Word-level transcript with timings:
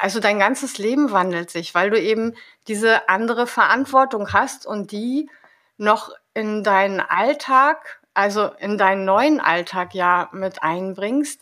also 0.00 0.20
dein 0.20 0.38
ganzes 0.38 0.78
Leben 0.78 1.12
wandelt 1.12 1.50
sich, 1.50 1.74
weil 1.74 1.90
du 1.90 2.00
eben 2.00 2.34
diese 2.66 3.08
andere 3.08 3.46
Verantwortung 3.46 4.32
hast 4.32 4.66
und 4.66 4.92
die 4.92 5.28
noch 5.76 6.10
in 6.34 6.62
deinen 6.62 7.00
Alltag, 7.00 8.00
also 8.14 8.50
in 8.58 8.78
deinen 8.78 9.04
neuen 9.04 9.40
Alltag 9.40 9.94
ja 9.94 10.28
mit 10.32 10.62
einbringst 10.62 11.40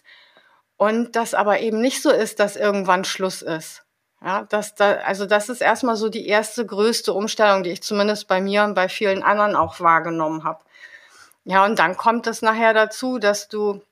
und 0.77 1.17
das 1.17 1.35
aber 1.35 1.61
eben 1.61 1.81
nicht 1.81 2.03
so 2.03 2.11
ist, 2.11 2.39
dass 2.39 2.57
irgendwann 2.57 3.05
Schluss 3.05 3.43
ist. 3.43 3.85
Ja, 4.23 4.43
das, 4.49 4.75
da, 4.75 4.95
also 4.97 5.27
das 5.27 5.49
ist 5.49 5.61
erstmal 5.61 5.97
so 5.97 6.09
die 6.09 6.27
erste 6.27 6.65
größte 6.65 7.13
Umstellung, 7.13 7.63
die 7.63 7.71
ich 7.71 7.83
zumindest 7.83 8.29
bei 8.29 8.41
mir 8.41 8.65
und 8.65 8.75
bei 8.75 8.89
vielen 8.89 9.23
anderen 9.23 9.55
auch 9.57 9.81
wahrgenommen 9.81 10.45
habe. 10.45 10.61
Ja, 11.45 11.65
und 11.65 11.79
dann 11.79 11.97
kommt 11.97 12.27
es 12.27 12.43
nachher 12.43 12.75
dazu, 12.75 13.19
dass 13.19 13.49
du, 13.49 13.83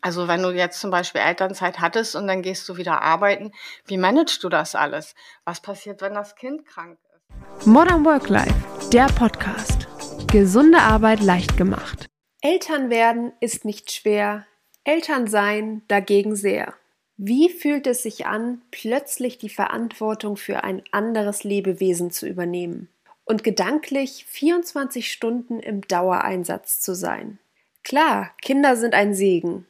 also 0.00 0.28
wenn 0.28 0.42
du 0.42 0.50
jetzt 0.50 0.80
zum 0.80 0.90
Beispiel 0.90 1.20
Elternzeit 1.20 1.80
hattest 1.80 2.16
und 2.16 2.26
dann 2.26 2.42
gehst 2.42 2.68
du 2.68 2.76
wieder 2.76 3.02
arbeiten, 3.02 3.52
wie 3.86 3.98
managst 3.98 4.42
du 4.42 4.48
das 4.48 4.74
alles? 4.74 5.14
Was 5.44 5.60
passiert, 5.60 6.00
wenn 6.00 6.14
das 6.14 6.34
Kind 6.34 6.66
krank 6.66 6.98
ist? 7.14 7.66
Modern 7.66 8.04
Work 8.04 8.28
Life, 8.28 8.54
der 8.92 9.06
Podcast. 9.06 9.86
Gesunde 10.30 10.78
Arbeit 10.78 11.20
leicht 11.20 11.56
gemacht. 11.56 12.06
Eltern 12.40 12.90
werden 12.90 13.32
ist 13.40 13.64
nicht 13.64 13.92
schwer, 13.92 14.46
Eltern 14.84 15.28
sein 15.28 15.82
dagegen 15.86 16.34
sehr. 16.34 16.74
Wie 17.16 17.50
fühlt 17.50 17.86
es 17.86 18.02
sich 18.02 18.26
an, 18.26 18.62
plötzlich 18.72 19.38
die 19.38 19.48
Verantwortung 19.48 20.36
für 20.36 20.64
ein 20.64 20.82
anderes 20.90 21.44
Lebewesen 21.44 22.10
zu 22.10 22.26
übernehmen 22.26 22.88
und 23.24 23.44
gedanklich 23.44 24.24
24 24.28 25.12
Stunden 25.12 25.60
im 25.60 25.82
Dauereinsatz 25.82 26.80
zu 26.80 26.94
sein? 26.94 27.38
Klar, 27.84 28.32
Kinder 28.40 28.76
sind 28.76 28.94
ein 28.94 29.14
Segen. 29.14 29.66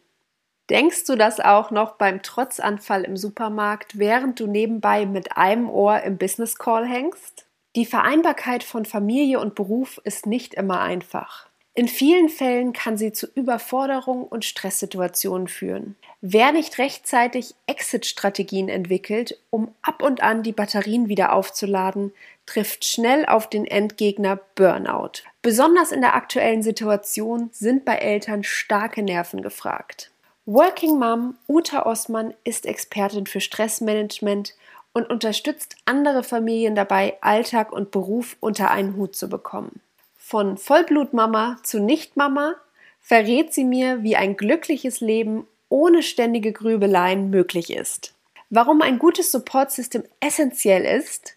Denkst 0.71 1.05
du 1.07 1.17
das 1.17 1.41
auch 1.41 1.71
noch 1.71 1.97
beim 1.97 2.23
Trotzanfall 2.23 3.05
im 3.05 3.17
Supermarkt, 3.17 3.99
während 3.99 4.41
du 4.41 4.47
nebenbei 4.47 5.07
mit 5.07 5.37
einem 5.37 5.69
Ohr 5.69 6.03
im 6.03 6.19
Business 6.19 6.57
Call 6.57 6.87
hängst? 6.87 7.47
Die 7.75 7.87
Vereinbarkeit 7.87 8.63
von 8.63 8.85
Familie 8.85 9.41
und 9.41 9.55
Beruf 9.55 10.01
ist 10.05 10.27
nicht 10.27 10.55
immer 10.55 10.81
einfach. 10.81 11.49
In 11.75 11.89
vielen 11.89 12.29
Fällen 12.29 12.75
kann 12.75 12.99
sie 12.99 13.13
zu 13.13 13.27
Überforderung 13.35 14.25
und 14.25 14.45
Stresssituationen 14.45 15.49
führen. 15.49 15.97
Wer 16.21 16.53
nicht 16.53 16.77
rechtzeitig 16.79 17.55
Exit-Strategien 17.67 18.69
entwickelt, 18.69 19.39
um 19.49 19.75
ab 19.81 20.03
und 20.03 20.23
an 20.23 20.43
die 20.43 20.53
Batterien 20.53 21.09
wieder 21.09 21.33
aufzuladen, 21.33 22.13
trifft 22.45 22.85
schnell 22.85 23.25
auf 23.25 23.49
den 23.49 23.67
Endgegner 23.67 24.39
Burnout. 24.55 25.23
Besonders 25.41 25.93
in 25.93 26.03
der 26.03 26.15
aktuellen 26.15 26.63
Situation 26.63 27.49
sind 27.53 27.87
bei 27.87 27.97
Eltern 27.97 28.45
starke 28.45 29.03
Nerven 29.03 29.41
gefragt. 29.41 30.12
Working 30.47 30.99
Mom 30.99 31.37
Uta 31.47 31.87
Osman 31.87 32.35
ist 32.43 32.67
Expertin 32.67 33.27
für 33.27 33.41
Stressmanagement 33.41 34.55
und 34.93 35.09
unterstützt 35.09 35.77
andere 35.85 36.25
Familien 36.25 36.75
dabei, 36.75 37.17
Alltag 37.21 37.71
und 37.71 37.93
Beruf 37.93 38.37
unter 38.41 38.73
einen 38.73 38.97
Hut 38.97 39.15
zu 39.15 39.29
bekommen. 39.29 39.81
Von 40.17 40.59
Vollblutmama 40.59 41.59
zu 41.63 41.79
Nichtmama 41.79 42.57
verrät 43.01 43.55
sie 43.55 43.63
mir, 43.63 44.03
wie 44.03 44.17
ein 44.17 44.37
glückliches 44.37 45.01
Leben 45.01 45.47
ohne 45.69 46.03
ständige 46.03 46.53
Grübeleien 46.53 47.31
möglich 47.31 47.73
ist. 47.73 48.13
Warum 48.51 48.83
ein 48.83 48.99
gutes 48.99 49.31
Supportsystem 49.31 50.03
essentiell 50.19 50.85
ist 50.85 51.37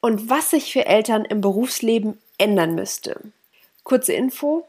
und 0.00 0.28
was 0.28 0.50
sich 0.50 0.72
für 0.72 0.86
Eltern 0.86 1.24
im 1.24 1.40
Berufsleben 1.40 2.18
ändern 2.36 2.74
müsste. 2.74 3.20
Kurze 3.84 4.12
Info: 4.12 4.66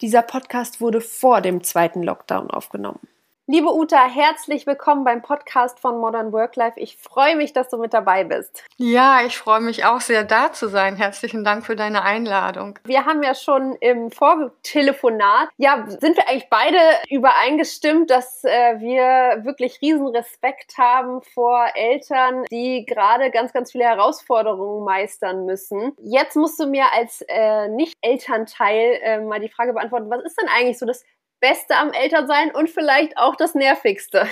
Dieser 0.00 0.22
Podcast 0.22 0.80
wurde 0.80 1.00
vor 1.00 1.40
dem 1.40 1.62
zweiten 1.62 2.02
Lockdown 2.02 2.50
aufgenommen. 2.50 3.06
Liebe 3.46 3.74
Uta, 3.74 4.08
herzlich 4.08 4.66
willkommen 4.66 5.04
beim 5.04 5.20
Podcast 5.20 5.78
von 5.78 5.98
Modern 5.98 6.32
Work 6.32 6.56
Life. 6.56 6.80
Ich 6.80 6.96
freue 6.96 7.36
mich, 7.36 7.52
dass 7.52 7.68
du 7.68 7.76
mit 7.76 7.92
dabei 7.92 8.24
bist. 8.24 8.64
Ja, 8.78 9.20
ich 9.26 9.36
freue 9.36 9.60
mich 9.60 9.84
auch 9.84 10.00
sehr, 10.00 10.24
da 10.24 10.50
zu 10.54 10.66
sein. 10.66 10.96
Herzlichen 10.96 11.44
Dank 11.44 11.66
für 11.66 11.76
deine 11.76 12.04
Einladung. 12.04 12.78
Wir 12.86 13.04
haben 13.04 13.22
ja 13.22 13.34
schon 13.34 13.76
im 13.82 14.10
Vortelefonat, 14.10 15.50
ja, 15.58 15.84
sind 15.86 16.16
wir 16.16 16.26
eigentlich 16.26 16.48
beide 16.48 16.78
übereingestimmt, 17.10 18.08
dass 18.08 18.44
äh, 18.44 18.80
wir 18.80 19.44
wirklich 19.44 19.78
riesen 19.82 20.06
Respekt 20.06 20.78
haben 20.78 21.20
vor 21.20 21.66
Eltern, 21.74 22.44
die 22.50 22.86
gerade 22.86 23.30
ganz, 23.30 23.52
ganz 23.52 23.72
viele 23.72 23.84
Herausforderungen 23.84 24.86
meistern 24.86 25.44
müssen. 25.44 25.94
Jetzt 26.00 26.34
musst 26.34 26.58
du 26.58 26.66
mir 26.66 26.86
als 26.94 27.22
äh, 27.28 27.68
Nicht-Elternteil 27.68 29.00
äh, 29.02 29.20
mal 29.20 29.40
die 29.40 29.50
Frage 29.50 29.74
beantworten, 29.74 30.08
was 30.08 30.22
ist 30.22 30.40
denn 30.40 30.48
eigentlich 30.48 30.78
so 30.78 30.86
das 30.86 31.04
Beste 31.44 31.76
am 31.76 31.92
Elternsein 31.92 32.54
und 32.54 32.70
vielleicht 32.70 33.18
auch 33.18 33.36
das 33.36 33.54
Nervigste? 33.54 34.26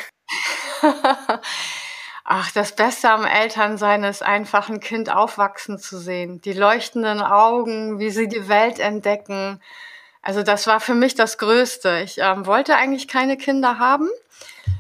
Ach, 2.24 2.50
das 2.52 2.74
Beste 2.74 3.10
am 3.10 3.26
Elternsein 3.26 4.02
ist 4.02 4.22
einfach 4.22 4.70
ein 4.70 4.80
Kind 4.80 5.14
aufwachsen 5.14 5.78
zu 5.78 5.98
sehen. 5.98 6.40
Die 6.40 6.54
leuchtenden 6.54 7.20
Augen, 7.20 7.98
wie 7.98 8.08
sie 8.08 8.28
die 8.28 8.48
Welt 8.48 8.78
entdecken. 8.78 9.60
Also 10.22 10.42
das 10.42 10.66
war 10.66 10.80
für 10.80 10.94
mich 10.94 11.14
das 11.14 11.36
Größte. 11.36 12.00
Ich 12.02 12.16
ähm, 12.16 12.46
wollte 12.46 12.76
eigentlich 12.76 13.08
keine 13.08 13.36
Kinder 13.36 13.78
haben, 13.78 14.08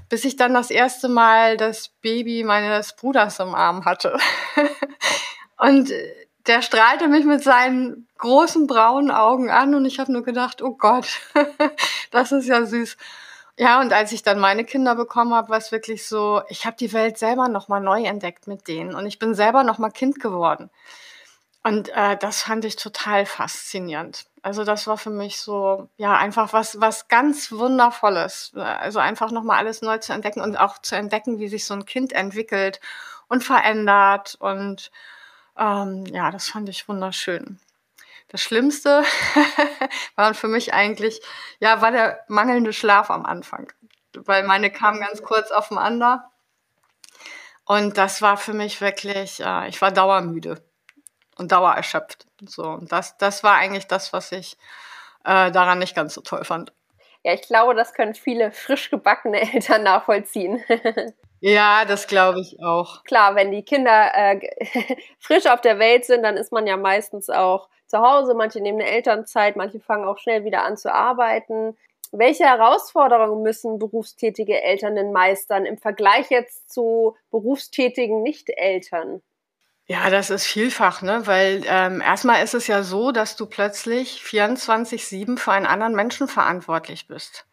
bis 0.08 0.24
ich 0.24 0.36
dann 0.36 0.54
das 0.54 0.70
erste 0.70 1.10
Mal 1.10 1.58
das 1.58 1.88
Baby 2.00 2.44
meines 2.44 2.96
Bruders 2.96 3.40
im 3.40 3.54
Arm 3.54 3.84
hatte. 3.84 4.16
Und 5.58 5.92
der 6.46 6.62
strahlte 6.62 7.08
mich 7.08 7.24
mit 7.24 7.42
seinen 7.42 8.08
großen 8.18 8.66
braunen 8.66 9.10
Augen 9.10 9.50
an 9.50 9.74
und 9.74 9.84
ich 9.84 9.98
habe 9.98 10.12
nur 10.12 10.22
gedacht, 10.22 10.62
oh 10.62 10.74
Gott, 10.74 11.20
das 12.10 12.32
ist 12.32 12.46
ja 12.46 12.64
süß. 12.64 12.96
Ja, 13.58 13.80
und 13.80 13.92
als 13.92 14.12
ich 14.12 14.22
dann 14.22 14.38
meine 14.38 14.64
Kinder 14.64 14.94
bekommen 14.94 15.34
habe, 15.34 15.50
war 15.50 15.58
es 15.58 15.72
wirklich 15.72 16.06
so, 16.06 16.42
ich 16.48 16.64
habe 16.64 16.76
die 16.78 16.92
Welt 16.92 17.18
selber 17.18 17.48
nochmal 17.48 17.80
neu 17.80 18.02
entdeckt 18.02 18.46
mit 18.46 18.66
denen 18.66 18.94
und 18.94 19.06
ich 19.06 19.18
bin 19.18 19.34
selber 19.34 19.62
nochmal 19.62 19.90
Kind 19.90 20.20
geworden. 20.20 20.70
Und 21.64 21.90
äh, 21.90 22.16
das 22.16 22.42
fand 22.42 22.64
ich 22.64 22.76
total 22.76 23.24
faszinierend. 23.24 24.24
Also 24.42 24.64
das 24.64 24.88
war 24.88 24.98
für 24.98 25.10
mich 25.10 25.38
so, 25.40 25.88
ja, 25.96 26.16
einfach 26.16 26.52
was, 26.52 26.80
was 26.80 27.06
ganz 27.06 27.52
Wundervolles. 27.52 28.52
Also 28.56 28.98
einfach 28.98 29.30
nochmal 29.30 29.58
alles 29.58 29.82
neu 29.82 29.98
zu 29.98 30.12
entdecken 30.12 30.40
und 30.40 30.56
auch 30.56 30.78
zu 30.78 30.96
entdecken, 30.96 31.38
wie 31.38 31.48
sich 31.48 31.64
so 31.64 31.74
ein 31.74 31.84
Kind 31.84 32.12
entwickelt 32.12 32.80
und 33.28 33.44
verändert 33.44 34.36
und 34.40 34.90
ähm, 35.58 36.06
ja, 36.06 36.30
das 36.30 36.48
fand 36.48 36.68
ich 36.68 36.88
wunderschön. 36.88 37.60
Das 38.28 38.40
Schlimmste 38.40 39.04
war 40.16 40.34
für 40.34 40.48
mich 40.48 40.72
eigentlich, 40.72 41.20
ja, 41.60 41.80
war 41.82 41.90
der 41.90 42.24
mangelnde 42.28 42.72
Schlaf 42.72 43.10
am 43.10 43.26
Anfang. 43.26 43.70
Weil 44.14 44.44
meine 44.44 44.70
kamen 44.70 45.00
ganz 45.00 45.22
kurz 45.22 45.50
aufeinander. 45.50 46.30
Und 47.64 47.98
das 47.98 48.22
war 48.22 48.36
für 48.36 48.54
mich 48.54 48.80
wirklich, 48.80 49.40
äh, 49.40 49.68
ich 49.68 49.80
war 49.82 49.92
dauermüde 49.92 50.62
und 51.36 51.52
dauererschöpft. 51.52 52.26
So, 52.40 52.64
und 52.64 52.90
das, 52.90 53.16
das 53.18 53.44
war 53.44 53.56
eigentlich 53.56 53.86
das, 53.86 54.12
was 54.12 54.32
ich 54.32 54.56
äh, 55.24 55.50
daran 55.50 55.78
nicht 55.78 55.94
ganz 55.94 56.14
so 56.14 56.20
toll 56.22 56.44
fand. 56.44 56.72
Ja, 57.22 57.34
ich 57.34 57.42
glaube, 57.42 57.74
das 57.74 57.94
können 57.94 58.14
viele 58.14 58.50
frisch 58.50 58.90
gebackene 58.90 59.40
Eltern 59.52 59.82
nachvollziehen. 59.82 60.62
Ja, 61.44 61.84
das 61.84 62.06
glaube 62.06 62.38
ich 62.38 62.62
auch. 62.62 63.02
Klar, 63.02 63.34
wenn 63.34 63.50
die 63.50 63.64
Kinder 63.64 64.12
äh, 64.14 64.40
frisch 65.18 65.46
auf 65.46 65.60
der 65.60 65.80
Welt 65.80 66.04
sind, 66.04 66.22
dann 66.22 66.36
ist 66.36 66.52
man 66.52 66.68
ja 66.68 66.76
meistens 66.76 67.28
auch 67.28 67.68
zu 67.88 67.98
Hause. 67.98 68.34
Manche 68.34 68.60
nehmen 68.60 68.80
eine 68.80 68.88
Elternzeit, 68.88 69.56
manche 69.56 69.80
fangen 69.80 70.04
auch 70.04 70.18
schnell 70.18 70.44
wieder 70.44 70.62
an 70.62 70.76
zu 70.76 70.94
arbeiten. 70.94 71.76
Welche 72.12 72.44
Herausforderungen 72.44 73.42
müssen 73.42 73.80
berufstätige 73.80 74.62
Eltern 74.62 74.94
denn 74.94 75.10
meistern 75.10 75.66
im 75.66 75.78
Vergleich 75.78 76.30
jetzt 76.30 76.70
zu 76.70 77.16
berufstätigen 77.32 78.22
Nicht-Eltern? 78.22 79.20
Ja, 79.86 80.10
das 80.10 80.30
ist 80.30 80.46
vielfach, 80.46 81.02
ne? 81.02 81.22
Weil 81.24 81.64
ähm, 81.66 82.00
erstmal 82.00 82.44
ist 82.44 82.54
es 82.54 82.68
ja 82.68 82.84
so, 82.84 83.10
dass 83.10 83.34
du 83.34 83.46
plötzlich 83.46 84.22
24-7 84.24 85.38
für 85.38 85.50
einen 85.50 85.66
anderen 85.66 85.96
Menschen 85.96 86.28
verantwortlich 86.28 87.08
bist. 87.08 87.46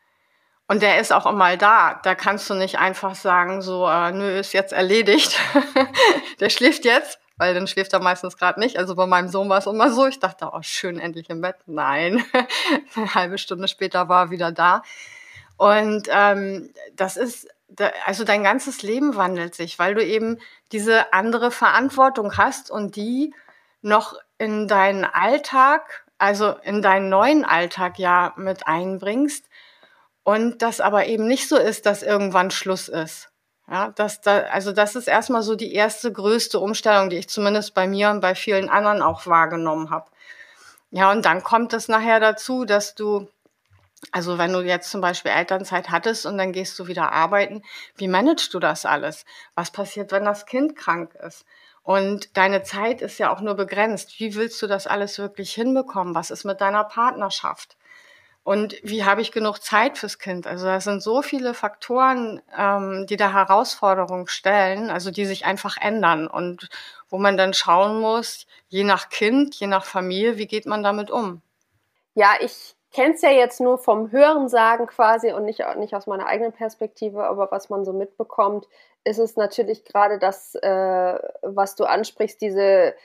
Und 0.70 0.84
der 0.84 1.00
ist 1.00 1.12
auch 1.12 1.26
immer 1.26 1.58
da. 1.58 2.00
Da 2.04 2.14
kannst 2.14 2.48
du 2.48 2.54
nicht 2.54 2.78
einfach 2.78 3.16
sagen, 3.16 3.64
so, 3.64 3.88
äh, 3.88 4.12
nö, 4.12 4.38
ist 4.38 4.54
jetzt 4.54 4.72
erledigt. 4.72 5.36
der 6.40 6.52
schläft 6.52 6.86
jetzt, 6.86 7.20
weil 7.38 7.56
dann 7.56 7.66
schläft 7.66 7.92
er 7.94 8.00
meistens 8.00 8.38
gerade 8.38 8.60
nicht. 8.60 8.78
Also 8.78 8.94
bei 8.94 9.08
meinem 9.08 9.30
Sohn 9.30 9.50
war 9.50 9.58
es 9.58 9.66
immer 9.66 9.92
so. 9.92 10.06
Ich 10.06 10.20
dachte, 10.20 10.52
oh, 10.54 10.62
schön, 10.62 11.00
endlich 11.00 11.32
im 11.32 11.42
Bett. 11.42 11.56
Nein. 11.66 12.24
Eine 12.96 13.16
halbe 13.16 13.40
Stunde 13.40 13.68
später 13.68 14.10
war 14.10 14.26
er 14.26 14.30
wieder 14.30 14.52
da. 14.52 14.84
Und 15.58 16.08
ähm, 16.12 16.70
das 16.96 17.18
ist, 17.18 17.48
also 18.06 18.24
dein 18.24 18.44
ganzes 18.44 18.84
Leben 18.84 19.16
wandelt 19.16 19.56
sich, 19.56 19.80
weil 19.80 19.96
du 19.96 20.06
eben 20.06 20.38
diese 20.72 21.14
andere 21.14 21.50
Verantwortung 21.50 22.38
hast 22.38 22.70
und 22.70 22.96
die 22.96 23.34
noch 23.82 24.14
in 24.38 24.68
deinen 24.68 25.04
Alltag, 25.04 26.06
also 26.20 26.52
in 26.62 26.84
deinen 26.84 27.10
neuen 27.10 27.44
Alltag 27.44 27.98
ja 27.98 28.34
mit 28.38 28.68
einbringst 28.68 29.49
und 30.30 30.62
das 30.62 30.80
aber 30.80 31.08
eben 31.08 31.26
nicht 31.26 31.50
so 31.50 31.58
ist, 31.58 31.88
dass 31.88 32.04
irgendwann 32.04 32.52
Schluss 32.52 32.88
ist. 32.88 33.30
Ja, 33.68 33.90
das, 33.96 34.22
da, 34.22 34.42
also 34.52 34.72
das 34.72 34.96
ist 34.96 35.08
erstmal 35.08 35.42
so 35.42 35.56
die 35.56 35.74
erste 35.74 36.14
größte 36.14 36.60
Umstellung, 36.60 37.10
die 37.10 37.18
ich 37.18 37.30
zumindest 37.30 37.74
bei 37.74 37.88
mir 37.88 38.12
und 38.12 38.20
bei 38.20 38.36
vielen 38.36 38.70
anderen 38.70 39.02
auch 39.02 39.26
wahrgenommen 39.26 39.90
habe. 39.90 40.06
Ja, 40.92 41.10
und 41.12 41.26
dann 41.26 41.42
kommt 41.42 41.74
es 41.74 41.88
nachher 41.88 42.20
dazu, 42.20 42.64
dass 42.64 42.94
du, 42.94 43.28
Also 44.12 44.38
wenn 44.38 44.54
du 44.54 44.62
jetzt 44.62 44.92
zum 44.92 45.02
Beispiel 45.02 45.32
Elternzeit 45.32 45.90
hattest 45.90 46.28
und 46.28 46.38
dann 46.38 46.54
gehst 46.54 46.78
du 46.78 46.86
wieder 46.86 47.12
arbeiten, 47.12 47.64
wie 47.96 48.08
managst 48.08 48.54
du 48.54 48.60
das 48.60 48.86
alles? 48.86 49.26
Was 49.56 49.72
passiert, 49.72 50.12
wenn 50.12 50.26
das 50.26 50.46
Kind 50.46 50.76
krank 50.76 51.16
ist? 51.16 51.44
Und 51.82 52.38
deine 52.38 52.62
Zeit 52.62 53.02
ist 53.02 53.18
ja 53.18 53.34
auch 53.34 53.42
nur 53.42 53.56
begrenzt. 53.56 54.20
Wie 54.20 54.36
willst 54.36 54.62
du 54.62 54.68
das 54.68 54.86
alles 54.86 55.18
wirklich 55.18 55.54
hinbekommen? 55.54 56.14
Was 56.14 56.30
ist 56.30 56.44
mit 56.46 56.62
deiner 56.62 56.84
Partnerschaft? 56.84 57.79
Und 58.50 58.78
wie 58.82 59.06
habe 59.06 59.22
ich 59.22 59.32
genug 59.32 59.60
Zeit 59.60 60.00
fürs 60.00 60.18
Kind? 60.18 60.48
Also 60.48 60.66
da 60.66 60.82
sind 60.82 61.04
so 61.04 61.22
viele 61.22 61.54
Faktoren, 61.54 62.42
ähm, 62.58 63.06
die 63.08 63.16
da 63.16 63.32
Herausforderungen 63.32 64.26
stellen, 64.26 64.90
also 64.90 65.12
die 65.12 65.26
sich 65.26 65.46
einfach 65.46 65.78
ändern 65.80 66.26
und 66.26 66.68
wo 67.10 67.20
man 67.20 67.38
dann 67.38 67.54
schauen 67.54 68.02
muss, 68.02 68.48
je 68.68 68.84
nach 68.84 69.10
Kind, 69.10 69.54
je 69.54 69.68
nach 69.68 69.86
Familie, 69.86 70.40
wie 70.40 70.48
geht 70.48 70.66
man 70.66 70.82
damit 70.82 71.12
um? 71.12 71.44
Ja, 72.16 72.30
ich 72.42 72.76
kenne 72.92 73.14
es 73.14 73.22
ja 73.22 73.30
jetzt 73.30 73.62
nur 73.62 73.78
vom 73.78 74.12
Hörensagen 74.12 74.88
quasi 74.88 75.32
und 75.32 75.46
nicht, 75.46 75.64
nicht 75.78 75.94
aus 75.94 76.08
meiner 76.08 76.26
eigenen 76.26 76.52
Perspektive, 76.52 77.26
aber 77.26 77.52
was 77.52 77.70
man 77.70 77.86
so 77.86 77.94
mitbekommt, 77.94 78.68
ist 79.04 79.20
es 79.20 79.36
natürlich 79.36 79.86
gerade 79.86 80.18
das, 80.18 80.56
äh, 80.56 81.20
was 81.44 81.76
du 81.76 81.84
ansprichst, 81.84 82.42
diese 82.42 82.96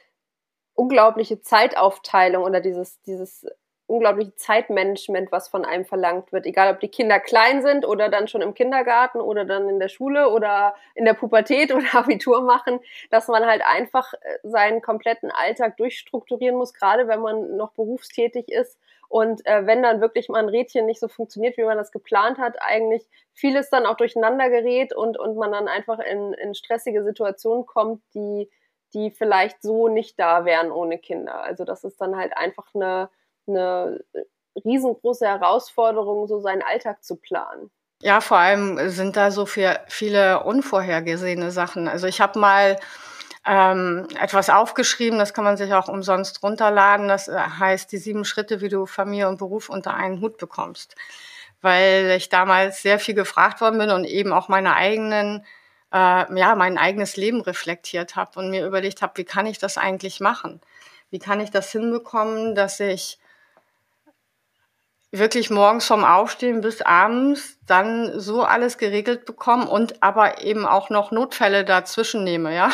unglaubliche 0.73 1.43
Zeitaufteilung 1.43 2.44
oder 2.44 2.62
dieses, 2.62 2.99
dieses 3.02 3.46
unglaubliche 3.87 4.35
Zeitmanagement, 4.35 5.31
was 5.31 5.49
von 5.49 5.65
einem 5.65 5.85
verlangt 5.85 6.33
wird. 6.33 6.47
Egal, 6.47 6.73
ob 6.73 6.81
die 6.81 6.89
Kinder 6.89 7.21
klein 7.21 7.63
sind 7.63 7.87
oder 7.87 8.09
dann 8.09 8.29
schon 8.29 8.41
im 8.41 8.55
Kindergarten 8.55 9.21
oder 9.21 9.45
dann 9.45 9.69
in 9.69 9.79
der 9.79 9.89
Schule 9.89 10.31
oder 10.31 10.75
in 10.95 11.05
der 11.05 11.15
Pubertät 11.15 11.73
oder 11.75 11.95
Abitur 11.95 12.43
machen, 12.43 12.81
dass 13.11 13.29
man 13.29 13.45
halt 13.45 13.63
einfach 13.65 14.15
äh, 14.15 14.39
seinen 14.43 14.81
kompletten 14.81 15.31
Alltag 15.31 15.77
durchstrukturieren 15.77 16.57
muss, 16.57 16.73
gerade 16.73 17.09
wenn 17.09 17.21
man 17.21 17.57
noch 17.57 17.73
berufstätig 17.73 18.49
ist. 18.49 18.79
Und 19.09 19.47
äh, 19.47 19.67
wenn 19.67 19.83
dann 19.83 20.01
wirklich 20.01 20.29
mal 20.29 20.43
ein 20.43 20.49
Rädchen 20.49 20.87
nicht 20.87 20.99
so 20.99 21.09
funktioniert, 21.09 21.57
wie 21.57 21.65
man 21.65 21.77
das 21.77 21.93
geplant 21.93 22.39
hat, 22.39 22.57
eigentlich 22.61 23.07
vieles 23.33 23.71
dann 23.71 23.87
auch 23.87 23.97
durcheinander 23.97 24.49
gerät 24.49 24.95
und, 24.95 25.19
und 25.19 25.37
man 25.37 25.53
dann 25.53 25.69
einfach 25.69 25.99
in, 25.99 26.33
in 26.33 26.55
stressige 26.55 27.05
Situationen 27.05 27.67
kommt, 27.67 28.03
die, 28.15 28.51
die 28.95 29.11
vielleicht 29.11 29.63
so 29.63 29.89
nicht 29.89 30.19
da 30.19 30.45
wären 30.45 30.73
ohne 30.73 30.99
Kinder. 30.99 31.43
Also 31.43 31.65
das 31.65 31.85
ist 31.85 32.01
dann 32.01 32.17
halt 32.17 32.37
einfach 32.37 32.75
eine, 32.75 33.11
eine 33.46 34.00
riesengroße 34.64 35.26
Herausforderung, 35.26 36.26
so 36.26 36.41
seinen 36.41 36.62
Alltag 36.62 37.02
zu 37.02 37.17
planen. 37.17 37.70
Ja, 38.02 38.20
vor 38.20 38.37
allem 38.37 38.91
sind 38.91 39.17
da 39.17 39.31
so 39.31 39.46
viel, 39.46 39.79
viele 39.88 40.44
unvorhergesehene 40.44 41.50
Sachen. 41.50 41.88
Also 41.88 42.06
ich 42.06 42.20
habe 42.20 42.38
mal 42.38 42.76
ähm, 43.46 44.06
etwas 44.20 44.50
aufgeschrieben, 44.50 45.19
das 45.19 45.35
kann 45.35 45.44
man 45.44 45.56
sich 45.56 45.73
auch 45.75 45.88
umsonst 45.88 46.43
runterladen. 46.43 47.08
Das 47.08 47.29
äh, 47.29 47.37
heißt 47.37 47.93
die 47.93 47.99
sieben 47.99 48.25
Schritte, 48.25 48.61
wie 48.61 48.69
du 48.69 48.87
Familie 48.87 49.29
und 49.29 49.38
Beruf 49.38 49.69
unter 49.69 49.94
einen 49.94 50.20
Hut 50.20 50.38
bekommst. 50.38 50.96
Weil 51.61 52.14
ich 52.17 52.29
damals 52.29 52.82
sehr 52.82 52.99
viel 52.99 53.14
gefragt 53.14 53.61
worden 53.61 53.79
bin 53.79 53.91
und 53.91 54.05
eben 54.05 54.32
auch 54.32 54.49
meine 54.49 54.76
eigenen, 54.76 55.44
äh, 55.93 56.38
ja, 56.38 56.55
mein 56.56 56.79
eigenes 56.79 57.17
Leben 57.17 57.41
reflektiert 57.41 58.17
habe 58.17 58.38
und 58.38 58.50
mir 58.50 58.67
überlegt 58.67 59.02
habe, 59.02 59.14
wie 59.17 59.25
kann 59.25 59.46
ich 59.46 59.58
das 59.58 59.79
eigentlich 59.79 60.20
machen? 60.20 60.61
Wie 61.11 61.19
kann 61.19 61.41
ich 61.41 61.50
das 61.50 61.70
hinbekommen, 61.70 62.55
dass 62.55 62.81
ich 62.81 63.19
wirklich 65.19 65.51
morgens 65.51 65.87
vom 65.87 66.05
Aufstehen 66.05 66.61
bis 66.61 66.83
abends 66.83 67.59
dann 67.67 68.19
so 68.19 68.43
alles 68.43 68.79
geregelt 68.79 69.25
bekommen 69.25 69.67
und 69.67 70.03
aber 70.03 70.43
eben 70.43 70.67
auch 70.67 70.91
noch 70.91 71.11
Notfälle 71.11 71.65
dazwischen 71.65 72.25
nehme, 72.25 72.55
ja. 72.55 72.71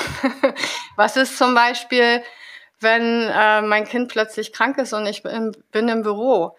Was 0.96 1.16
ist 1.16 1.38
zum 1.38 1.54
Beispiel, 1.54 2.22
wenn 2.80 3.28
äh, 3.28 3.62
mein 3.62 3.84
Kind 3.84 4.10
plötzlich 4.10 4.52
krank 4.52 4.78
ist 4.78 4.92
und 4.92 5.06
ich 5.06 5.22
bin, 5.22 5.56
bin 5.70 5.88
im 5.88 6.02
Büro 6.02 6.56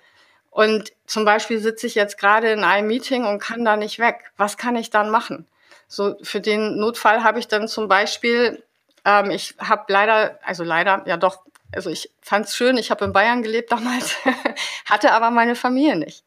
und 0.50 0.94
zum 1.06 1.25
Beispiel 1.25 1.60
sitze 1.60 1.88
ich 1.88 1.95
jetzt 1.95 2.18
gerade 2.18 2.51
in 2.51 2.63
einem 2.63 2.88
Meeting 2.88 3.25
und 3.25 3.39
kann 3.39 3.66
da 3.66 3.78
nicht 3.78 4.00
weg. 4.00 4.31
Was 4.38 4.57
kann 4.57 4.75
ich 4.75 4.89
dann 4.89 5.10
machen? 5.10 5.48
So 5.88 6.16
für 6.22 6.42
den 6.42 6.78
Notfall 6.78 7.24
habe 7.24 7.39
ich 7.39 7.48
dann 7.48 7.68
zum 7.68 7.88
Beispiel, 7.88 8.63
ähm, 9.04 9.31
ich 9.31 9.56
habe 9.60 9.92
leider, 9.92 10.39
also 10.44 10.63
leider, 10.63 11.04
ja 11.06 11.18
doch, 11.18 11.39
also 11.73 11.89
ich 11.89 12.09
fand 12.21 12.45
es 12.45 12.56
schön, 12.56 12.77
ich 12.77 12.91
habe 12.91 13.06
in 13.06 13.13
Bayern 13.13 13.44
gelebt 13.44 13.71
damals, 13.71 14.15
hatte 14.85 15.13
aber 15.13 15.31
meine 15.31 15.56
Familie 15.56 15.95
nicht. 15.95 16.23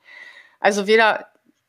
Also 0.61 0.87
weder 0.87 1.26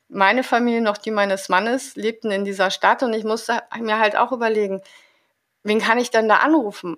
meine 0.08 0.44
Familie 0.44 0.82
noch 0.82 0.98
die 0.98 1.12
meines 1.12 1.50
Mannes 1.50 1.96
lebten 1.96 2.32
in 2.32 2.46
dieser 2.46 2.72
Stadt 2.72 3.04
und 3.04 3.14
ich 3.14 3.24
musste 3.24 3.64
mir 3.80 4.00
halt 4.00 4.16
auch 4.16 4.32
überlegen, 4.32 4.82
wen 5.64 5.82
kann 5.82 5.98
ich 5.98 6.12
denn 6.12 6.30
da 6.30 6.38
anrufen? 6.38 6.98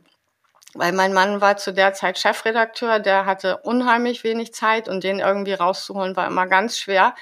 Weil 0.74 0.92
mein 0.92 1.14
Mann 1.14 1.42
war 1.42 1.58
zu 1.58 1.74
der 1.74 1.94
Zeit 1.94 2.20
Chefredakteur, 2.20 3.00
der 3.00 3.26
hatte 3.26 3.58
unheimlich 3.58 4.24
wenig 4.24 4.54
Zeit 4.54 4.90
und 4.90 5.04
den 5.04 5.20
irgendwie 5.20 5.54
rauszuholen 5.54 6.16
war 6.16 6.28
immer 6.28 6.46
ganz 6.46 6.78
schwer. 6.78 7.16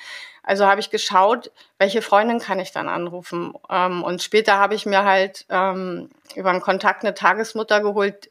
Also 0.44 0.68
habe 0.68 0.80
ich 0.80 0.92
geschaut, 0.92 1.52
welche 1.80 2.02
Freundin 2.02 2.40
kann 2.40 2.60
ich 2.60 2.72
dann 2.72 2.88
anrufen. 2.88 3.54
Ähm, 3.70 4.04
und 4.04 4.22
später 4.22 4.58
habe 4.58 4.76
ich 4.76 4.86
mir 4.86 5.04
halt 5.04 5.46
ähm, 5.50 6.10
über 6.36 6.52
einen 6.52 6.62
Kontakt 6.62 7.04
eine 7.04 7.14
Tagesmutter 7.14 7.82
geholt, 7.82 8.30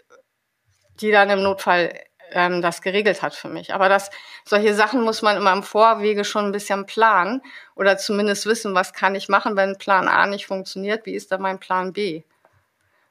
die 1.00 1.11
dann 1.11 1.31
im 1.31 1.43
Notfall 1.43 1.93
ähm, 2.31 2.62
das 2.62 2.82
geregelt 2.82 3.23
hat 3.23 3.35
für 3.35 3.49
mich. 3.49 3.73
Aber 3.73 3.88
das, 3.88 4.11
solche 4.44 4.75
Sachen 4.75 5.02
muss 5.02 5.23
man 5.23 5.37
immer 5.37 5.52
im 5.52 5.62
Vorwege 5.62 6.25
schon 6.25 6.46
ein 6.46 6.52
bisschen 6.52 6.87
planen 6.87 7.43
oder 7.76 7.96
zumindest 7.96 8.46
wissen, 8.46 8.75
was 8.75 8.93
kann 8.93 9.14
ich 9.14 9.29
machen, 9.29 9.56
wenn 9.56 9.79
Plan 9.79 10.08
A 10.08 10.26
nicht 10.26 10.46
funktioniert, 10.46 11.06
wie 11.06 11.14
ist 11.14 11.32
da 11.32 11.38
mein 11.38 11.61
Plan 11.61 11.93
B? 11.93 12.23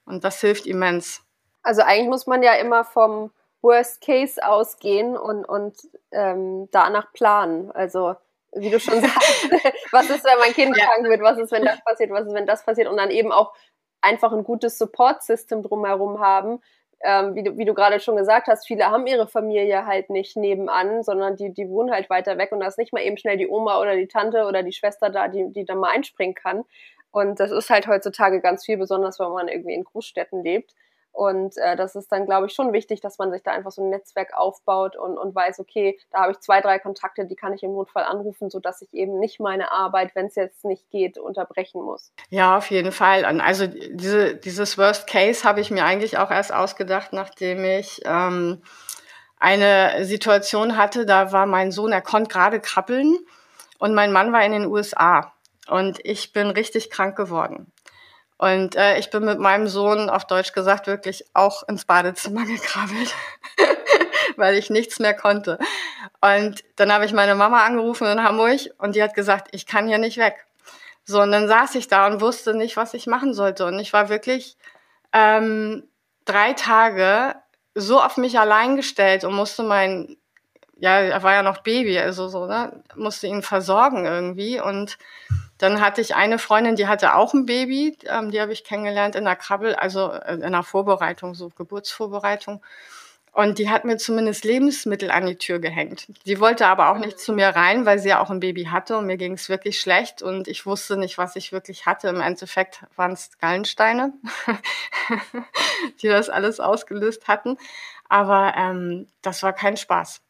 Und 0.05 0.23
das 0.23 0.41
hilft 0.41 0.65
immens. 0.65 1.21
Also 1.63 1.81
eigentlich 1.81 2.09
muss 2.09 2.27
man 2.27 2.43
ja 2.43 2.53
immer 2.53 2.83
vom 2.83 3.31
Worst 3.61 4.01
Case 4.01 4.45
ausgehen 4.45 5.15
und, 5.15 5.45
und 5.45 5.75
ähm, 6.11 6.67
danach 6.71 7.13
planen. 7.13 7.71
Also 7.71 8.15
wie 8.51 8.69
du 8.69 8.79
schon 8.79 9.01
sagst, 9.01 9.49
was 9.91 10.09
ist, 10.09 10.25
wenn 10.25 10.39
mein 10.39 10.53
Kind 10.53 10.77
ja. 10.77 10.85
krank 10.85 11.07
wird, 11.07 11.21
was 11.21 11.37
ist, 11.37 11.51
wenn 11.51 11.63
das 11.63 11.81
passiert, 11.83 12.11
was 12.11 12.27
ist, 12.27 12.33
wenn 12.33 12.45
das 12.45 12.65
passiert 12.65 12.89
und 12.89 12.97
dann 12.97 13.09
eben 13.09 13.31
auch 13.31 13.53
einfach 14.01 14.33
ein 14.33 14.43
gutes 14.43 14.77
Support-System 14.77 15.63
drumherum 15.63 16.19
haben, 16.19 16.61
ähm, 17.03 17.35
wie 17.35 17.43
du, 17.43 17.57
wie 17.57 17.65
du 17.65 17.73
gerade 17.73 17.99
schon 17.99 18.15
gesagt 18.15 18.47
hast, 18.47 18.65
viele 18.65 18.85
haben 18.85 19.05
ihre 19.07 19.27
Familie 19.27 19.85
halt 19.85 20.09
nicht 20.09 20.37
nebenan, 20.37 21.03
sondern 21.03 21.35
die, 21.35 21.53
die 21.53 21.69
wohnen 21.69 21.91
halt 21.91 22.09
weiter 22.09 22.37
weg 22.37 22.51
und 22.51 22.61
da 22.61 22.67
ist 22.67 22.77
nicht 22.77 22.93
mal 22.93 23.03
eben 23.03 23.17
schnell 23.17 23.37
die 23.37 23.47
Oma 23.47 23.79
oder 23.79 23.95
die 23.95 24.07
Tante 24.07 24.45
oder 24.45 24.63
die 24.63 24.71
Schwester 24.71 25.09
da, 25.09 25.27
die, 25.27 25.51
die 25.51 25.65
da 25.65 25.75
mal 25.75 25.91
einspringen 25.91 26.35
kann. 26.35 26.63
Und 27.11 27.39
das 27.39 27.51
ist 27.51 27.69
halt 27.69 27.87
heutzutage 27.87 28.41
ganz 28.41 28.65
viel, 28.65 28.77
besonders 28.77 29.19
wenn 29.19 29.31
man 29.31 29.47
irgendwie 29.47 29.75
in 29.75 29.83
Großstädten 29.83 30.43
lebt. 30.43 30.73
Und 31.13 31.57
äh, 31.57 31.75
das 31.75 31.95
ist 31.95 32.11
dann, 32.11 32.25
glaube 32.25 32.47
ich, 32.47 32.53
schon 32.53 32.73
wichtig, 32.73 32.99
dass 32.99 33.19
man 33.19 33.31
sich 33.31 33.43
da 33.43 33.51
einfach 33.51 33.69
so 33.69 33.83
ein 33.83 33.91
Netzwerk 33.91 34.33
aufbaut 34.33 34.95
und, 34.95 35.15
und 35.15 35.35
weiß, 35.35 35.59
okay, 35.59 35.99
da 36.11 36.21
habe 36.21 36.31
ich 36.31 36.39
zwei, 36.39 36.59
drei 36.59 36.79
Kontakte, 36.79 37.25
die 37.25 37.35
kann 37.35 37.53
ich 37.53 37.61
im 37.61 37.73
Notfall 37.73 38.03
anrufen, 38.03 38.49
sodass 38.49 38.81
ich 38.81 38.91
eben 38.95 39.19
nicht 39.19 39.39
meine 39.39 39.71
Arbeit, 39.71 40.15
wenn 40.15 40.25
es 40.25 40.35
jetzt 40.35 40.65
nicht 40.65 40.89
geht, 40.89 41.19
unterbrechen 41.19 41.83
muss. 41.83 42.11
Ja, 42.29 42.57
auf 42.57 42.71
jeden 42.71 42.91
Fall. 42.91 43.25
Und 43.25 43.41
also 43.41 43.67
diese, 43.67 44.35
dieses 44.35 44.75
Worst 44.79 45.05
Case 45.05 45.47
habe 45.47 45.61
ich 45.61 45.69
mir 45.69 45.85
eigentlich 45.85 46.17
auch 46.17 46.31
erst 46.31 46.51
ausgedacht, 46.51 47.13
nachdem 47.13 47.63
ich 47.63 48.01
ähm, 48.05 48.63
eine 49.39 50.05
Situation 50.05 50.77
hatte, 50.77 51.05
da 51.05 51.31
war 51.31 51.45
mein 51.45 51.71
Sohn, 51.71 51.91
er 51.91 52.01
konnte 52.01 52.29
gerade 52.29 52.59
krabbeln 52.59 53.19
und 53.77 53.93
mein 53.93 54.11
Mann 54.11 54.33
war 54.33 54.43
in 54.43 54.51
den 54.51 54.65
USA. 54.65 55.31
Und 55.67 55.99
ich 56.03 56.33
bin 56.33 56.49
richtig 56.49 56.89
krank 56.89 57.15
geworden. 57.15 57.71
Und 58.43 58.75
äh, 58.75 58.97
ich 58.99 59.09
bin 59.09 59.23
mit 59.23 59.39
meinem 59.39 59.69
Sohn, 59.69 60.09
auf 60.09 60.27
Deutsch 60.27 60.51
gesagt, 60.51 60.85
wirklich 60.85 61.23
auch 61.33 61.63
ins 61.69 61.85
Badezimmer 61.85 62.43
gekrabbelt, 62.45 63.15
weil 64.35 64.55
ich 64.55 64.69
nichts 64.69 64.99
mehr 64.99 65.13
konnte. 65.13 65.57
Und 66.19 66.61
dann 66.75 66.91
habe 66.91 67.05
ich 67.05 67.13
meine 67.13 67.35
Mama 67.35 67.63
angerufen 67.63 68.05
in 68.05 68.21
Hamburg 68.21 68.59
und 68.79 68.97
die 68.97 69.03
hat 69.03 69.13
gesagt, 69.13 69.47
ich 69.51 69.65
kann 69.65 69.87
hier 69.87 69.97
nicht 69.97 70.17
weg. 70.17 70.45
So, 71.05 71.21
und 71.21 71.31
dann 71.31 71.47
saß 71.47 71.75
ich 71.75 71.87
da 71.87 72.05
und 72.05 72.19
wusste 72.19 72.53
nicht, 72.53 72.75
was 72.75 72.93
ich 72.93 73.07
machen 73.07 73.33
sollte. 73.33 73.65
Und 73.65 73.79
ich 73.79 73.93
war 73.93 74.09
wirklich 74.09 74.57
ähm, 75.13 75.87
drei 76.25 76.51
Tage 76.51 77.35
so 77.75 78.01
auf 78.01 78.17
mich 78.17 78.37
allein 78.37 78.75
gestellt 78.75 79.23
und 79.23 79.35
musste 79.35 79.63
mein, 79.63 80.17
ja, 80.75 80.99
er 80.99 81.23
war 81.23 81.31
ja 81.31 81.43
noch 81.43 81.59
Baby, 81.59 81.97
also 81.97 82.27
so, 82.27 82.45
ne, 82.45 82.83
musste 82.97 83.27
ihn 83.27 83.41
versorgen 83.41 84.05
irgendwie. 84.05 84.59
Und 84.59 84.97
dann 85.63 85.79
hatte 85.79 86.01
ich 86.01 86.13
eine 86.13 86.39
Freundin, 86.39 86.75
die 86.75 86.87
hatte 86.87 87.15
auch 87.15 87.33
ein 87.33 87.45
Baby, 87.45 87.97
ähm, 88.07 88.31
die 88.31 88.41
habe 88.41 88.51
ich 88.51 88.65
kennengelernt 88.65 89.15
in 89.15 89.23
der 89.23 89.37
Krabbel, 89.37 89.75
also 89.75 90.11
äh, 90.11 90.33
in 90.33 90.51
der 90.51 90.63
Vorbereitung, 90.63 91.35
so 91.35 91.49
Geburtsvorbereitung. 91.49 92.61
Und 93.31 93.57
die 93.59 93.69
hat 93.69 93.85
mir 93.85 93.95
zumindest 93.97 94.43
Lebensmittel 94.43 95.09
an 95.09 95.25
die 95.25 95.37
Tür 95.37 95.59
gehängt. 95.59 96.07
Die 96.25 96.39
wollte 96.41 96.67
aber 96.67 96.89
auch 96.89 96.97
nicht 96.97 97.17
zu 97.17 97.31
mir 97.31 97.47
rein, 97.47 97.85
weil 97.85 97.97
sie 97.97 98.09
ja 98.09 98.19
auch 98.19 98.29
ein 98.29 98.41
Baby 98.41 98.65
hatte 98.65 98.97
und 98.97 99.07
mir 99.07 99.15
ging 99.15 99.33
es 99.33 99.47
wirklich 99.47 99.79
schlecht 99.79 100.21
und 100.21 100.47
ich 100.49 100.65
wusste 100.65 100.97
nicht, 100.97 101.17
was 101.17 101.35
ich 101.37 101.53
wirklich 101.53 101.85
hatte. 101.85 102.09
Im 102.09 102.19
Endeffekt 102.21 102.83
waren 102.97 103.13
es 103.13 103.31
Gallensteine, 103.39 104.13
die 106.01 106.09
das 106.09 106.29
alles 106.29 106.59
ausgelöst 106.59 107.27
hatten. 107.29 107.57
Aber 108.09 108.53
ähm, 108.57 109.07
das 109.21 109.41
war 109.41 109.53
kein 109.53 109.77
Spaß. 109.77 110.21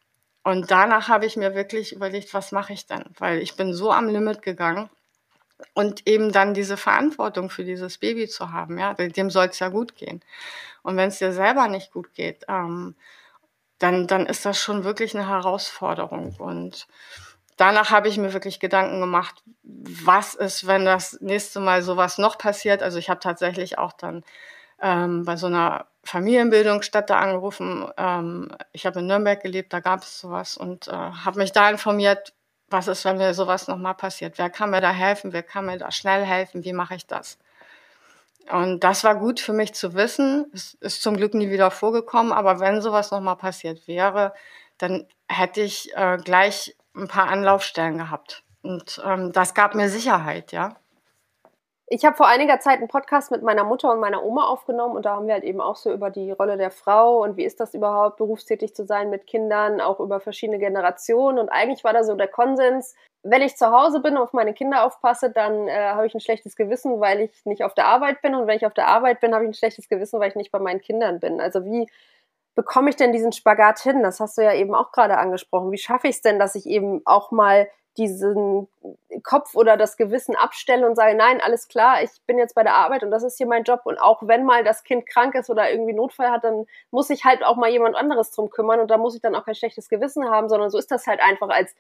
Und 0.44 0.70
danach 0.70 1.10
habe 1.10 1.26
ich 1.26 1.36
mir 1.38 1.56
wirklich 1.56 1.94
überlegt, 1.94 2.34
was 2.36 2.52
mache 2.52 2.74
ich 2.74 2.86
denn? 2.86 3.04
Weil 3.18 3.40
ich 3.40 3.56
bin 3.56 3.74
so 3.74 3.92
am 3.92 4.08
Limit 4.08 4.44
gegangen 4.44 4.90
und 5.74 6.08
eben 6.08 6.32
dann 6.32 6.54
diese 6.54 6.78
Verantwortung 6.78 7.50
für 7.50 7.64
dieses 7.64 7.98
Baby 7.98 8.28
zu 8.28 8.52
haben, 8.52 8.78
ja, 8.78 8.94
dem 8.94 9.30
soll 9.30 9.48
es 9.48 9.60
ja 9.60 9.70
gut 9.70 9.96
gehen. 9.96 10.22
Und 10.82 10.98
wenn 10.98 11.10
es 11.10 11.20
dir 11.20 11.32
selber 11.32 11.68
nicht 11.68 11.92
gut 11.92 12.14
geht, 12.14 12.46
ähm, 12.48 12.96
dann, 13.80 14.08
dann 14.08 14.26
ist 14.26 14.46
das 14.46 14.60
schon 14.60 14.84
wirklich 14.84 15.16
eine 15.16 15.28
Herausforderung. 15.28 16.36
Und 16.38 16.88
danach 17.58 17.92
habe 17.92 18.08
ich 18.08 18.18
mir 18.18 18.34
wirklich 18.34 18.60
Gedanken 18.60 19.00
gemacht, 19.00 19.44
was 19.64 20.36
ist, 20.36 20.68
wenn 20.68 20.86
das 20.86 21.20
nächste 21.22 21.60
Mal 21.60 21.82
sowas 21.82 22.18
noch 22.18 22.38
passiert. 22.38 22.82
Also 22.82 22.98
ich 23.00 23.10
habe 23.10 23.20
tatsächlich 23.20 23.78
auch 23.78 23.94
dann 23.94 24.24
ähm, 24.82 25.26
bei 25.26 25.38
so 25.38 25.48
einer 25.48 25.88
Familienbildungsstätte 26.04 27.16
angerufen. 27.16 27.88
Ähm, 27.98 28.52
ich 28.72 28.86
habe 28.86 29.00
in 29.00 29.08
Nürnberg 29.08 29.42
gelebt, 29.42 29.74
da 29.74 29.80
gab 29.80 30.04
es 30.04 30.20
sowas 30.20 30.58
und 30.58 30.88
äh, 30.88 30.92
habe 30.92 31.40
mich 31.40 31.52
da 31.52 31.70
informiert, 31.70 32.34
was 32.74 32.88
ist, 32.88 33.06
wenn 33.06 33.18
mir 33.18 33.34
sowas 33.34 33.68
nochmal 33.68 33.94
passiert? 33.94 34.38
Wer 34.38 34.50
kann 34.50 34.72
mir 34.72 34.82
da 34.82 34.92
helfen? 34.92 35.32
Wer 35.32 35.44
kann 35.44 35.66
mir 35.66 35.78
da 35.78 35.92
schnell 35.92 36.26
helfen? 36.26 36.66
Wie 36.66 36.74
mache 36.74 36.96
ich 36.96 37.08
das? 37.08 37.38
Und 38.52 38.84
das 38.84 39.04
war 39.06 39.16
gut 39.16 39.40
für 39.40 39.54
mich 39.54 39.74
zu 39.74 39.94
wissen. 39.94 40.52
Es 40.54 40.74
ist 40.82 41.02
zum 41.02 41.16
Glück 41.16 41.34
nie 41.34 41.50
wieder 41.50 41.72
vorgekommen, 41.72 42.34
aber 42.34 42.60
wenn 42.60 42.82
sowas 42.82 43.12
nochmal 43.12 43.38
passiert 43.38 43.88
wäre, 43.88 44.34
dann 44.78 45.08
hätte 45.30 45.62
ich 45.62 45.96
äh, 45.96 46.18
gleich 46.18 46.76
ein 46.96 47.08
paar 47.08 47.30
Anlaufstellen 47.30 47.98
gehabt. 47.98 48.44
Und 48.62 49.02
ähm, 49.06 49.32
das 49.32 49.54
gab 49.54 49.76
mir 49.76 49.90
Sicherheit, 49.90 50.52
ja. 50.52 50.76
Ich 51.88 52.06
habe 52.06 52.16
vor 52.16 52.28
einiger 52.28 52.60
Zeit 52.60 52.80
einen 52.80 52.88
Podcast 52.88 53.30
mit 53.30 53.44
meiner 53.44 53.66
Mutter 53.66 53.92
und 53.92 54.00
meiner 54.00 54.24
Oma 54.24 54.46
aufgenommen 54.46 54.96
und 54.96 55.06
da 55.06 55.16
haben 55.16 55.28
wir 55.28 55.34
halt 55.34 55.44
eben 55.44 55.60
auch 55.60 55.76
so 55.76 55.92
über 55.92 56.10
die 56.10 56.32
Rolle 56.32 56.58
der 56.58 56.72
Frau 56.72 57.22
und 57.22 57.36
wie 57.36 57.44
ist 57.44 57.60
das 57.60 57.74
überhaupt, 57.74 58.18
berufstätig 58.18 58.74
zu 58.74 58.86
sein 58.86 59.10
mit 59.10 59.28
Kindern, 59.28 59.82
auch 59.82 60.00
über 60.00 60.20
verschiedene 60.22 60.60
Generationen. 60.60 61.40
Und 61.40 61.50
eigentlich 61.50 61.84
war 61.84 61.94
da 61.94 62.04
so 62.04 62.16
der 62.16 62.30
Konsens, 62.30 62.96
wenn 63.22 63.42
ich 63.42 63.58
zu 63.58 63.72
Hause 63.72 64.00
bin 64.00 64.16
und 64.16 64.24
auf 64.24 64.34
meine 64.34 64.54
Kinder 64.54 64.86
aufpasse, 64.86 65.30
dann 65.30 65.68
äh, 65.68 65.90
habe 65.90 66.08
ich 66.08 66.14
ein 66.14 66.22
schlechtes 66.22 66.56
Gewissen, 66.56 67.00
weil 67.00 67.22
ich 67.22 67.46
nicht 67.46 67.64
auf 67.64 67.74
der 67.74 67.88
Arbeit 67.88 68.22
bin. 68.22 68.34
Und 68.36 68.48
wenn 68.48 68.58
ich 68.58 68.66
auf 68.66 68.74
der 68.74 68.88
Arbeit 68.88 69.20
bin, 69.20 69.34
habe 69.34 69.44
ich 69.44 69.50
ein 69.50 69.54
schlechtes 69.54 69.90
Gewissen, 69.90 70.20
weil 70.20 70.30
ich 70.30 70.36
nicht 70.36 70.52
bei 70.52 70.60
meinen 70.60 70.82
Kindern 70.82 71.20
bin. 71.20 71.40
Also 71.40 71.66
wie 71.66 71.90
bekomme 72.56 72.90
ich 72.90 72.96
denn 72.96 73.12
diesen 73.12 73.32
Spagat 73.32 73.80
hin? 73.80 74.04
Das 74.04 74.20
hast 74.20 74.38
du 74.38 74.42
ja 74.42 74.54
eben 74.54 74.76
auch 74.76 74.92
gerade 74.92 75.18
angesprochen. 75.18 75.72
Wie 75.72 75.78
schaffe 75.78 76.08
ich 76.08 76.16
es 76.18 76.22
denn, 76.22 76.40
dass 76.40 76.56
ich 76.56 76.66
eben 76.66 77.02
auch 77.06 77.32
mal 77.32 77.68
diesen 77.98 78.68
Kopf 79.24 79.56
oder 79.56 79.78
das 79.78 79.98
Gewissen 79.98 80.36
abstelle 80.36 80.88
und 80.88 80.96
sage, 80.96 81.16
nein, 81.16 81.42
alles 81.42 81.68
klar, 81.68 82.04
ich 82.04 82.10
bin 82.26 82.38
jetzt 82.38 82.56
bei 82.56 82.64
der 82.64 82.76
Arbeit 82.76 83.04
und 83.04 83.12
das 83.12 83.24
ist 83.24 83.38
hier 83.38 83.48
mein 83.48 83.64
Job 83.64 83.82
und 83.86 84.00
auch 84.00 84.24
wenn 84.24 84.46
mal 84.46 84.64
das 84.64 84.84
Kind 84.84 85.06
krank 85.06 85.36
ist 85.36 85.50
oder 85.50 85.72
irgendwie 85.72 85.94
Notfall 85.94 86.32
hat, 86.32 86.44
dann 86.44 86.66
muss 86.92 87.10
ich 87.10 87.24
halt 87.24 87.44
auch 87.44 87.56
mal 87.56 87.70
jemand 87.70 87.96
anderes 87.96 88.32
drum 88.32 88.50
kümmern 88.50 88.80
und 88.80 88.90
da 88.90 88.98
muss 88.98 89.16
ich 89.16 89.22
dann 89.22 89.36
auch 89.36 89.46
kein 89.46 89.56
schlechtes 89.56 89.90
Gewissen 89.90 90.30
haben, 90.30 90.50
sondern 90.50 90.70
so 90.70 90.78
ist 90.78 90.92
das 90.92 91.08
halt 91.08 91.22
einfach 91.22 91.50
als 91.50 91.76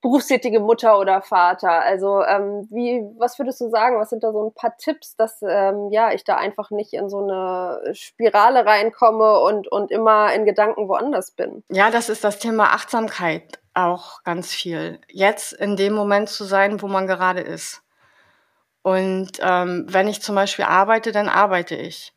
berufstätige 0.00 0.60
Mutter 0.60 0.98
oder 0.98 1.22
Vater. 1.22 1.82
Also 1.82 2.22
ähm, 2.22 2.68
wie, 2.70 3.04
was 3.18 3.38
würdest 3.38 3.60
du 3.60 3.68
sagen? 3.68 3.98
Was 3.98 4.10
sind 4.10 4.22
da 4.22 4.32
so 4.32 4.46
ein 4.46 4.54
paar 4.54 4.76
Tipps, 4.76 5.16
dass 5.16 5.42
ähm, 5.42 5.90
ja 5.90 6.12
ich 6.12 6.24
da 6.24 6.36
einfach 6.36 6.70
nicht 6.70 6.92
in 6.92 7.08
so 7.08 7.18
eine 7.18 7.94
Spirale 7.94 8.64
reinkomme 8.64 9.40
und 9.40 9.70
und 9.70 9.90
immer 9.90 10.32
in 10.32 10.44
Gedanken 10.44 10.88
woanders 10.88 11.32
bin? 11.32 11.64
Ja, 11.68 11.90
das 11.90 12.08
ist 12.08 12.22
das 12.22 12.38
Thema 12.38 12.74
Achtsamkeit 12.74 13.58
auch 13.78 14.22
ganz 14.24 14.52
viel. 14.52 15.00
Jetzt 15.08 15.52
in 15.52 15.76
dem 15.76 15.92
Moment 15.92 16.28
zu 16.28 16.44
sein, 16.44 16.82
wo 16.82 16.88
man 16.88 17.06
gerade 17.06 17.40
ist. 17.40 17.82
Und 18.82 19.32
ähm, 19.40 19.86
wenn 19.88 20.08
ich 20.08 20.22
zum 20.22 20.34
Beispiel 20.34 20.64
arbeite, 20.64 21.12
dann 21.12 21.28
arbeite 21.28 21.76
ich. 21.76 22.12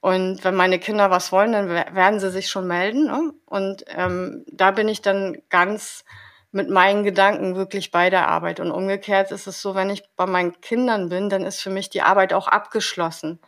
Und 0.00 0.44
wenn 0.44 0.54
meine 0.54 0.78
Kinder 0.78 1.10
was 1.10 1.32
wollen, 1.32 1.52
dann 1.52 1.68
werden 1.68 2.20
sie 2.20 2.30
sich 2.30 2.50
schon 2.50 2.66
melden. 2.66 3.06
Ne? 3.06 3.32
Und 3.46 3.84
ähm, 3.88 4.44
da 4.52 4.70
bin 4.70 4.86
ich 4.88 5.00
dann 5.00 5.38
ganz 5.48 6.04
mit 6.52 6.70
meinen 6.70 7.04
Gedanken 7.04 7.56
wirklich 7.56 7.90
bei 7.90 8.10
der 8.10 8.28
Arbeit. 8.28 8.60
Und 8.60 8.70
umgekehrt 8.70 9.32
ist 9.32 9.46
es 9.46 9.60
so, 9.60 9.74
wenn 9.74 9.90
ich 9.90 10.04
bei 10.14 10.26
meinen 10.26 10.60
Kindern 10.60 11.08
bin, 11.08 11.30
dann 11.30 11.44
ist 11.44 11.60
für 11.60 11.70
mich 11.70 11.90
die 11.90 12.02
Arbeit 12.02 12.32
auch 12.32 12.48
abgeschlossen. 12.48 13.40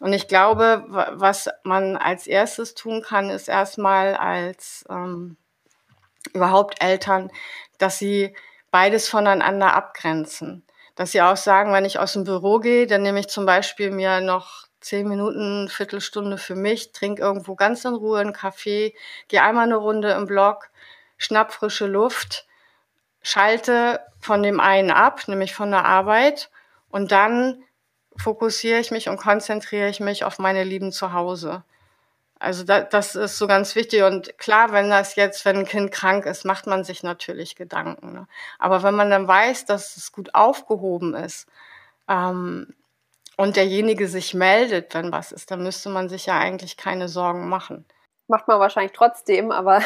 Und 0.00 0.12
ich 0.12 0.26
glaube, 0.26 0.84
was 0.88 1.48
man 1.62 1.96
als 1.96 2.26
erstes 2.26 2.74
tun 2.74 3.00
kann, 3.00 3.30
ist 3.30 3.48
erstmal 3.48 4.14
als 4.14 4.84
ähm, 4.90 5.36
überhaupt 6.32 6.82
Eltern, 6.82 7.30
dass 7.78 7.98
sie 7.98 8.34
beides 8.70 9.08
voneinander 9.08 9.74
abgrenzen. 9.74 10.64
Dass 10.94 11.12
sie 11.12 11.22
auch 11.22 11.36
sagen, 11.36 11.72
wenn 11.72 11.84
ich 11.84 11.98
aus 11.98 12.12
dem 12.12 12.24
Büro 12.24 12.58
gehe, 12.58 12.86
dann 12.86 13.02
nehme 13.02 13.20
ich 13.20 13.28
zum 13.28 13.46
Beispiel 13.46 13.90
mir 13.90 14.20
noch 14.20 14.66
zehn 14.80 15.08
Minuten, 15.08 15.68
Viertelstunde 15.68 16.38
für 16.38 16.54
mich, 16.54 16.92
trinke 16.92 17.22
irgendwo 17.22 17.54
ganz 17.54 17.84
in 17.84 17.94
Ruhe 17.94 18.20
einen 18.20 18.32
Kaffee, 18.32 18.94
gehe 19.28 19.42
einmal 19.42 19.64
eine 19.64 19.76
Runde 19.76 20.12
im 20.12 20.26
Block, 20.26 20.70
schnapp 21.16 21.52
frische 21.52 21.86
Luft, 21.86 22.46
schalte 23.22 24.00
von 24.20 24.42
dem 24.42 24.60
einen 24.60 24.90
ab, 24.90 25.26
nämlich 25.26 25.54
von 25.54 25.70
der 25.70 25.84
Arbeit, 25.84 26.50
und 26.90 27.10
dann 27.12 27.64
fokussiere 28.16 28.78
ich 28.78 28.90
mich 28.90 29.08
und 29.08 29.16
konzentriere 29.16 29.88
ich 29.88 30.00
mich 30.00 30.24
auf 30.24 30.38
meine 30.38 30.64
Lieben 30.64 30.92
zu 30.92 31.12
Hause. 31.12 31.64
Also 32.44 32.64
da, 32.64 32.80
das 32.82 33.14
ist 33.14 33.38
so 33.38 33.46
ganz 33.46 33.74
wichtig. 33.74 34.02
Und 34.02 34.38
klar, 34.38 34.72
wenn 34.72 34.90
das 34.90 35.16
jetzt, 35.16 35.44
wenn 35.44 35.56
ein 35.56 35.64
Kind 35.64 35.90
krank 35.90 36.26
ist, 36.26 36.44
macht 36.44 36.66
man 36.66 36.84
sich 36.84 37.02
natürlich 37.02 37.56
Gedanken. 37.56 38.12
Ne? 38.12 38.28
Aber 38.58 38.82
wenn 38.82 38.94
man 38.94 39.10
dann 39.10 39.26
weiß, 39.26 39.64
dass 39.64 39.96
es 39.96 40.12
gut 40.12 40.34
aufgehoben 40.34 41.14
ist 41.14 41.48
ähm, 42.08 42.74
und 43.36 43.56
derjenige 43.56 44.06
sich 44.08 44.34
meldet, 44.34 44.94
wenn 44.94 45.12
was 45.12 45.32
ist, 45.32 45.50
dann 45.50 45.62
müsste 45.62 45.88
man 45.88 46.08
sich 46.08 46.26
ja 46.26 46.38
eigentlich 46.38 46.76
keine 46.76 47.08
Sorgen 47.08 47.48
machen 47.48 47.84
macht 48.26 48.48
man 48.48 48.60
wahrscheinlich 48.60 48.92
trotzdem, 48.92 49.50
aber, 49.50 49.80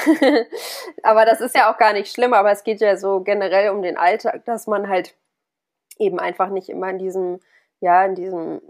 aber 1.02 1.24
das 1.24 1.40
ist 1.40 1.54
ja 1.54 1.72
auch 1.72 1.78
gar 1.78 1.92
nicht 1.92 2.12
schlimm, 2.12 2.34
aber 2.34 2.50
es 2.50 2.64
geht 2.64 2.80
ja 2.80 2.96
so 2.96 3.20
generell 3.20 3.70
um 3.70 3.82
den 3.82 3.96
Alltag, 3.96 4.44
dass 4.44 4.66
man 4.66 4.88
halt 4.88 5.14
eben 5.98 6.20
einfach 6.20 6.48
nicht 6.48 6.68
immer 6.68 6.90
in 6.90 6.98
diesem, 6.98 7.40
ja, 7.80 8.04
in 8.04 8.14
diesem, 8.14 8.62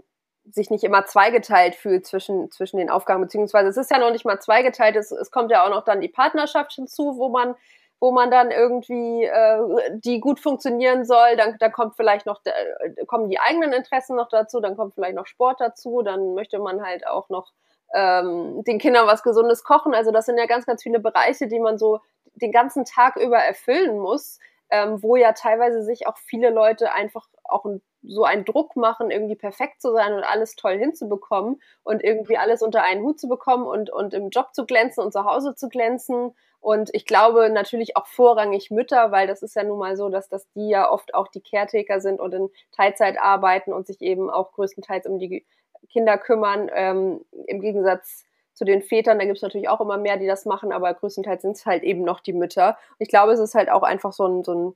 sich 0.51 0.69
nicht 0.69 0.83
immer 0.83 1.05
zweigeteilt 1.05 1.75
fühlt 1.75 2.05
zwischen, 2.05 2.51
zwischen 2.51 2.77
den 2.77 2.89
Aufgaben, 2.89 3.21
beziehungsweise 3.21 3.69
es 3.69 3.77
ist 3.77 3.91
ja 3.91 3.99
noch 3.99 4.11
nicht 4.11 4.25
mal 4.25 4.39
zweigeteilt, 4.39 4.95
es, 4.95 5.11
es 5.11 5.31
kommt 5.31 5.51
ja 5.51 5.65
auch 5.65 5.69
noch 5.69 5.83
dann 5.83 6.01
die 6.01 6.07
Partnerschaft 6.07 6.73
hinzu, 6.73 7.17
wo 7.17 7.29
man 7.29 7.55
wo 8.01 8.11
man 8.11 8.31
dann 8.31 8.49
irgendwie 8.49 9.25
äh, 9.25 9.99
die 9.99 10.21
gut 10.21 10.39
funktionieren 10.39 11.03
soll, 11.03 11.35
dann, 11.35 11.57
dann 11.59 11.71
kommt 11.71 11.95
vielleicht 11.97 12.25
noch 12.25 12.39
äh, 12.45 13.05
kommen 13.05 13.29
die 13.29 13.39
eigenen 13.39 13.73
Interessen 13.73 14.15
noch 14.15 14.29
dazu, 14.29 14.61
dann 14.61 14.77
kommt 14.77 14.93
vielleicht 14.95 15.15
noch 15.15 15.27
Sport 15.27 15.59
dazu, 15.59 16.01
dann 16.01 16.33
möchte 16.33 16.59
man 16.59 16.81
halt 16.81 17.05
auch 17.05 17.29
noch 17.29 17.51
ähm, 17.93 18.63
den 18.63 18.79
Kindern 18.79 19.07
was 19.07 19.23
Gesundes 19.23 19.63
kochen. 19.63 19.93
Also 19.93 20.11
das 20.11 20.25
sind 20.25 20.37
ja 20.37 20.45
ganz, 20.45 20.65
ganz 20.65 20.81
viele 20.81 20.99
Bereiche, 20.99 21.47
die 21.47 21.59
man 21.59 21.77
so 21.77 21.99
den 22.35 22.51
ganzen 22.51 22.85
Tag 22.85 23.17
über 23.17 23.37
erfüllen 23.37 23.99
muss, 23.99 24.39
ähm, 24.69 25.01
wo 25.03 25.15
ja 25.15 25.33
teilweise 25.33 25.83
sich 25.83 26.07
auch 26.07 26.17
viele 26.17 26.51
Leute 26.51 26.93
einfach 26.93 27.27
auch 27.43 27.65
so 28.03 28.23
einen 28.23 28.45
Druck 28.45 28.75
machen, 28.75 29.11
irgendwie 29.11 29.35
perfekt 29.35 29.81
zu 29.81 29.91
sein 29.91 30.13
und 30.13 30.23
alles 30.23 30.55
toll 30.55 30.77
hinzubekommen 30.77 31.61
und 31.83 32.03
irgendwie 32.03 32.37
alles 32.37 32.61
unter 32.61 32.83
einen 32.83 33.03
Hut 33.03 33.19
zu 33.19 33.27
bekommen 33.27 33.65
und, 33.65 33.89
und 33.89 34.13
im 34.13 34.29
Job 34.29 34.53
zu 34.53 34.65
glänzen 34.65 35.03
und 35.03 35.11
zu 35.11 35.25
Hause 35.25 35.55
zu 35.55 35.69
glänzen. 35.69 36.35
Und 36.61 36.89
ich 36.93 37.05
glaube 37.05 37.49
natürlich 37.49 37.97
auch 37.97 38.07
vorrangig 38.07 38.71
Mütter, 38.71 39.11
weil 39.11 39.27
das 39.27 39.41
ist 39.41 39.55
ja 39.55 39.63
nun 39.63 39.79
mal 39.79 39.95
so, 39.95 40.09
dass, 40.09 40.29
dass 40.29 40.49
die 40.51 40.69
ja 40.69 40.89
oft 40.89 41.13
auch 41.13 41.27
die 41.27 41.41
Caretaker 41.41 42.01
sind 42.01 42.19
und 42.19 42.33
in 42.33 42.49
Teilzeit 42.71 43.19
arbeiten 43.19 43.73
und 43.73 43.87
sich 43.87 44.01
eben 44.01 44.29
auch 44.29 44.51
größtenteils 44.53 45.05
um 45.05 45.19
die 45.19 45.45
Kinder 45.89 46.17
kümmern, 46.17 46.69
ähm, 46.73 47.25
im 47.47 47.61
Gegensatz 47.61 48.25
zu 48.53 48.65
den 48.65 48.81
Vätern, 48.81 49.19
da 49.19 49.25
gibt 49.25 49.37
es 49.37 49.41
natürlich 49.41 49.69
auch 49.69 49.79
immer 49.79 49.97
mehr, 49.97 50.17
die 50.17 50.27
das 50.27 50.45
machen, 50.45 50.73
aber 50.73 50.93
größtenteils 50.93 51.41
sind 51.43 51.55
es 51.55 51.65
halt 51.65 51.81
eben 51.83 52.03
noch 52.03 52.19
die 52.19 52.33
Mütter. 52.33 52.77
Und 52.91 52.97
ich 52.99 53.07
glaube, 53.07 53.31
es 53.31 53.39
ist 53.39 53.55
halt 53.55 53.71
auch 53.71 53.83
einfach 53.83 54.11
so 54.11 54.25
ein, 54.25 54.43
so 54.43 54.53
ein 54.53 54.75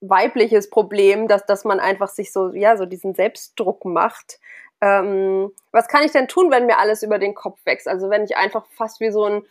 weibliches 0.00 0.70
Problem, 0.70 1.28
dass, 1.28 1.46
dass 1.46 1.64
man 1.64 1.80
einfach 1.80 2.08
sich 2.08 2.32
so, 2.32 2.52
ja, 2.52 2.76
so 2.76 2.86
diesen 2.86 3.14
Selbstdruck 3.14 3.84
macht. 3.84 4.38
Ähm, 4.80 5.50
was 5.72 5.88
kann 5.88 6.04
ich 6.04 6.12
denn 6.12 6.28
tun, 6.28 6.50
wenn 6.50 6.66
mir 6.66 6.78
alles 6.78 7.02
über 7.02 7.18
den 7.18 7.34
Kopf 7.34 7.58
wächst? 7.64 7.88
Also 7.88 8.10
wenn 8.10 8.24
ich 8.24 8.36
einfach 8.36 8.64
fast 8.70 9.00
wie 9.00 9.10
so 9.10 9.24
ein 9.24 9.42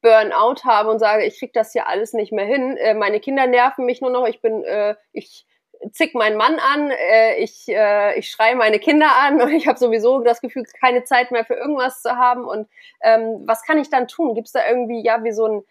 Burnout 0.00 0.64
habe 0.64 0.90
und 0.90 0.98
sage, 0.98 1.24
ich 1.24 1.38
krieg 1.38 1.52
das 1.52 1.72
hier 1.72 1.88
alles 1.88 2.12
nicht 2.12 2.32
mehr 2.32 2.44
hin, 2.44 2.76
äh, 2.76 2.94
meine 2.94 3.20
Kinder 3.20 3.46
nerven 3.46 3.84
mich 3.84 4.00
nur 4.00 4.10
noch, 4.10 4.26
ich 4.26 4.40
bin, 4.40 4.64
äh, 4.64 4.96
ich 5.12 5.46
zick 5.92 6.14
meinen 6.14 6.36
Mann 6.36 6.58
an, 6.58 6.90
äh, 6.90 7.36
ich, 7.36 7.68
äh, 7.68 8.18
ich 8.18 8.30
schreie 8.30 8.56
meine 8.56 8.78
Kinder 8.78 9.08
an 9.20 9.40
und 9.40 9.52
ich 9.52 9.66
habe 9.66 9.78
sowieso 9.78 10.20
das 10.20 10.40
Gefühl, 10.40 10.64
keine 10.80 11.04
Zeit 11.04 11.30
mehr 11.30 11.44
für 11.44 11.54
irgendwas 11.54 12.02
zu 12.02 12.16
haben. 12.16 12.44
Und 12.44 12.68
ähm, 13.02 13.42
was 13.46 13.62
kann 13.62 13.78
ich 13.78 13.90
dann 13.90 14.08
tun? 14.08 14.34
Gibt 14.34 14.46
es 14.46 14.52
da 14.52 14.60
irgendwie 14.68 15.02
ja 15.02 15.22
wie 15.24 15.32
so 15.32 15.46
ein 15.46 15.64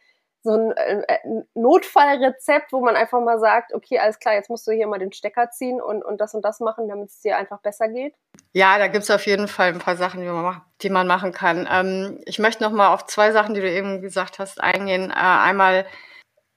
so 0.43 0.51
ein 0.51 0.71
äh, 0.73 1.17
Notfallrezept, 1.55 2.73
wo 2.73 2.81
man 2.81 2.97
einfach 2.97 3.21
mal 3.21 3.39
sagt, 3.39 3.73
okay, 3.73 3.99
alles 3.99 4.19
klar, 4.19 4.35
jetzt 4.35 4.49
musst 4.49 4.67
du 4.67 4.71
hier 4.71 4.87
mal 4.87 4.99
den 4.99 5.13
Stecker 5.13 5.49
ziehen 5.49 5.81
und, 5.81 6.03
und 6.03 6.19
das 6.19 6.33
und 6.33 6.43
das 6.43 6.59
machen, 6.59 6.89
damit 6.89 7.09
es 7.09 7.21
dir 7.21 7.37
einfach 7.37 7.59
besser 7.61 7.87
geht? 7.87 8.13
Ja, 8.51 8.77
da 8.77 8.87
gibt 8.87 9.03
es 9.03 9.11
auf 9.11 9.25
jeden 9.25 9.47
Fall 9.47 9.69
ein 9.69 9.79
paar 9.79 9.95
Sachen, 9.95 10.19
die 10.19 10.27
man, 10.27 10.61
die 10.81 10.89
man 10.89 11.07
machen 11.07 11.31
kann. 11.31 11.67
Ähm, 11.71 12.21
ich 12.25 12.39
möchte 12.39 12.61
noch 12.61 12.71
mal 12.71 12.93
auf 12.93 13.05
zwei 13.05 13.31
Sachen, 13.31 13.53
die 13.55 13.61
du 13.61 13.71
eben 13.71 14.01
gesagt 14.01 14.37
hast, 14.37 14.61
eingehen. 14.61 15.11
Äh, 15.11 15.13
einmal 15.13 15.85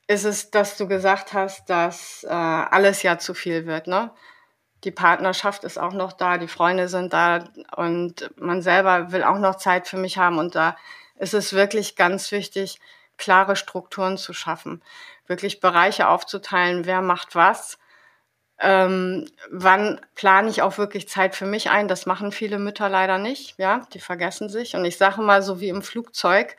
ist 0.08 0.24
es, 0.24 0.50
dass 0.50 0.76
du 0.76 0.88
gesagt 0.88 1.32
hast, 1.32 1.70
dass 1.70 2.24
äh, 2.24 2.32
alles 2.32 3.02
ja 3.02 3.18
zu 3.18 3.34
viel 3.34 3.66
wird, 3.66 3.86
ne? 3.86 4.10
Die 4.84 4.90
Partnerschaft 4.90 5.64
ist 5.64 5.78
auch 5.78 5.94
noch 5.94 6.12
da, 6.12 6.38
die 6.38 6.48
Freunde 6.48 6.88
sind 6.88 7.12
da 7.12 7.44
und 7.76 8.30
man 8.36 8.62
selber 8.62 9.10
will 9.10 9.24
auch 9.24 9.38
noch 9.38 9.56
Zeit 9.56 9.88
für 9.88 9.96
mich 9.96 10.18
haben 10.18 10.38
und 10.38 10.54
da 10.54 10.76
ist 11.18 11.34
es 11.34 11.54
wirklich 11.54 11.96
ganz 11.96 12.30
wichtig, 12.30 12.78
klare 13.18 13.56
Strukturen 13.56 14.18
zu 14.18 14.32
schaffen, 14.32 14.82
wirklich 15.26 15.60
Bereiche 15.60 16.08
aufzuteilen, 16.08 16.84
wer 16.86 17.02
macht 17.02 17.34
was, 17.34 17.78
ähm, 18.58 19.28
wann 19.50 20.00
plane 20.14 20.48
ich 20.50 20.62
auch 20.62 20.78
wirklich 20.78 21.08
Zeit 21.08 21.34
für 21.34 21.46
mich 21.46 21.70
ein. 21.70 21.88
Das 21.88 22.06
machen 22.06 22.32
viele 22.32 22.58
Mütter 22.58 22.88
leider 22.88 23.18
nicht, 23.18 23.58
ja, 23.58 23.82
die 23.92 24.00
vergessen 24.00 24.48
sich. 24.48 24.74
Und 24.74 24.84
ich 24.84 24.96
sage 24.98 25.20
mal 25.22 25.42
so 25.42 25.60
wie 25.60 25.68
im 25.68 25.82
Flugzeug, 25.82 26.56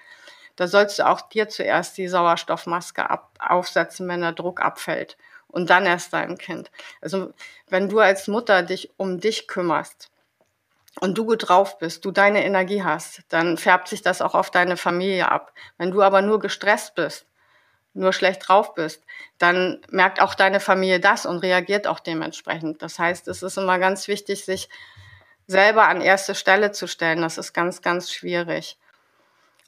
Da 0.57 0.67
sollst 0.67 0.99
du 0.99 1.07
auch 1.07 1.21
dir 1.21 1.49
zuerst 1.49 1.97
die 1.97 2.07
Sauerstoffmaske 2.09 3.09
ab, 3.09 3.31
aufsetzen, 3.39 4.07
wenn 4.09 4.21
der 4.21 4.33
Druck 4.33 4.61
abfällt. 4.61 5.17
Und 5.47 5.69
dann 5.69 5.85
erst 5.85 6.13
deinem 6.13 6.37
Kind. 6.37 6.71
Also 7.01 7.33
wenn 7.69 7.89
du 7.89 7.99
als 7.99 8.27
Mutter 8.27 8.63
dich 8.63 8.91
um 8.97 9.19
dich 9.19 9.47
kümmerst, 9.47 10.11
und 10.99 11.17
du 11.17 11.25
gut 11.25 11.47
drauf 11.47 11.77
bist, 11.77 12.05
du 12.05 12.11
deine 12.11 12.43
Energie 12.43 12.83
hast, 12.83 13.21
dann 13.29 13.57
färbt 13.57 13.87
sich 13.87 14.01
das 14.01 14.21
auch 14.21 14.35
auf 14.35 14.51
deine 14.51 14.77
Familie 14.77 15.31
ab. 15.31 15.53
Wenn 15.77 15.91
du 15.91 16.01
aber 16.01 16.21
nur 16.21 16.39
gestresst 16.39 16.95
bist, 16.95 17.25
nur 17.93 18.13
schlecht 18.13 18.47
drauf 18.47 18.73
bist, 18.75 19.03
dann 19.37 19.81
merkt 19.89 20.21
auch 20.21 20.35
deine 20.35 20.59
Familie 20.59 20.99
das 20.99 21.25
und 21.25 21.39
reagiert 21.39 21.87
auch 21.87 21.99
dementsprechend. 21.99 22.81
Das 22.81 22.99
heißt, 22.99 23.27
es 23.27 23.43
ist 23.43 23.57
immer 23.57 23.79
ganz 23.79 24.07
wichtig, 24.07 24.45
sich 24.45 24.69
selber 25.47 25.87
an 25.87 26.01
erste 26.01 26.35
Stelle 26.35 26.71
zu 26.71 26.87
stellen. 26.87 27.21
Das 27.21 27.37
ist 27.37 27.53
ganz, 27.53 27.81
ganz 27.81 28.11
schwierig. 28.11 28.77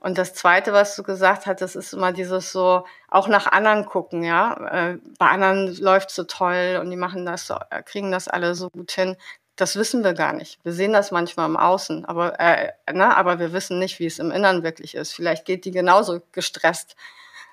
Und 0.01 0.17
das 0.17 0.33
Zweite, 0.33 0.71
was 0.71 0.95
du 0.95 1.03
gesagt 1.03 1.45
hast, 1.45 1.61
das 1.61 1.75
ist 1.75 1.93
immer 1.93 2.13
dieses 2.13 2.53
so, 2.53 2.85
auch 3.09 3.27
nach 3.27 3.47
anderen 3.47 3.85
gucken, 3.85 4.23
ja. 4.23 4.53
Äh, 4.71 4.97
bei 5.17 5.27
anderen 5.27 5.75
läuft 5.75 6.11
so 6.11 6.23
toll 6.23 6.79
und 6.81 6.89
die 6.89 6.95
machen 6.95 7.25
das, 7.25 7.49
äh, 7.49 7.83
kriegen 7.83 8.11
das 8.11 8.29
alle 8.29 8.55
so 8.55 8.69
gut 8.69 8.91
hin. 8.91 9.17
Das 9.59 9.75
wissen 9.75 10.05
wir 10.05 10.13
gar 10.13 10.31
nicht. 10.31 10.57
Wir 10.63 10.71
sehen 10.71 10.93
das 10.93 11.11
manchmal 11.11 11.49
im 11.49 11.57
Außen, 11.57 12.05
aber, 12.05 12.39
äh, 12.39 12.71
na, 12.93 13.17
aber 13.17 13.39
wir 13.39 13.51
wissen 13.51 13.77
nicht, 13.77 13.99
wie 13.99 14.05
es 14.05 14.17
im 14.17 14.31
Innern 14.31 14.63
wirklich 14.63 14.95
ist. 14.95 15.11
Vielleicht 15.11 15.43
geht 15.43 15.65
die 15.65 15.71
genauso 15.71 16.21
gestresst 16.31 16.95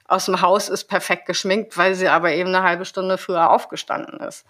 aus 0.06 0.26
dem 0.26 0.40
Haus, 0.40 0.68
ist 0.68 0.84
perfekt 0.84 1.26
geschminkt, 1.26 1.76
weil 1.76 1.96
sie 1.96 2.06
aber 2.06 2.30
eben 2.30 2.54
eine 2.54 2.62
halbe 2.62 2.84
Stunde 2.84 3.18
früher 3.18 3.50
aufgestanden 3.50 4.20
ist. 4.20 4.44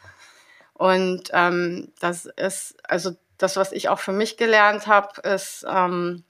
Und 0.74 1.30
ähm, 1.32 1.94
das 1.98 2.26
ist, 2.26 2.76
also 2.86 3.12
das, 3.38 3.56
was 3.56 3.72
ich 3.72 3.88
auch 3.88 4.00
für 4.00 4.12
mich 4.12 4.36
gelernt 4.36 4.86
habe, 4.86 5.18
ist 5.22 5.64
ähm, 5.66 6.24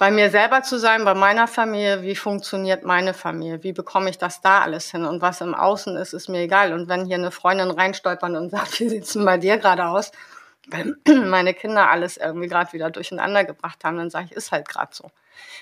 bei 0.00 0.10
mir 0.10 0.30
selber 0.30 0.62
zu 0.62 0.78
sein, 0.78 1.04
bei 1.04 1.12
meiner 1.12 1.46
Familie, 1.46 2.00
wie 2.00 2.16
funktioniert 2.16 2.84
meine 2.84 3.12
Familie, 3.12 3.62
wie 3.62 3.74
bekomme 3.74 4.08
ich 4.08 4.16
das 4.16 4.40
da 4.40 4.62
alles 4.62 4.90
hin 4.90 5.04
und 5.04 5.20
was 5.20 5.42
im 5.42 5.54
Außen 5.54 5.94
ist, 5.98 6.14
ist 6.14 6.28
mir 6.28 6.40
egal. 6.40 6.72
Und 6.72 6.88
wenn 6.88 7.04
hier 7.04 7.16
eine 7.16 7.30
Freundin 7.30 7.70
reinstolpert 7.70 8.34
und 8.34 8.48
sagt, 8.48 8.80
wie 8.80 8.88
sieht's 8.88 9.12
denn 9.12 9.26
bei 9.26 9.36
dir 9.36 9.58
gerade 9.58 9.84
aus, 9.84 10.10
weil 10.68 10.96
meine 11.26 11.52
Kinder 11.52 11.90
alles 11.90 12.16
irgendwie 12.16 12.48
gerade 12.48 12.72
wieder 12.72 12.88
durcheinander 12.88 13.44
gebracht 13.44 13.84
haben, 13.84 13.98
dann 13.98 14.08
sage 14.08 14.28
ich, 14.30 14.32
ist 14.32 14.52
halt 14.52 14.66
gerade 14.70 14.94
so. 14.94 15.10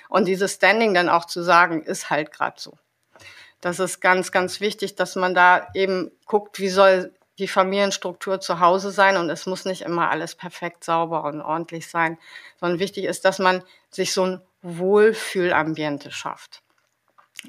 Und 0.09 0.28
dieses 0.28 0.54
Standing 0.54 0.95
dann 0.95 1.09
auch 1.09 1.25
zu 1.25 1.42
sagen, 1.42 1.83
ist 1.83 2.09
halt 2.09 2.30
gerade 2.30 2.61
so. 2.61 2.78
Das 3.61 3.80
ist 3.80 3.99
ganz, 3.99 4.30
ganz 4.30 4.61
wichtig, 4.61 4.95
dass 4.95 5.16
man 5.16 5.35
da 5.35 5.66
eben 5.75 6.12
guckt, 6.26 6.61
wie 6.61 6.68
soll 6.68 7.12
die 7.40 7.49
Familienstruktur 7.49 8.40
zu 8.40 8.61
Hause 8.61 8.92
sein 8.92 9.16
und 9.16 9.30
es 9.30 9.47
muss 9.47 9.64
nicht 9.64 9.83
immer 9.83 10.11
alles 10.11 10.37
perfekt 10.37 10.85
sauber 10.85 11.25
und 11.25 11.40
ordentlich 11.40 11.88
sein, 11.88 12.18
sondern 12.61 12.78
wichtig 12.78 13.04
ist, 13.04 13.25
dass 13.25 13.40
man 13.40 13.64
sich 13.90 14.12
so 14.12 14.25
ein 14.25 14.42
Wohlfühlambiente 14.62 16.11
schafft. 16.11 16.62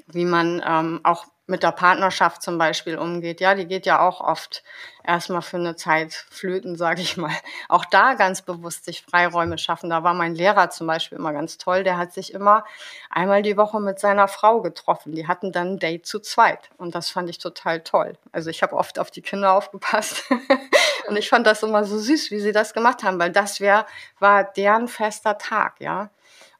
Wie 0.06 0.24
man 0.24 0.62
ähm, 0.64 1.00
auch 1.02 1.26
mit 1.50 1.64
der 1.64 1.72
Partnerschaft 1.72 2.42
zum 2.42 2.58
Beispiel 2.58 2.96
umgeht. 2.96 3.40
Ja, 3.40 3.56
die 3.56 3.66
geht 3.66 3.84
ja 3.84 4.00
auch 4.00 4.20
oft 4.20 4.62
erstmal 5.04 5.42
für 5.42 5.56
eine 5.56 5.74
Zeit 5.74 6.14
flöten, 6.30 6.76
sage 6.76 7.02
ich 7.02 7.16
mal. 7.16 7.34
Auch 7.68 7.84
da 7.84 8.14
ganz 8.14 8.42
bewusst 8.42 8.84
sich 8.84 9.02
Freiräume 9.02 9.58
schaffen. 9.58 9.90
Da 9.90 10.04
war 10.04 10.14
mein 10.14 10.36
Lehrer 10.36 10.70
zum 10.70 10.86
Beispiel 10.86 11.18
immer 11.18 11.32
ganz 11.32 11.58
toll. 11.58 11.82
Der 11.82 11.98
hat 11.98 12.12
sich 12.12 12.32
immer 12.32 12.64
einmal 13.10 13.42
die 13.42 13.56
Woche 13.56 13.80
mit 13.80 13.98
seiner 13.98 14.28
Frau 14.28 14.62
getroffen. 14.62 15.12
Die 15.12 15.26
hatten 15.26 15.50
dann 15.50 15.72
ein 15.72 15.78
Date 15.80 16.06
zu 16.06 16.20
zweit. 16.20 16.70
Und 16.78 16.94
das 16.94 17.10
fand 17.10 17.28
ich 17.28 17.38
total 17.38 17.80
toll. 17.80 18.16
Also 18.30 18.48
ich 18.48 18.62
habe 18.62 18.76
oft 18.76 19.00
auf 19.00 19.10
die 19.10 19.22
Kinder 19.22 19.52
aufgepasst. 19.52 20.22
Und 21.08 21.16
ich 21.16 21.28
fand 21.28 21.48
das 21.48 21.64
immer 21.64 21.84
so 21.84 21.98
süß, 21.98 22.30
wie 22.30 22.38
sie 22.38 22.52
das 22.52 22.72
gemacht 22.72 23.02
haben, 23.02 23.18
weil 23.18 23.32
das 23.32 23.58
wär, 23.58 23.86
war 24.20 24.44
deren 24.44 24.86
fester 24.86 25.36
Tag, 25.36 25.80
ja. 25.80 26.10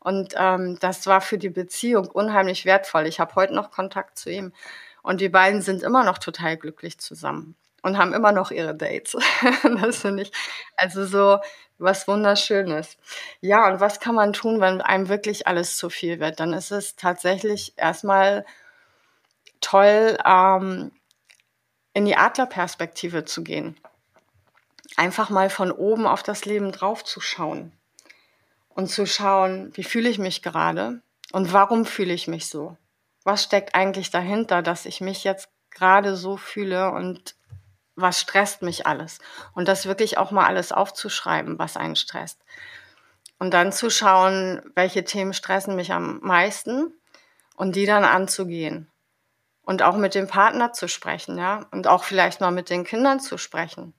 Und 0.00 0.34
ähm, 0.36 0.78
das 0.80 1.06
war 1.06 1.20
für 1.20 1.38
die 1.38 1.50
Beziehung 1.50 2.08
unheimlich 2.08 2.64
wertvoll. 2.64 3.06
Ich 3.06 3.20
habe 3.20 3.34
heute 3.34 3.54
noch 3.54 3.70
Kontakt 3.70 4.18
zu 4.18 4.30
ihm. 4.30 4.52
Und 5.02 5.20
die 5.20 5.28
beiden 5.28 5.62
sind 5.62 5.82
immer 5.82 6.04
noch 6.04 6.18
total 6.18 6.56
glücklich 6.56 6.98
zusammen 6.98 7.54
und 7.82 7.98
haben 7.98 8.12
immer 8.12 8.32
noch 8.32 8.50
ihre 8.50 8.74
Dates. 8.74 9.16
das 9.62 9.98
finde 9.98 10.24
ich 10.24 10.32
also 10.76 11.04
so 11.06 11.38
was 11.78 12.06
Wunderschönes. 12.08 12.98
Ja, 13.40 13.68
und 13.68 13.80
was 13.80 14.00
kann 14.00 14.14
man 14.14 14.32
tun, 14.32 14.60
wenn 14.60 14.80
einem 14.80 15.08
wirklich 15.08 15.46
alles 15.46 15.76
zu 15.76 15.88
viel 15.88 16.20
wird? 16.20 16.40
Dann 16.40 16.52
ist 16.52 16.70
es 16.70 16.96
tatsächlich 16.96 17.74
erstmal 17.76 18.44
toll, 19.60 20.18
ähm, 20.24 20.92
in 21.94 22.04
die 22.04 22.16
Adlerperspektive 22.16 23.24
zu 23.24 23.42
gehen. 23.42 23.76
Einfach 24.96 25.30
mal 25.30 25.50
von 25.50 25.72
oben 25.72 26.06
auf 26.06 26.22
das 26.22 26.44
Leben 26.44 26.72
draufzuschauen 26.72 27.72
und 28.80 28.86
zu 28.86 29.04
schauen, 29.06 29.70
wie 29.74 29.84
fühle 29.84 30.08
ich 30.08 30.18
mich 30.18 30.40
gerade 30.40 31.02
und 31.32 31.52
warum 31.52 31.84
fühle 31.84 32.14
ich 32.14 32.28
mich 32.28 32.48
so? 32.48 32.78
Was 33.24 33.42
steckt 33.42 33.74
eigentlich 33.74 34.10
dahinter, 34.10 34.62
dass 34.62 34.86
ich 34.86 35.02
mich 35.02 35.22
jetzt 35.22 35.50
gerade 35.70 36.16
so 36.16 36.38
fühle 36.38 36.90
und 36.90 37.34
was 37.94 38.18
stresst 38.18 38.62
mich 38.62 38.86
alles? 38.86 39.18
Und 39.54 39.68
das 39.68 39.84
wirklich 39.84 40.16
auch 40.16 40.30
mal 40.30 40.46
alles 40.46 40.72
aufzuschreiben, 40.72 41.58
was 41.58 41.76
einen 41.76 41.94
stresst. 41.94 42.40
Und 43.38 43.52
dann 43.52 43.70
zu 43.70 43.90
schauen, 43.90 44.62
welche 44.74 45.04
Themen 45.04 45.34
stressen 45.34 45.76
mich 45.76 45.92
am 45.92 46.18
meisten 46.22 46.94
und 47.56 47.76
die 47.76 47.84
dann 47.84 48.04
anzugehen. 48.04 48.90
Und 49.60 49.82
auch 49.82 49.98
mit 49.98 50.14
dem 50.14 50.26
Partner 50.26 50.72
zu 50.72 50.88
sprechen, 50.88 51.36
ja. 51.36 51.66
Und 51.70 51.86
auch 51.86 52.02
vielleicht 52.02 52.40
mal 52.40 52.50
mit 52.50 52.70
den 52.70 52.84
Kindern 52.84 53.20
zu 53.20 53.36
sprechen. 53.36 53.92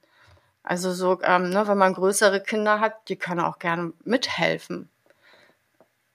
Also 0.63 0.91
so, 0.91 1.19
ähm, 1.24 1.50
ne, 1.50 1.67
wenn 1.67 1.78
man 1.78 1.93
größere 1.93 2.41
Kinder 2.41 2.80
hat, 2.80 3.10
die 3.10 3.15
können 3.15 3.41
auch 3.41 3.60
gerne 3.60 3.93
mithelfen. 4.04 4.89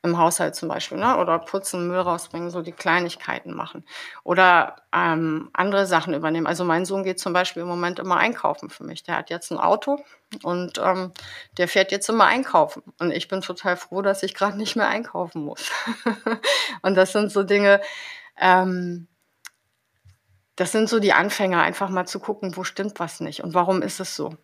Im 0.03 0.19
Haushalt 0.19 0.55
zum 0.55 0.69
Beispiel, 0.69 0.99
ne? 0.99 1.17
Oder 1.17 1.41
putzen, 1.41 1.89
Müll 1.89 1.99
rausbringen, 1.99 2.51
so 2.51 2.63
die 2.63 2.71
Kleinigkeiten 2.71 3.53
machen. 3.53 3.85
Oder 4.23 4.77
ähm, 4.93 5.51
andere 5.53 5.87
Sachen 5.87 6.15
übernehmen. 6.15 6.47
Also 6.47 6.65
mein 6.65 6.85
Sohn 6.85 7.03
geht 7.03 7.19
zum 7.19 7.33
Beispiel 7.33 7.63
im 7.63 7.69
Moment 7.69 7.99
immer 7.99 8.17
einkaufen 8.17 8.71
für 8.71 8.85
mich. 8.85 9.03
Der 9.03 9.17
hat 9.17 9.31
jetzt 9.31 9.51
ein 9.51 9.59
Auto 9.59 9.99
und 10.45 10.79
ähm, 10.79 11.11
der 11.59 11.67
fährt 11.67 11.91
jetzt 11.91 12.09
immer 12.09 12.27
einkaufen. 12.27 12.85
Und 13.01 13.11
ich 13.11 13.27
bin 13.27 13.41
total 13.41 13.77
froh, 13.77 14.01
dass 14.01 14.23
ich 14.23 14.35
gerade 14.35 14.57
nicht 14.57 14.77
mehr 14.77 14.87
einkaufen 14.87 15.43
muss. 15.43 15.73
und 16.83 16.95
das 16.95 17.11
sind 17.11 17.33
so 17.33 17.43
Dinge, 17.43 17.81
ähm, 18.39 19.09
das 20.57 20.73
sind 20.73 20.89
so 20.89 20.99
die 20.99 21.13
Anfänger, 21.13 21.63
einfach 21.63 21.91
mal 21.91 22.07
zu 22.07 22.19
gucken, 22.19 22.57
wo 22.57 22.65
stimmt 22.65 22.99
was 22.99 23.21
nicht 23.21 23.45
und 23.45 23.55
warum 23.55 23.83
ist 23.83 24.01
es 24.01 24.17
so. 24.17 24.35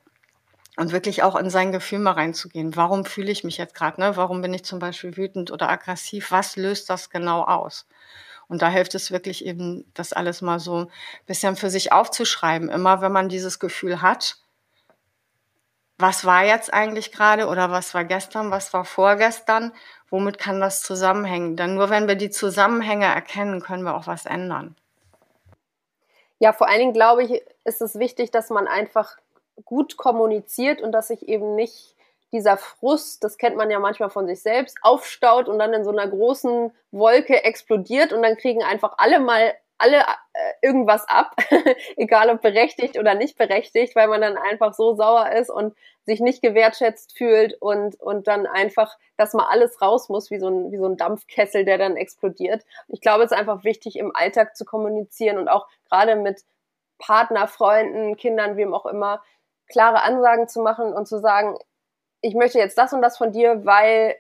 Und 0.76 0.92
wirklich 0.92 1.22
auch 1.22 1.36
in 1.36 1.50
sein 1.50 1.72
Gefühl 1.72 1.98
mal 1.98 2.12
reinzugehen. 2.12 2.76
Warum 2.76 3.04
fühle 3.04 3.30
ich 3.30 3.44
mich 3.44 3.58
jetzt 3.58 3.74
gerade? 3.74 4.00
Ne? 4.00 4.16
Warum 4.16 4.40
bin 4.40 4.54
ich 4.54 4.64
zum 4.64 4.78
Beispiel 4.78 5.16
wütend 5.18 5.50
oder 5.50 5.68
aggressiv? 5.68 6.30
Was 6.30 6.56
löst 6.56 6.88
das 6.88 7.10
genau 7.10 7.42
aus? 7.42 7.86
Und 8.48 8.62
da 8.62 8.68
hilft 8.68 8.94
es 8.94 9.10
wirklich 9.10 9.44
eben, 9.44 9.84
das 9.94 10.14
alles 10.14 10.40
mal 10.40 10.60
so 10.60 10.84
ein 10.84 10.90
bisschen 11.26 11.56
für 11.56 11.68
sich 11.68 11.92
aufzuschreiben. 11.92 12.70
Immer 12.70 13.02
wenn 13.02 13.12
man 13.12 13.28
dieses 13.28 13.58
Gefühl 13.58 14.00
hat, 14.00 14.36
was 15.98 16.24
war 16.24 16.44
jetzt 16.44 16.72
eigentlich 16.72 17.12
gerade 17.12 17.46
oder 17.48 17.70
was 17.70 17.94
war 17.94 18.04
gestern, 18.04 18.50
was 18.50 18.72
war 18.72 18.84
vorgestern, 18.84 19.72
womit 20.08 20.38
kann 20.38 20.60
das 20.60 20.82
zusammenhängen? 20.82 21.56
Denn 21.56 21.74
nur 21.74 21.90
wenn 21.90 22.08
wir 22.08 22.16
die 22.16 22.30
Zusammenhänge 22.30 23.06
erkennen, 23.06 23.60
können 23.60 23.84
wir 23.84 23.94
auch 23.94 24.06
was 24.06 24.26
ändern. 24.26 24.74
Ja, 26.42 26.52
vor 26.52 26.68
allen 26.68 26.80
Dingen 26.80 26.92
glaube 26.92 27.22
ich, 27.22 27.40
ist 27.64 27.80
es 27.80 28.00
wichtig, 28.00 28.32
dass 28.32 28.50
man 28.50 28.66
einfach 28.66 29.16
gut 29.64 29.96
kommuniziert 29.96 30.82
und 30.82 30.90
dass 30.90 31.06
sich 31.06 31.28
eben 31.28 31.54
nicht 31.54 31.94
dieser 32.32 32.56
Frust, 32.56 33.22
das 33.22 33.38
kennt 33.38 33.56
man 33.56 33.70
ja 33.70 33.78
manchmal 33.78 34.10
von 34.10 34.26
sich 34.26 34.42
selbst, 34.42 34.76
aufstaut 34.82 35.48
und 35.48 35.60
dann 35.60 35.72
in 35.72 35.84
so 35.84 35.92
einer 35.92 36.08
großen 36.08 36.72
Wolke 36.90 37.44
explodiert 37.44 38.12
und 38.12 38.24
dann 38.24 38.36
kriegen 38.36 38.64
einfach 38.64 38.94
alle 38.96 39.20
mal 39.20 39.54
alle 39.82 39.98
äh, 39.98 40.52
irgendwas 40.62 41.08
ab, 41.08 41.34
egal 41.96 42.30
ob 42.30 42.40
berechtigt 42.40 42.98
oder 42.98 43.14
nicht 43.14 43.36
berechtigt, 43.36 43.96
weil 43.96 44.08
man 44.08 44.20
dann 44.20 44.36
einfach 44.36 44.74
so 44.74 44.94
sauer 44.94 45.30
ist 45.32 45.50
und 45.50 45.74
sich 46.04 46.20
nicht 46.20 46.42
gewertschätzt 46.42 47.16
fühlt 47.16 47.60
und, 47.60 48.00
und 48.00 48.28
dann 48.28 48.46
einfach, 48.46 48.96
dass 49.16 49.34
mal 49.34 49.48
alles 49.50 49.82
raus 49.82 50.08
muss, 50.08 50.30
wie 50.30 50.38
so, 50.38 50.48
ein, 50.48 50.72
wie 50.72 50.78
so 50.78 50.86
ein 50.86 50.96
Dampfkessel, 50.96 51.64
der 51.64 51.78
dann 51.78 51.96
explodiert. 51.96 52.64
Ich 52.88 53.00
glaube, 53.00 53.24
es 53.24 53.32
ist 53.32 53.38
einfach 53.38 53.64
wichtig, 53.64 53.96
im 53.96 54.14
Alltag 54.14 54.56
zu 54.56 54.64
kommunizieren 54.64 55.38
und 55.38 55.48
auch 55.48 55.66
gerade 55.88 56.16
mit 56.16 56.42
Partner, 56.98 57.48
Freunden, 57.48 58.16
Kindern, 58.16 58.56
wem 58.56 58.74
auch 58.74 58.86
immer, 58.86 59.22
klare 59.68 60.02
Ansagen 60.02 60.48
zu 60.48 60.60
machen 60.60 60.92
und 60.92 61.06
zu 61.06 61.18
sagen, 61.18 61.58
ich 62.20 62.34
möchte 62.34 62.58
jetzt 62.58 62.78
das 62.78 62.92
und 62.92 63.02
das 63.02 63.18
von 63.18 63.32
dir, 63.32 63.66
weil 63.66 64.14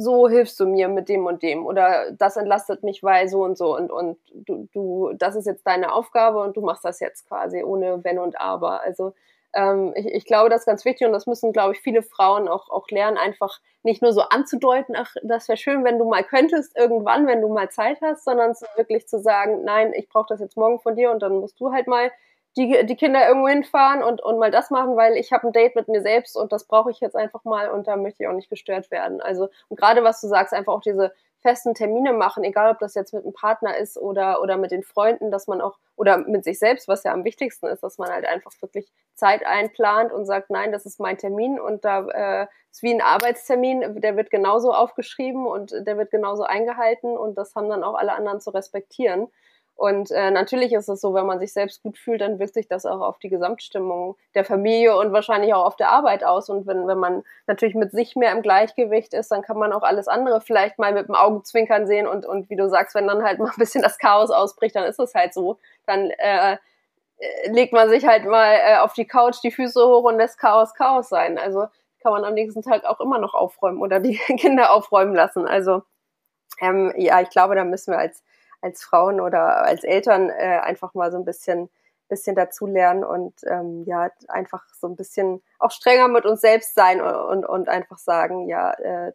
so 0.00 0.28
hilfst 0.28 0.58
du 0.58 0.66
mir 0.66 0.88
mit 0.88 1.08
dem 1.08 1.26
und 1.26 1.42
dem 1.42 1.66
oder 1.66 2.10
das 2.12 2.36
entlastet 2.36 2.82
mich, 2.82 3.02
weil 3.02 3.28
so 3.28 3.44
und 3.44 3.58
so 3.58 3.76
und, 3.76 3.90
und 3.90 4.18
du, 4.32 4.66
du, 4.72 5.12
das 5.14 5.36
ist 5.36 5.46
jetzt 5.46 5.66
deine 5.66 5.92
Aufgabe 5.92 6.40
und 6.40 6.56
du 6.56 6.62
machst 6.62 6.84
das 6.84 7.00
jetzt 7.00 7.28
quasi 7.28 7.62
ohne 7.62 8.02
Wenn 8.02 8.18
und 8.18 8.40
Aber. 8.40 8.82
Also 8.82 9.12
ähm, 9.52 9.92
ich, 9.96 10.06
ich 10.06 10.24
glaube, 10.24 10.48
das 10.48 10.60
ist 10.62 10.66
ganz 10.66 10.84
wichtig 10.86 11.06
und 11.06 11.12
das 11.12 11.26
müssen, 11.26 11.52
glaube 11.52 11.74
ich, 11.74 11.80
viele 11.80 12.02
Frauen 12.02 12.48
auch, 12.48 12.70
auch 12.70 12.88
lernen, 12.88 13.18
einfach 13.18 13.60
nicht 13.82 14.00
nur 14.00 14.12
so 14.12 14.22
anzudeuten, 14.22 14.94
ach, 14.96 15.14
das 15.22 15.48
wäre 15.48 15.58
schön, 15.58 15.84
wenn 15.84 15.98
du 15.98 16.04
mal 16.06 16.24
könntest, 16.24 16.76
irgendwann, 16.78 17.26
wenn 17.26 17.42
du 17.42 17.48
mal 17.48 17.70
Zeit 17.70 17.98
hast, 18.00 18.24
sondern 18.24 18.54
wirklich 18.76 19.06
zu 19.06 19.18
sagen, 19.20 19.64
nein, 19.64 19.92
ich 19.94 20.08
brauche 20.08 20.28
das 20.28 20.40
jetzt 20.40 20.56
morgen 20.56 20.80
von 20.80 20.96
dir 20.96 21.10
und 21.10 21.20
dann 21.20 21.38
musst 21.38 21.60
du 21.60 21.72
halt 21.72 21.86
mal 21.86 22.10
die, 22.56 22.84
die 22.84 22.96
Kinder 22.96 23.26
irgendwo 23.26 23.48
hinfahren 23.48 24.02
und, 24.02 24.22
und 24.22 24.38
mal 24.38 24.50
das 24.50 24.70
machen, 24.70 24.96
weil 24.96 25.16
ich 25.16 25.32
habe 25.32 25.46
ein 25.46 25.52
Date 25.52 25.76
mit 25.76 25.88
mir 25.88 26.02
selbst 26.02 26.36
und 26.36 26.52
das 26.52 26.64
brauche 26.64 26.90
ich 26.90 27.00
jetzt 27.00 27.16
einfach 27.16 27.44
mal 27.44 27.70
und 27.70 27.86
da 27.86 27.96
möchte 27.96 28.22
ich 28.22 28.28
auch 28.28 28.34
nicht 28.34 28.50
gestört 28.50 28.90
werden. 28.90 29.20
Also, 29.20 29.48
und 29.68 29.78
gerade 29.78 30.02
was 30.02 30.20
du 30.20 30.26
sagst, 30.26 30.52
einfach 30.52 30.72
auch 30.72 30.80
diese 30.80 31.12
festen 31.40 31.74
Termine 31.74 32.12
machen, 32.12 32.44
egal 32.44 32.70
ob 32.70 32.78
das 32.80 32.94
jetzt 32.94 33.14
mit 33.14 33.24
einem 33.24 33.32
Partner 33.32 33.76
ist 33.76 33.96
oder, 33.96 34.42
oder 34.42 34.56
mit 34.56 34.72
den 34.72 34.82
Freunden, 34.82 35.30
dass 35.30 35.46
man 35.46 35.60
auch, 35.60 35.78
oder 35.96 36.18
mit 36.18 36.44
sich 36.44 36.58
selbst, 36.58 36.86
was 36.86 37.04
ja 37.04 37.12
am 37.12 37.24
wichtigsten 37.24 37.66
ist, 37.66 37.82
dass 37.82 37.98
man 37.98 38.10
halt 38.10 38.26
einfach 38.26 38.52
wirklich 38.60 38.90
Zeit 39.14 39.44
einplant 39.46 40.12
und 40.12 40.26
sagt, 40.26 40.50
nein, 40.50 40.72
das 40.72 40.86
ist 40.86 41.00
mein 41.00 41.18
Termin 41.18 41.58
und 41.58 41.84
da 41.84 42.06
äh, 42.08 42.46
ist 42.70 42.82
wie 42.82 42.92
ein 42.92 43.00
Arbeitstermin, 43.00 44.00
der 44.00 44.16
wird 44.16 44.30
genauso 44.30 44.72
aufgeschrieben 44.72 45.46
und 45.46 45.72
der 45.72 45.96
wird 45.96 46.10
genauso 46.10 46.42
eingehalten 46.42 47.16
und 47.16 47.38
das 47.38 47.54
haben 47.54 47.68
dann 47.70 47.84
auch 47.84 47.94
alle 47.94 48.12
anderen 48.12 48.40
zu 48.40 48.50
respektieren. 48.50 49.28
Und 49.80 50.10
äh, 50.10 50.30
natürlich 50.30 50.74
ist 50.74 50.90
es 50.90 51.00
so, 51.00 51.14
wenn 51.14 51.24
man 51.24 51.38
sich 51.38 51.54
selbst 51.54 51.82
gut 51.82 51.96
fühlt, 51.96 52.20
dann 52.20 52.38
wirkt 52.38 52.52
sich 52.52 52.68
das 52.68 52.84
auch 52.84 53.00
auf 53.00 53.18
die 53.18 53.30
Gesamtstimmung 53.30 54.14
der 54.34 54.44
Familie 54.44 54.94
und 54.94 55.14
wahrscheinlich 55.14 55.54
auch 55.54 55.64
auf 55.64 55.76
der 55.76 55.88
Arbeit 55.88 56.22
aus. 56.22 56.50
Und 56.50 56.66
wenn, 56.66 56.86
wenn 56.86 56.98
man 56.98 57.24
natürlich 57.46 57.74
mit 57.74 57.90
sich 57.90 58.14
mehr 58.14 58.32
im 58.32 58.42
Gleichgewicht 58.42 59.14
ist, 59.14 59.30
dann 59.30 59.40
kann 59.40 59.56
man 59.56 59.72
auch 59.72 59.82
alles 59.82 60.06
andere 60.06 60.42
vielleicht 60.42 60.78
mal 60.78 60.92
mit 60.92 61.08
dem 61.08 61.14
Augenzwinkern 61.14 61.86
sehen. 61.86 62.06
Und, 62.06 62.26
und 62.26 62.50
wie 62.50 62.56
du 62.56 62.68
sagst, 62.68 62.94
wenn 62.94 63.06
dann 63.06 63.22
halt 63.22 63.38
mal 63.38 63.48
ein 63.48 63.56
bisschen 63.56 63.80
das 63.80 63.96
Chaos 63.96 64.30
ausbricht, 64.30 64.76
dann 64.76 64.84
ist 64.84 65.00
es 65.00 65.14
halt 65.14 65.32
so. 65.32 65.58
Dann 65.86 66.10
äh, 66.10 66.58
legt 67.46 67.72
man 67.72 67.88
sich 67.88 68.06
halt 68.06 68.26
mal 68.26 68.52
äh, 68.62 68.76
auf 68.80 68.92
die 68.92 69.06
Couch, 69.06 69.38
die 69.42 69.50
Füße 69.50 69.82
hoch 69.82 70.04
und 70.04 70.18
lässt 70.18 70.38
Chaos 70.38 70.74
Chaos 70.74 71.08
sein. 71.08 71.38
Also 71.38 71.68
kann 72.02 72.12
man 72.12 72.26
am 72.26 72.34
nächsten 72.34 72.60
Tag 72.60 72.84
auch 72.84 73.00
immer 73.00 73.18
noch 73.18 73.32
aufräumen 73.32 73.80
oder 73.80 73.98
die 73.98 74.18
Kinder 74.38 74.74
aufräumen 74.74 75.14
lassen. 75.14 75.48
Also 75.48 75.84
ähm, 76.60 76.92
ja, 76.98 77.22
ich 77.22 77.30
glaube, 77.30 77.54
da 77.54 77.64
müssen 77.64 77.92
wir 77.92 77.98
als 77.98 78.22
als 78.60 78.82
Frauen 78.82 79.20
oder 79.20 79.64
als 79.64 79.84
Eltern 79.84 80.30
äh, 80.30 80.60
einfach 80.62 80.94
mal 80.94 81.10
so 81.10 81.18
ein 81.18 81.24
bisschen 81.24 81.70
bisschen 82.10 82.34
dazu 82.34 82.66
lernen 82.66 83.04
und 83.04 83.40
ähm, 83.46 83.84
ja 83.86 84.10
einfach 84.28 84.64
so 84.74 84.88
ein 84.88 84.96
bisschen 84.96 85.42
auch 85.58 85.70
strenger 85.70 86.08
mit 86.08 86.26
uns 86.26 86.42
selbst 86.42 86.74
sein 86.74 87.00
und, 87.00 87.14
und, 87.14 87.46
und 87.46 87.68
einfach 87.68 87.98
sagen, 87.98 88.48
ja, 88.48 88.72
äh, 88.72 89.12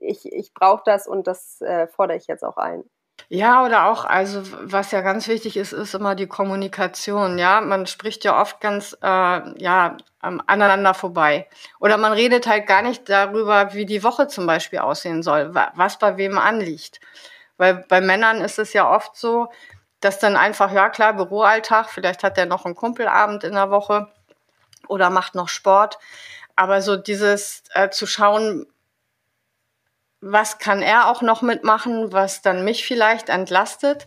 ich, 0.00 0.30
ich 0.30 0.52
brauche 0.52 0.82
das 0.84 1.06
und 1.06 1.26
das 1.26 1.60
äh, 1.62 1.86
fordere 1.86 2.18
ich 2.18 2.26
jetzt 2.26 2.44
auch 2.44 2.56
ein. 2.56 2.84
Ja, 3.30 3.64
oder 3.64 3.90
auch, 3.90 4.04
also 4.04 4.42
was 4.62 4.90
ja 4.90 5.00
ganz 5.00 5.28
wichtig 5.28 5.56
ist, 5.56 5.72
ist 5.72 5.94
immer 5.94 6.14
die 6.14 6.28
Kommunikation. 6.28 7.36
Ja, 7.36 7.60
man 7.60 7.86
spricht 7.86 8.24
ja 8.24 8.40
oft 8.40 8.60
ganz 8.60 8.96
äh, 9.02 9.62
ja 9.62 9.96
aneinander 10.20 10.94
vorbei. 10.94 11.46
Oder 11.78 11.98
man 11.98 12.12
redet 12.12 12.46
halt 12.46 12.66
gar 12.66 12.82
nicht 12.82 13.08
darüber, 13.08 13.74
wie 13.74 13.86
die 13.86 14.02
Woche 14.02 14.28
zum 14.28 14.46
Beispiel 14.46 14.78
aussehen 14.78 15.22
soll, 15.22 15.54
was 15.54 15.98
bei 15.98 16.16
wem 16.16 16.38
anliegt. 16.38 17.00
Weil 17.58 17.84
bei 17.88 18.00
Männern 18.00 18.40
ist 18.40 18.58
es 18.58 18.72
ja 18.72 18.90
oft 18.90 19.16
so, 19.16 19.50
dass 20.00 20.18
dann 20.18 20.36
einfach, 20.36 20.72
ja 20.72 20.88
klar, 20.88 21.14
Büroalltag, 21.14 21.90
vielleicht 21.90 22.22
hat 22.22 22.38
er 22.38 22.46
noch 22.46 22.64
einen 22.64 22.76
Kumpelabend 22.76 23.44
in 23.44 23.54
der 23.54 23.70
Woche 23.70 24.08
oder 24.86 25.10
macht 25.10 25.34
noch 25.34 25.48
Sport. 25.48 25.98
Aber 26.56 26.80
so 26.80 26.96
dieses 26.96 27.64
äh, 27.74 27.90
zu 27.90 28.06
schauen, 28.06 28.66
was 30.20 30.58
kann 30.58 30.82
er 30.82 31.08
auch 31.08 31.20
noch 31.20 31.42
mitmachen, 31.42 32.12
was 32.12 32.42
dann 32.42 32.64
mich 32.64 32.86
vielleicht 32.86 33.28
entlastet, 33.28 34.06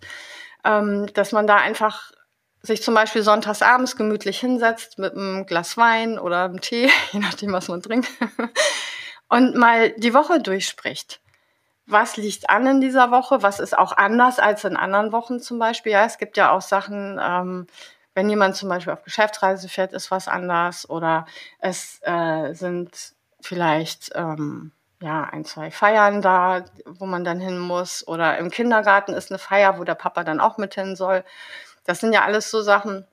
ähm, 0.64 1.12
dass 1.14 1.32
man 1.32 1.46
da 1.48 1.58
einfach 1.58 2.12
sich 2.62 2.84
zum 2.84 2.94
Beispiel 2.94 3.24
sonntags 3.24 3.62
abends 3.62 3.96
gemütlich 3.96 4.40
hinsetzt 4.40 5.00
mit 5.00 5.14
einem 5.14 5.46
Glas 5.46 5.78
Wein 5.78 6.20
oder 6.20 6.46
einem 6.46 6.62
Tee, 6.62 6.90
je 7.12 7.20
nachdem, 7.20 7.52
was 7.52 7.68
man 7.68 7.82
trinkt, 7.82 8.10
und 9.30 9.56
mal 9.56 9.92
die 9.98 10.14
Woche 10.14 10.40
durchspricht 10.40 11.22
was 11.86 12.18
liegt 12.18 12.50
an 12.50 12.66
in 12.68 12.82
dieser 12.82 13.12
Woche, 13.12 13.44
was 13.44 13.60
ist 13.60 13.78
auch 13.78 13.92
anders 13.96 14.40
als 14.40 14.64
in 14.64 14.78
anderen 14.78 15.12
Wochen 15.12 15.40
zum 15.40 15.60
Beispiel. 15.60 15.92
Ja, 15.94 16.06
es 16.06 16.18
gibt 16.18 16.38
ja 16.38 16.52
auch 16.52 16.62
Sachen, 16.62 17.20
ähm, 17.22 17.68
wenn 18.14 18.30
jemand 18.30 18.56
zum 18.56 18.70
Beispiel 18.70 18.94
auf 18.94 19.04
Geschäftsreise 19.04 19.70
fährt, 19.70 19.94
ist 19.94 20.12
was 20.12 20.28
anders 20.28 20.90
oder 20.90 21.26
es 21.60 22.00
äh, 22.04 22.54
sind 22.54 23.14
vielleicht 23.42 24.12
ähm, 24.16 24.72
ja 25.02 25.24
ein, 25.24 25.46
zwei 25.46 25.72
Feiern 25.72 26.22
da, 26.22 26.66
wo 26.86 27.06
man 27.06 27.24
dann 27.24 27.40
hin 27.40 27.58
muss 27.58 28.08
oder 28.08 28.38
im 28.38 28.52
Kindergarten 28.52 29.14
ist 29.14 29.32
eine 29.32 29.40
Feier, 29.40 29.80
wo 29.80 29.84
der 29.84 29.96
Papa 29.96 30.24
dann 30.24 30.40
auch 30.40 30.58
mit 30.58 30.76
hin 30.76 30.96
soll. 30.96 31.24
Das 31.86 32.00
sind 32.00 32.14
ja 32.14 32.24
alles 32.24 32.52
so 32.52 32.62
Sachen, 32.62 33.08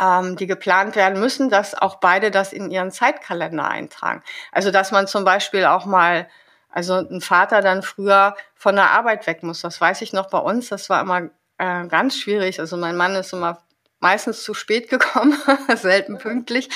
ähm, 0.00 0.36
die 0.36 0.46
geplant 0.46 0.96
werden 0.96 1.20
müssen, 1.20 1.48
dass 1.50 1.74
auch 1.74 1.96
beide 1.96 2.30
das 2.30 2.52
in 2.52 2.70
ihren 2.70 2.90
Zeitkalender 2.90 3.68
eintragen. 3.68 4.22
Also 4.50 4.70
dass 4.70 4.92
man 4.92 5.06
zum 5.06 5.24
Beispiel 5.24 5.66
auch 5.66 5.86
mal 5.86 6.28
also 6.76 6.96
ein 6.96 7.22
Vater 7.22 7.62
dann 7.62 7.82
früher 7.82 8.36
von 8.54 8.76
der 8.76 8.90
Arbeit 8.90 9.26
weg 9.26 9.42
muss. 9.42 9.62
Das 9.62 9.80
weiß 9.80 10.02
ich 10.02 10.12
noch 10.12 10.28
bei 10.28 10.36
uns. 10.36 10.68
Das 10.68 10.90
war 10.90 11.00
immer 11.00 11.30
äh, 11.56 11.86
ganz 11.86 12.18
schwierig. 12.18 12.60
Also 12.60 12.76
mein 12.76 12.98
Mann 12.98 13.14
ist 13.14 13.32
immer 13.32 13.62
meistens 13.98 14.42
zu 14.42 14.52
spät 14.52 14.90
gekommen, 14.90 15.34
selten 15.74 16.18
pünktlich, 16.18 16.68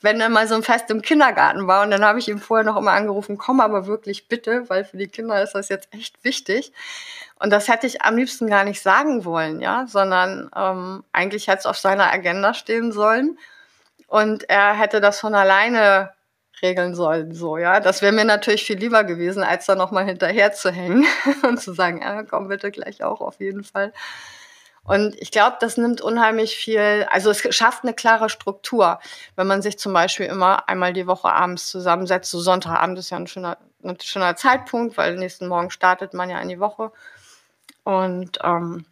wenn 0.00 0.18
dann 0.18 0.32
mal 0.32 0.48
so 0.48 0.54
ein 0.54 0.62
Fest 0.62 0.88
im 0.90 1.02
Kindergarten 1.02 1.66
war. 1.66 1.82
Und 1.82 1.90
dann 1.90 2.02
habe 2.02 2.18
ich 2.18 2.28
ihm 2.28 2.38
vorher 2.38 2.64
noch 2.64 2.78
immer 2.78 2.92
angerufen, 2.92 3.36
komm 3.36 3.60
aber 3.60 3.86
wirklich 3.86 4.26
bitte, 4.26 4.70
weil 4.70 4.86
für 4.86 4.96
die 4.96 5.08
Kinder 5.08 5.42
ist 5.42 5.52
das 5.52 5.68
jetzt 5.68 5.88
echt 5.92 6.24
wichtig. 6.24 6.72
Und 7.38 7.50
das 7.50 7.68
hätte 7.68 7.86
ich 7.86 8.00
am 8.00 8.16
liebsten 8.16 8.46
gar 8.46 8.64
nicht 8.64 8.80
sagen 8.80 9.26
wollen, 9.26 9.60
ja, 9.60 9.84
sondern 9.86 10.50
ähm, 10.56 11.04
eigentlich 11.12 11.48
hätte 11.48 11.58
es 11.58 11.66
auf 11.66 11.76
seiner 11.76 12.10
Agenda 12.10 12.54
stehen 12.54 12.90
sollen. 12.90 13.38
Und 14.06 14.48
er 14.48 14.72
hätte 14.72 15.02
das 15.02 15.20
von 15.20 15.34
alleine 15.34 16.10
regeln 16.60 16.94
sollen, 16.94 17.34
so, 17.34 17.56
ja. 17.56 17.80
Das 17.80 18.02
wäre 18.02 18.12
mir 18.12 18.24
natürlich 18.24 18.64
viel 18.64 18.78
lieber 18.78 19.04
gewesen, 19.04 19.42
als 19.42 19.66
da 19.66 19.74
nochmal 19.74 20.04
hinterher 20.04 20.52
zu 20.52 20.70
hängen 20.70 21.06
und 21.42 21.60
zu 21.60 21.72
sagen, 21.72 22.00
ja, 22.02 22.22
komm 22.24 22.48
bitte 22.48 22.70
gleich 22.70 23.02
auch 23.02 23.20
auf 23.20 23.40
jeden 23.40 23.64
Fall. 23.64 23.92
Und 24.84 25.14
ich 25.20 25.30
glaube, 25.30 25.56
das 25.60 25.76
nimmt 25.76 26.00
unheimlich 26.00 26.56
viel, 26.56 27.06
also 27.10 27.30
es 27.30 27.54
schafft 27.54 27.84
eine 27.84 27.94
klare 27.94 28.28
Struktur, 28.28 28.98
wenn 29.36 29.46
man 29.46 29.62
sich 29.62 29.78
zum 29.78 29.92
Beispiel 29.92 30.26
immer 30.26 30.68
einmal 30.68 30.92
die 30.92 31.06
Woche 31.06 31.30
abends 31.30 31.70
zusammensetzt. 31.70 32.30
So 32.30 32.40
Sonntagabend 32.40 32.98
ist 32.98 33.10
ja 33.10 33.16
ein 33.16 33.28
schöner, 33.28 33.58
ein 33.84 33.98
schöner 34.00 34.34
Zeitpunkt, 34.34 34.96
weil 34.96 35.16
nächsten 35.16 35.46
Morgen 35.46 35.70
startet 35.70 36.14
man 36.14 36.30
ja 36.30 36.40
in 36.40 36.48
die 36.48 36.58
Woche. 36.58 36.90
Und 37.84 38.38
ähm, 38.42 38.84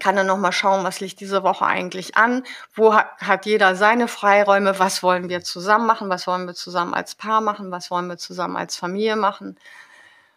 kann 0.00 0.16
dann 0.16 0.26
nochmal 0.26 0.52
schauen, 0.52 0.84
was 0.84 1.00
liegt 1.00 1.20
diese 1.20 1.42
Woche 1.42 1.64
eigentlich 1.66 2.16
an, 2.16 2.44
wo 2.74 2.94
hat, 2.94 3.46
jeder 3.46 3.76
seine 3.76 4.08
Freiräume, 4.08 4.78
was 4.78 5.02
wollen 5.02 5.28
wir 5.28 5.42
zusammen 5.42 5.86
machen, 5.86 6.08
was 6.08 6.26
wollen 6.26 6.46
wir 6.46 6.54
zusammen 6.54 6.94
als 6.94 7.14
Paar 7.14 7.40
machen, 7.40 7.70
was 7.70 7.90
wollen 7.90 8.08
wir 8.08 8.18
zusammen 8.18 8.56
als 8.56 8.76
Familie 8.76 9.16
machen. 9.16 9.58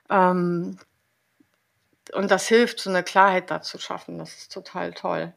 Ähm, 0.10 0.78
und 2.14 2.32
das 2.32 2.48
hilft, 2.48 2.80
so 2.80 2.90
eine 2.90 3.04
Klarheit 3.04 3.52
da 3.52 3.62
zu 3.62 3.80
schaffen. 3.80 4.18
Das 4.18 4.36
ist 4.36 4.52
total 4.54 4.94
toll. 4.94 5.34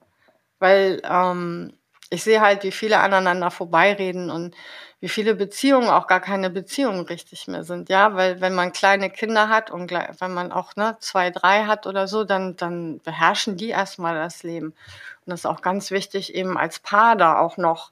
Weil 0.58 1.00
ähm, 1.04 1.76
ich 2.10 2.22
sehe 2.22 2.40
halt, 2.40 2.62
wie 2.62 2.72
viele 2.72 2.98
aneinander 2.98 3.50
vorbeireden 3.50 4.30
und 4.30 4.54
wie 5.00 5.08
viele 5.08 5.34
Beziehungen 5.34 5.88
auch 5.88 6.06
gar 6.06 6.20
keine 6.20 6.48
Beziehungen 6.50 7.04
richtig 7.06 7.46
mehr 7.48 7.64
sind. 7.64 7.88
Ja, 7.88 8.14
weil 8.14 8.40
wenn 8.40 8.54
man 8.54 8.72
kleine 8.72 9.10
Kinder 9.10 9.48
hat 9.48 9.70
und 9.70 9.90
wenn 9.90 10.32
man 10.32 10.52
auch 10.52 10.76
ne, 10.76 10.96
zwei, 11.00 11.30
drei 11.30 11.64
hat 11.64 11.86
oder 11.86 12.08
so, 12.08 12.24
dann, 12.24 12.56
dann 12.56 13.00
beherrschen 13.00 13.56
die 13.56 13.68
erstmal 13.68 14.14
das 14.14 14.42
Leben. 14.42 14.68
Und 14.68 15.30
das 15.30 15.40
ist 15.40 15.46
auch 15.46 15.62
ganz 15.62 15.90
wichtig, 15.90 16.34
eben 16.34 16.56
als 16.56 16.78
Paar 16.78 17.16
da 17.16 17.38
auch 17.38 17.56
noch 17.56 17.90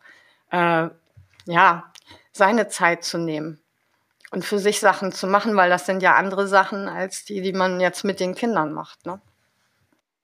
äh, 0.51 0.89
ja, 1.47 1.85
seine 2.33 2.69
Zeit 2.69 3.05
zu 3.05 3.19
nehmen 3.19 3.61
und 4.31 4.45
für 4.45 4.59
sich 4.59 4.81
Sachen 4.81 5.13
zu 5.13 5.27
machen, 5.27 5.57
weil 5.57 5.69
das 5.69 5.87
sind 5.87 6.03
ja 6.03 6.15
andere 6.15 6.47
Sachen 6.47 6.89
als 6.89 7.25
die, 7.25 7.43
die 7.43 7.53
man 7.53 7.81
jetzt 7.81 8.05
mit 8.05 8.21
den 8.21 8.35
Kindern 8.35 8.73
macht. 8.73 9.05
Ne? 9.05 9.21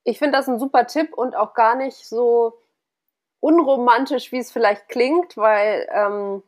Ich 0.05 0.18
finde 0.18 0.38
das 0.38 0.48
ein 0.48 0.59
super 0.59 0.87
Tipp 0.87 1.12
und 1.12 1.37
auch 1.37 1.53
gar 1.53 1.74
nicht 1.74 2.07
so 2.07 2.55
unromantisch, 3.40 4.33
wie 4.33 4.38
es 4.38 4.53
vielleicht 4.53 4.88
klingt, 4.88 5.37
weil 5.37 5.88
ähm, 5.92 6.42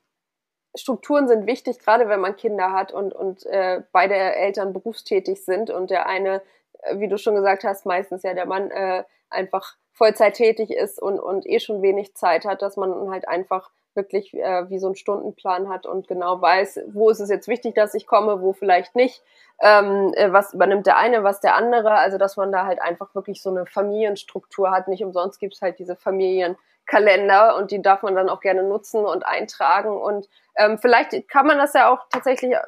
Strukturen 0.75 1.29
sind 1.29 1.47
wichtig, 1.47 1.79
gerade 1.79 2.09
wenn 2.09 2.21
man 2.21 2.37
Kinder 2.37 2.73
hat 2.73 2.93
und, 2.93 3.13
und 3.13 3.45
äh, 3.47 3.83
beide 3.93 4.15
Eltern 4.15 4.73
berufstätig 4.73 5.45
sind 5.45 5.71
und 5.71 5.91
der 5.91 6.07
eine, 6.07 6.43
äh, 6.83 6.99
wie 6.99 7.09
du 7.09 7.19
schon 7.19 7.35
gesagt 7.35 7.65
hast, 7.65 7.87
meistens 7.87 8.23
ja 8.23 8.35
der 8.35 8.47
Mann 8.47 8.71
äh, 8.71 9.05
einfach 9.29 9.77
Vollzeit 9.93 10.35
tätig 10.35 10.71
ist 10.71 11.01
und, 11.01 11.19
und 11.19 11.47
eh 11.47 11.61
schon 11.61 11.83
wenig 11.83 12.15
Zeit 12.15 12.45
hat, 12.45 12.63
dass 12.63 12.77
man 12.77 13.11
halt 13.11 13.29
einfach 13.29 13.71
wirklich 13.95 14.33
äh, 14.35 14.71
wie 14.71 14.79
so 14.79 14.87
einen 14.87 14.95
Stundenplan 14.95 15.69
hat 15.69 15.85
und 15.87 16.07
genau 16.07 16.41
weiß, 16.41 16.81
wo 16.93 17.11
ist 17.11 17.21
es 17.21 17.29
jetzt 17.29 17.49
wichtig, 17.49 17.75
dass 17.75 17.95
ich 17.95 18.07
komme, 18.07 18.41
wo 18.41 18.53
vielleicht 18.53 18.95
nicht, 18.95 19.23
ähm, 19.61 20.13
äh, 20.15 20.33
was 20.33 20.55
übernimmt 20.55 20.87
der 20.87 20.97
eine, 20.97 21.25
was 21.25 21.41
der 21.41 21.57
andere, 21.57 21.93
also 21.93 22.17
dass 22.17 22.37
man 22.37 22.53
da 22.53 22.67
halt 22.67 22.81
einfach 22.81 23.15
wirklich 23.15 23.43
so 23.43 23.51
eine 23.51 23.67
Familienstruktur 23.67 24.71
hat. 24.71 24.89
Nicht 24.89 25.05
umsonst 25.05 25.41
gibt's 25.41 25.61
halt 25.61 25.79
diese 25.79 25.97
Familien. 25.97 26.57
Kalender 26.91 27.57
und 27.57 27.71
die 27.71 27.81
darf 27.81 28.03
man 28.03 28.17
dann 28.17 28.29
auch 28.29 28.41
gerne 28.41 28.65
nutzen 28.65 29.05
und 29.05 29.25
eintragen. 29.25 29.97
Und 29.97 30.29
ähm, 30.57 30.77
vielleicht 30.79 31.29
kann 31.29 31.47
man 31.47 31.57
das 31.57 31.73
ja 31.73 31.89
auch 31.89 32.01
tatsächlich 32.11 32.53
äh, 32.53 32.61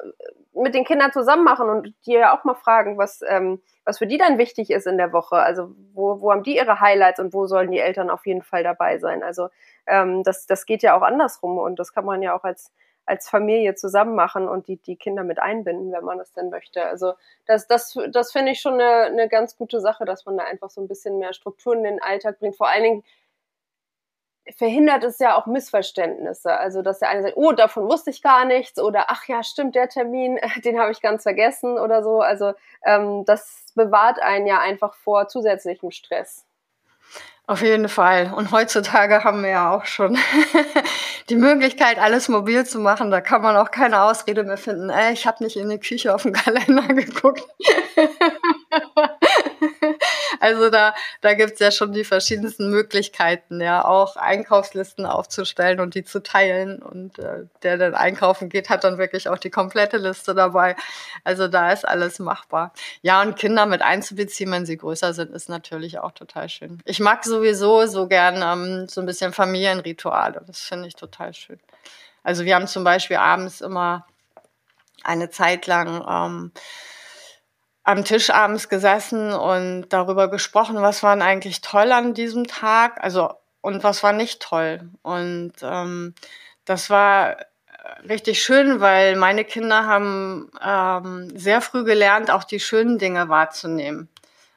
mit 0.53 0.73
den 0.73 0.85
Kindern 0.85 1.11
zusammen 1.11 1.43
machen 1.43 1.69
und 1.69 1.93
die 2.05 2.13
ja 2.13 2.37
auch 2.37 2.45
mal 2.45 2.55
fragen, 2.55 2.97
was, 2.97 3.21
ähm, 3.27 3.61
was 3.83 3.97
für 3.97 4.07
die 4.07 4.17
dann 4.17 4.37
wichtig 4.37 4.69
ist 4.69 4.87
in 4.87 4.97
der 4.97 5.11
Woche. 5.11 5.35
Also 5.35 5.71
wo, 5.93 6.21
wo 6.21 6.31
haben 6.31 6.43
die 6.43 6.55
ihre 6.55 6.79
Highlights 6.79 7.19
und 7.19 7.33
wo 7.33 7.47
sollen 7.47 7.71
die 7.71 7.79
Eltern 7.79 8.09
auf 8.09 8.25
jeden 8.25 8.43
Fall 8.43 8.63
dabei 8.63 8.97
sein. 8.97 9.23
Also 9.23 9.49
ähm, 9.87 10.23
das, 10.23 10.45
das 10.45 10.65
geht 10.65 10.83
ja 10.83 10.97
auch 10.97 11.01
andersrum 11.01 11.57
und 11.57 11.77
das 11.77 11.93
kann 11.93 12.05
man 12.05 12.21
ja 12.21 12.33
auch 12.33 12.45
als 12.45 12.71
als 13.05 13.29
Familie 13.29 13.75
zusammen 13.75 14.15
machen 14.15 14.47
und 14.47 14.67
die, 14.67 14.77
die 14.77 14.95
Kinder 14.95 15.23
mit 15.23 15.39
einbinden, 15.39 15.91
wenn 15.91 16.05
man 16.05 16.17
das 16.17 16.31
denn 16.33 16.49
möchte. 16.49 16.85
Also 16.85 17.13
das, 17.45 17.67
das, 17.67 17.97
das 18.11 18.31
finde 18.31 18.53
ich 18.53 18.61
schon 18.61 18.75
eine, 18.75 19.07
eine 19.07 19.27
ganz 19.27 19.57
gute 19.57 19.81
Sache, 19.81 20.05
dass 20.05 20.25
man 20.25 20.37
da 20.37 20.45
einfach 20.45 20.69
so 20.69 20.81
ein 20.81 20.87
bisschen 20.87 21.19
mehr 21.19 21.33
Strukturen 21.33 21.79
in 21.79 21.95
den 21.95 22.01
Alltag 22.01 22.39
bringt. 22.39 22.55
Vor 22.55 22.69
allen 22.69 22.83
Dingen 22.83 23.03
verhindert 24.57 25.03
es 25.03 25.19
ja 25.19 25.35
auch 25.37 25.45
Missverständnisse. 25.45 26.57
Also, 26.57 26.81
dass 26.81 26.99
der 26.99 27.09
eine 27.09 27.23
sagt, 27.23 27.37
oh, 27.37 27.51
davon 27.51 27.87
wusste 27.87 28.09
ich 28.09 28.21
gar 28.21 28.45
nichts 28.45 28.79
oder 28.79 29.05
ach 29.07 29.27
ja, 29.27 29.43
stimmt, 29.43 29.75
der 29.75 29.89
Termin, 29.89 30.39
den 30.65 30.79
habe 30.79 30.91
ich 30.91 31.01
ganz 31.01 31.23
vergessen 31.23 31.77
oder 31.77 32.03
so. 32.03 32.21
Also, 32.21 32.53
ähm, 32.85 33.25
das 33.25 33.65
bewahrt 33.75 34.21
einen 34.21 34.47
ja 34.47 34.59
einfach 34.59 34.93
vor 34.93 35.27
zusätzlichem 35.27 35.91
Stress. 35.91 36.45
Auf 37.45 37.61
jeden 37.61 37.89
Fall. 37.89 38.33
Und 38.33 38.51
heutzutage 38.53 39.25
haben 39.25 39.43
wir 39.43 39.49
ja 39.49 39.75
auch 39.75 39.85
schon 39.85 40.17
die 41.29 41.35
Möglichkeit, 41.35 41.99
alles 41.99 42.29
mobil 42.29 42.65
zu 42.65 42.79
machen. 42.79 43.11
Da 43.11 43.19
kann 43.19 43.41
man 43.41 43.57
auch 43.57 43.69
keine 43.69 44.03
Ausrede 44.03 44.43
mehr 44.43 44.55
finden. 44.55 44.89
Ey, 44.89 45.11
ich 45.11 45.27
habe 45.27 45.43
nicht 45.43 45.57
in 45.57 45.67
die 45.67 45.77
Küche 45.77 46.15
auf 46.15 46.23
den 46.23 46.31
Kalender 46.31 46.87
geguckt. 46.87 47.43
Also 50.43 50.69
da, 50.69 50.93
da 51.21 51.35
gibt's 51.35 51.61
ja 51.61 51.71
schon 51.71 51.93
die 51.93 52.03
verschiedensten 52.03 52.69
Möglichkeiten, 52.69 53.61
ja, 53.61 53.85
auch 53.85 54.17
Einkaufslisten 54.17 55.05
aufzustellen 55.05 55.79
und 55.79 55.95
die 55.95 56.03
zu 56.03 56.21
teilen. 56.21 56.81
Und 56.81 57.17
äh, 57.17 57.45
der 57.61 57.77
dann 57.77 57.95
einkaufen 57.95 58.49
geht, 58.49 58.69
hat 58.69 58.83
dann 58.83 58.97
wirklich 58.97 59.29
auch 59.29 59.37
die 59.37 59.49
komplette 59.49 59.95
Liste 59.95 60.35
dabei. 60.35 60.75
Also 61.23 61.47
da 61.47 61.71
ist 61.71 61.87
alles 61.87 62.19
machbar. 62.19 62.73
Ja, 63.01 63.21
und 63.21 63.37
Kinder 63.37 63.65
mit 63.65 63.81
einzubeziehen, 63.81 64.51
wenn 64.51 64.65
sie 64.65 64.75
größer 64.75 65.13
sind, 65.13 65.31
ist 65.31 65.47
natürlich 65.47 65.99
auch 65.99 66.11
total 66.11 66.49
schön. 66.49 66.79
Ich 66.83 66.99
mag 66.99 67.23
sowieso 67.23 67.85
so 67.85 68.09
gern 68.09 68.41
ähm, 68.43 68.89
so 68.89 68.99
ein 68.99 69.05
bisschen 69.05 69.31
Familienrituale. 69.31 70.43
Das 70.45 70.59
finde 70.59 70.89
ich 70.89 70.95
total 70.97 71.33
schön. 71.33 71.61
Also 72.21 72.43
wir 72.43 72.55
haben 72.55 72.67
zum 72.67 72.83
Beispiel 72.83 73.15
abends 73.15 73.61
immer 73.61 74.05
eine 75.05 75.29
Zeit 75.29 75.67
lang 75.67 76.03
ähm, 76.05 76.51
am 77.83 78.05
Tisch 78.05 78.29
abends 78.29 78.69
gesessen 78.69 79.33
und 79.33 79.89
darüber 79.89 80.29
gesprochen, 80.29 80.81
was 80.81 81.03
war 81.03 81.19
eigentlich 81.21 81.61
toll 81.61 81.91
an 81.91 82.13
diesem 82.13 82.47
Tag, 82.47 83.03
also 83.03 83.33
und 83.61 83.83
was 83.83 84.03
war 84.03 84.13
nicht 84.13 84.41
toll. 84.41 84.89
Und 85.01 85.53
ähm, 85.61 86.13
das 86.65 86.89
war 86.89 87.37
richtig 88.07 88.41
schön, 88.41 88.79
weil 88.79 89.15
meine 89.15 89.45
Kinder 89.45 89.85
haben 89.85 90.49
ähm, 90.65 91.37
sehr 91.37 91.61
früh 91.61 91.83
gelernt, 91.83 92.31
auch 92.31 92.43
die 92.43 92.59
schönen 92.59 92.97
Dinge 92.97 93.29
wahrzunehmen 93.29 94.09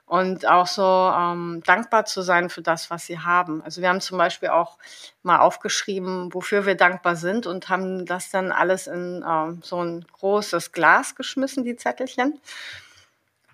und 0.07 0.47
auch 0.47 0.69
so 0.69 0.83
ähm, 0.83 1.63
dankbar 1.67 2.05
zu 2.05 2.23
sein 2.23 2.49
für 2.49 2.63
das, 2.63 2.91
was 2.91 3.07
sie 3.07 3.19
haben. 3.19 3.61
Also 3.63 3.83
wir 3.83 3.89
haben 3.89 4.01
zum 4.01 4.19
Beispiel 4.19 4.51
auch 4.51 4.79
mal 5.23 5.41
aufgeschrieben, 5.41 6.33
wofür 6.33 6.65
wir 6.65 6.77
dankbar 6.77 7.17
sind 7.17 7.47
und 7.47 7.69
haben 7.69 8.07
das 8.07 8.31
dann 8.31 8.53
alles 8.53 8.87
in 8.87 9.25
ähm, 9.29 9.61
so 9.63 9.83
ein 9.83 10.07
großes 10.13 10.71
Glas 10.71 11.17
geschmissen, 11.17 11.65
die 11.65 11.77
Zettelchen. 11.77 12.41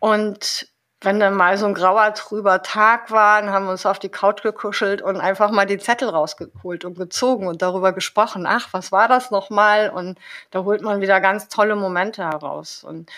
Und 0.03 0.67
wenn 1.01 1.21
dann 1.21 1.35
mal 1.35 1.57
so 1.57 1.67
ein 1.67 1.75
grauer, 1.75 2.13
trüber 2.15 2.61
Tag 2.65 3.13
war, 3.13 3.41
dann 3.41 3.53
haben 3.53 3.67
wir 3.67 3.71
uns 3.71 3.87
auf 3.87 4.01
die 4.01 4.09
Couch 4.09 4.43
gekuschelt 4.43 5.01
und 5.01 5.21
einfach 5.21 5.53
mal 5.53 5.65
die 5.65 5.79
Zettel 5.79 6.09
rausgeholt 6.09 6.85
und 6.85 6.99
gezogen 6.99 7.47
und 7.47 7.63
darüber 7.63 7.93
gesprochen. 7.93 8.45
Ach, 8.45 8.69
was 8.73 8.91
war 8.91 9.07
das 9.07 9.31
nochmal? 9.31 9.91
Und 9.91 10.19
da 10.51 10.65
holt 10.65 10.83
man 10.83 11.01
wieder 11.01 11.21
ganz 11.21 11.47
tolle 11.47 11.77
Momente 11.77 12.25
heraus. 12.25 12.83
Und 12.83 13.11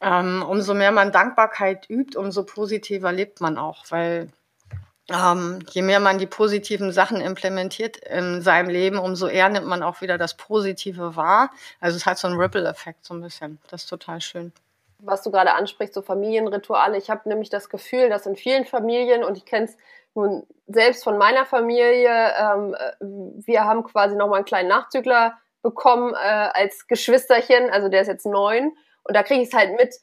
ähm, 0.00 0.42
umso 0.42 0.74
mehr 0.74 0.90
man 0.90 1.12
Dankbarkeit 1.12 1.88
übt, 1.88 2.18
umso 2.18 2.42
positiver 2.42 3.12
lebt 3.12 3.40
man 3.40 3.56
auch, 3.56 3.84
weil 3.90 4.32
ähm, 5.08 5.60
je 5.70 5.82
mehr 5.82 6.00
man 6.00 6.18
die 6.18 6.26
positiven 6.26 6.90
Sachen 6.90 7.20
implementiert 7.20 7.96
in 7.98 8.42
seinem 8.42 8.70
Leben, 8.70 8.98
umso 8.98 9.28
eher 9.28 9.48
nimmt 9.50 9.68
man 9.68 9.84
auch 9.84 10.00
wieder 10.00 10.18
das 10.18 10.36
Positive 10.36 11.14
wahr. 11.14 11.50
Also 11.78 11.96
es 11.96 12.06
hat 12.06 12.18
so 12.18 12.26
einen 12.26 12.40
Ripple-Effekt 12.40 13.04
so 13.04 13.14
ein 13.14 13.22
bisschen. 13.22 13.60
Das 13.70 13.84
ist 13.84 13.88
total 13.88 14.20
schön 14.20 14.52
was 15.00 15.22
du 15.22 15.30
gerade 15.30 15.54
ansprichst, 15.54 15.94
so 15.94 16.02
Familienrituale. 16.02 16.96
Ich 16.96 17.10
habe 17.10 17.28
nämlich 17.28 17.50
das 17.50 17.68
Gefühl, 17.68 18.08
dass 18.08 18.26
in 18.26 18.36
vielen 18.36 18.64
Familien, 18.64 19.24
und 19.24 19.36
ich 19.36 19.44
kenne 19.44 19.66
es 19.66 19.76
nun 20.14 20.46
selbst 20.66 21.04
von 21.04 21.18
meiner 21.18 21.46
Familie, 21.46 22.32
ähm, 22.38 22.76
wir 23.00 23.64
haben 23.64 23.84
quasi 23.84 24.16
nochmal 24.16 24.38
einen 24.38 24.44
kleinen 24.44 24.68
Nachzügler 24.68 25.38
bekommen 25.62 26.14
äh, 26.14 26.16
als 26.16 26.86
Geschwisterchen, 26.86 27.70
also 27.70 27.88
der 27.88 28.02
ist 28.02 28.08
jetzt 28.08 28.26
neun. 28.26 28.76
Und 29.04 29.16
da 29.16 29.22
kriege 29.22 29.42
ich 29.42 29.48
es 29.48 29.54
halt 29.54 29.76
mit, 29.76 29.94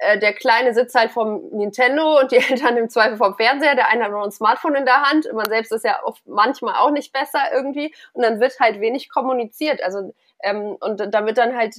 äh, 0.00 0.18
der 0.18 0.32
Kleine 0.32 0.74
sitzt 0.74 0.94
halt 0.94 1.10
vom 1.10 1.48
Nintendo 1.50 2.20
und 2.20 2.32
die 2.32 2.36
Eltern 2.50 2.76
im 2.76 2.88
Zweifel 2.88 3.16
vom 3.16 3.34
Fernseher, 3.34 3.74
der 3.74 3.88
eine 3.88 4.04
hat 4.04 4.12
noch 4.12 4.24
ein 4.24 4.30
Smartphone 4.30 4.76
in 4.76 4.84
der 4.84 5.02
Hand. 5.02 5.30
Man 5.32 5.48
selbst 5.48 5.72
ist 5.72 5.84
ja 5.84 6.02
oft 6.04 6.26
manchmal 6.26 6.76
auch 6.76 6.90
nicht 6.90 7.12
besser 7.12 7.40
irgendwie. 7.52 7.94
Und 8.12 8.22
dann 8.22 8.40
wird 8.40 8.58
halt 8.60 8.80
wenig 8.80 9.10
kommuniziert. 9.10 9.82
Also, 9.82 10.14
ähm, 10.42 10.76
und 10.80 11.12
da 11.12 11.26
wird 11.26 11.38
dann 11.38 11.56
halt 11.56 11.74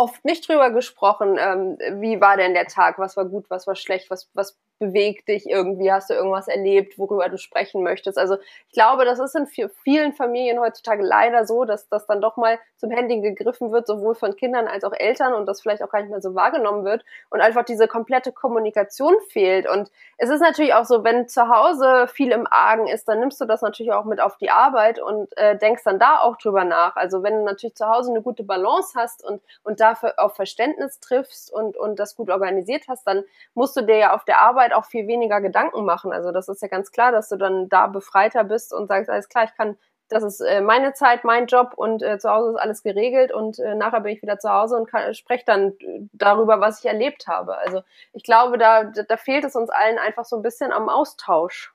oft 0.00 0.24
nicht 0.24 0.48
drüber 0.48 0.70
gesprochen, 0.70 1.36
ähm, 1.38 1.78
wie 2.00 2.20
war 2.20 2.38
denn 2.38 2.54
der 2.54 2.66
Tag, 2.66 2.98
was 2.98 3.16
war 3.18 3.26
gut, 3.26 3.50
was 3.50 3.66
war 3.66 3.76
schlecht, 3.76 4.10
was, 4.10 4.30
was 4.32 4.56
bewegt 4.80 5.28
dich 5.28 5.48
irgendwie, 5.48 5.92
hast 5.92 6.10
du 6.10 6.14
irgendwas 6.14 6.48
erlebt, 6.48 6.98
worüber 6.98 7.28
du 7.28 7.38
sprechen 7.38 7.82
möchtest. 7.82 8.18
Also 8.18 8.38
ich 8.66 8.72
glaube, 8.72 9.04
das 9.04 9.20
ist 9.20 9.36
in 9.36 9.46
vielen 9.46 10.14
Familien 10.14 10.58
heutzutage 10.58 11.02
leider 11.02 11.44
so, 11.44 11.64
dass 11.64 11.88
das 11.88 12.06
dann 12.06 12.20
doch 12.20 12.36
mal 12.36 12.58
zum 12.78 12.90
Handy 12.90 13.20
gegriffen 13.20 13.70
wird, 13.72 13.86
sowohl 13.86 14.14
von 14.14 14.34
Kindern 14.34 14.66
als 14.66 14.82
auch 14.84 14.94
Eltern 14.96 15.34
und 15.34 15.46
das 15.46 15.60
vielleicht 15.60 15.82
auch 15.82 15.90
gar 15.90 16.00
nicht 16.00 16.10
mehr 16.10 16.22
so 16.22 16.34
wahrgenommen 16.34 16.84
wird 16.84 17.04
und 17.28 17.40
einfach 17.42 17.64
diese 17.64 17.86
komplette 17.86 18.32
Kommunikation 18.32 19.14
fehlt. 19.28 19.68
Und 19.68 19.90
es 20.16 20.30
ist 20.30 20.40
natürlich 20.40 20.74
auch 20.74 20.86
so, 20.86 21.04
wenn 21.04 21.28
zu 21.28 21.48
Hause 21.48 22.08
viel 22.08 22.32
im 22.32 22.46
Argen 22.50 22.86
ist, 22.86 23.06
dann 23.06 23.20
nimmst 23.20 23.40
du 23.40 23.44
das 23.44 23.60
natürlich 23.60 23.92
auch 23.92 24.06
mit 24.06 24.20
auf 24.20 24.38
die 24.38 24.50
Arbeit 24.50 24.98
und 24.98 25.36
äh, 25.36 25.58
denkst 25.58 25.84
dann 25.84 25.98
da 25.98 26.20
auch 26.20 26.36
drüber 26.36 26.64
nach. 26.64 26.96
Also 26.96 27.22
wenn 27.22 27.34
du 27.34 27.44
natürlich 27.44 27.76
zu 27.76 27.86
Hause 27.86 28.10
eine 28.10 28.22
gute 28.22 28.44
Balance 28.44 28.98
hast 28.98 29.22
und, 29.24 29.42
und 29.62 29.80
dafür 29.80 30.14
auf 30.16 30.34
Verständnis 30.34 31.00
triffst 31.00 31.52
und, 31.52 31.76
und 31.76 31.98
das 31.98 32.16
gut 32.16 32.30
organisiert 32.30 32.84
hast, 32.88 33.06
dann 33.06 33.24
musst 33.54 33.76
du 33.76 33.82
dir 33.82 33.96
ja 33.96 34.14
auf 34.14 34.24
der 34.24 34.40
Arbeit 34.40 34.69
auch 34.74 34.84
viel 34.84 35.06
weniger 35.06 35.40
Gedanken 35.40 35.84
machen. 35.84 36.12
Also 36.12 36.32
das 36.32 36.48
ist 36.48 36.62
ja 36.62 36.68
ganz 36.68 36.92
klar, 36.92 37.12
dass 37.12 37.28
du 37.28 37.36
dann 37.36 37.68
da 37.68 37.86
befreiter 37.86 38.44
bist 38.44 38.72
und 38.72 38.88
sagst, 38.88 39.10
alles 39.10 39.28
klar, 39.28 39.44
ich 39.44 39.54
kann 39.56 39.76
das 40.10 40.24
ist 40.24 40.40
äh, 40.40 40.60
meine 40.60 40.92
Zeit, 40.92 41.24
mein 41.24 41.46
Job 41.46 41.72
und 41.76 42.02
äh, 42.02 42.18
zu 42.18 42.28
Hause 42.28 42.50
ist 42.50 42.56
alles 42.56 42.82
geregelt 42.82 43.32
und 43.32 43.58
äh, 43.60 43.74
nachher 43.76 44.00
bin 44.00 44.12
ich 44.12 44.22
wieder 44.22 44.38
zu 44.38 44.50
Hause 44.50 44.76
und 44.76 44.90
spreche 45.16 45.44
dann 45.46 45.68
äh, 45.78 46.00
darüber, 46.12 46.60
was 46.60 46.80
ich 46.80 46.86
erlebt 46.86 47.28
habe. 47.28 47.56
Also 47.56 47.82
ich 48.12 48.24
glaube, 48.24 48.58
da, 48.58 48.84
da 48.84 49.16
fehlt 49.16 49.44
es 49.44 49.54
uns 49.54 49.70
allen 49.70 49.98
einfach 49.98 50.24
so 50.24 50.36
ein 50.36 50.42
bisschen 50.42 50.72
am 50.72 50.88
Austausch. 50.88 51.72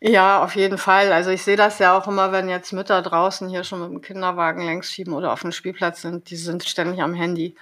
Ja, 0.00 0.42
auf 0.42 0.56
jeden 0.56 0.78
Fall. 0.78 1.12
Also 1.12 1.30
ich 1.30 1.42
sehe 1.42 1.56
das 1.56 1.78
ja 1.78 1.96
auch 1.96 2.08
immer, 2.08 2.32
wenn 2.32 2.48
jetzt 2.48 2.72
Mütter 2.72 3.02
draußen 3.02 3.48
hier 3.48 3.64
schon 3.64 3.80
mit 3.80 3.90
dem 3.90 4.00
Kinderwagen 4.00 4.64
längs 4.64 4.90
schieben 4.90 5.12
oder 5.12 5.32
auf 5.32 5.42
dem 5.42 5.52
Spielplatz 5.52 6.02
sind, 6.02 6.30
die 6.30 6.36
sind 6.36 6.64
ständig 6.64 7.02
am 7.02 7.14
Handy. 7.14 7.54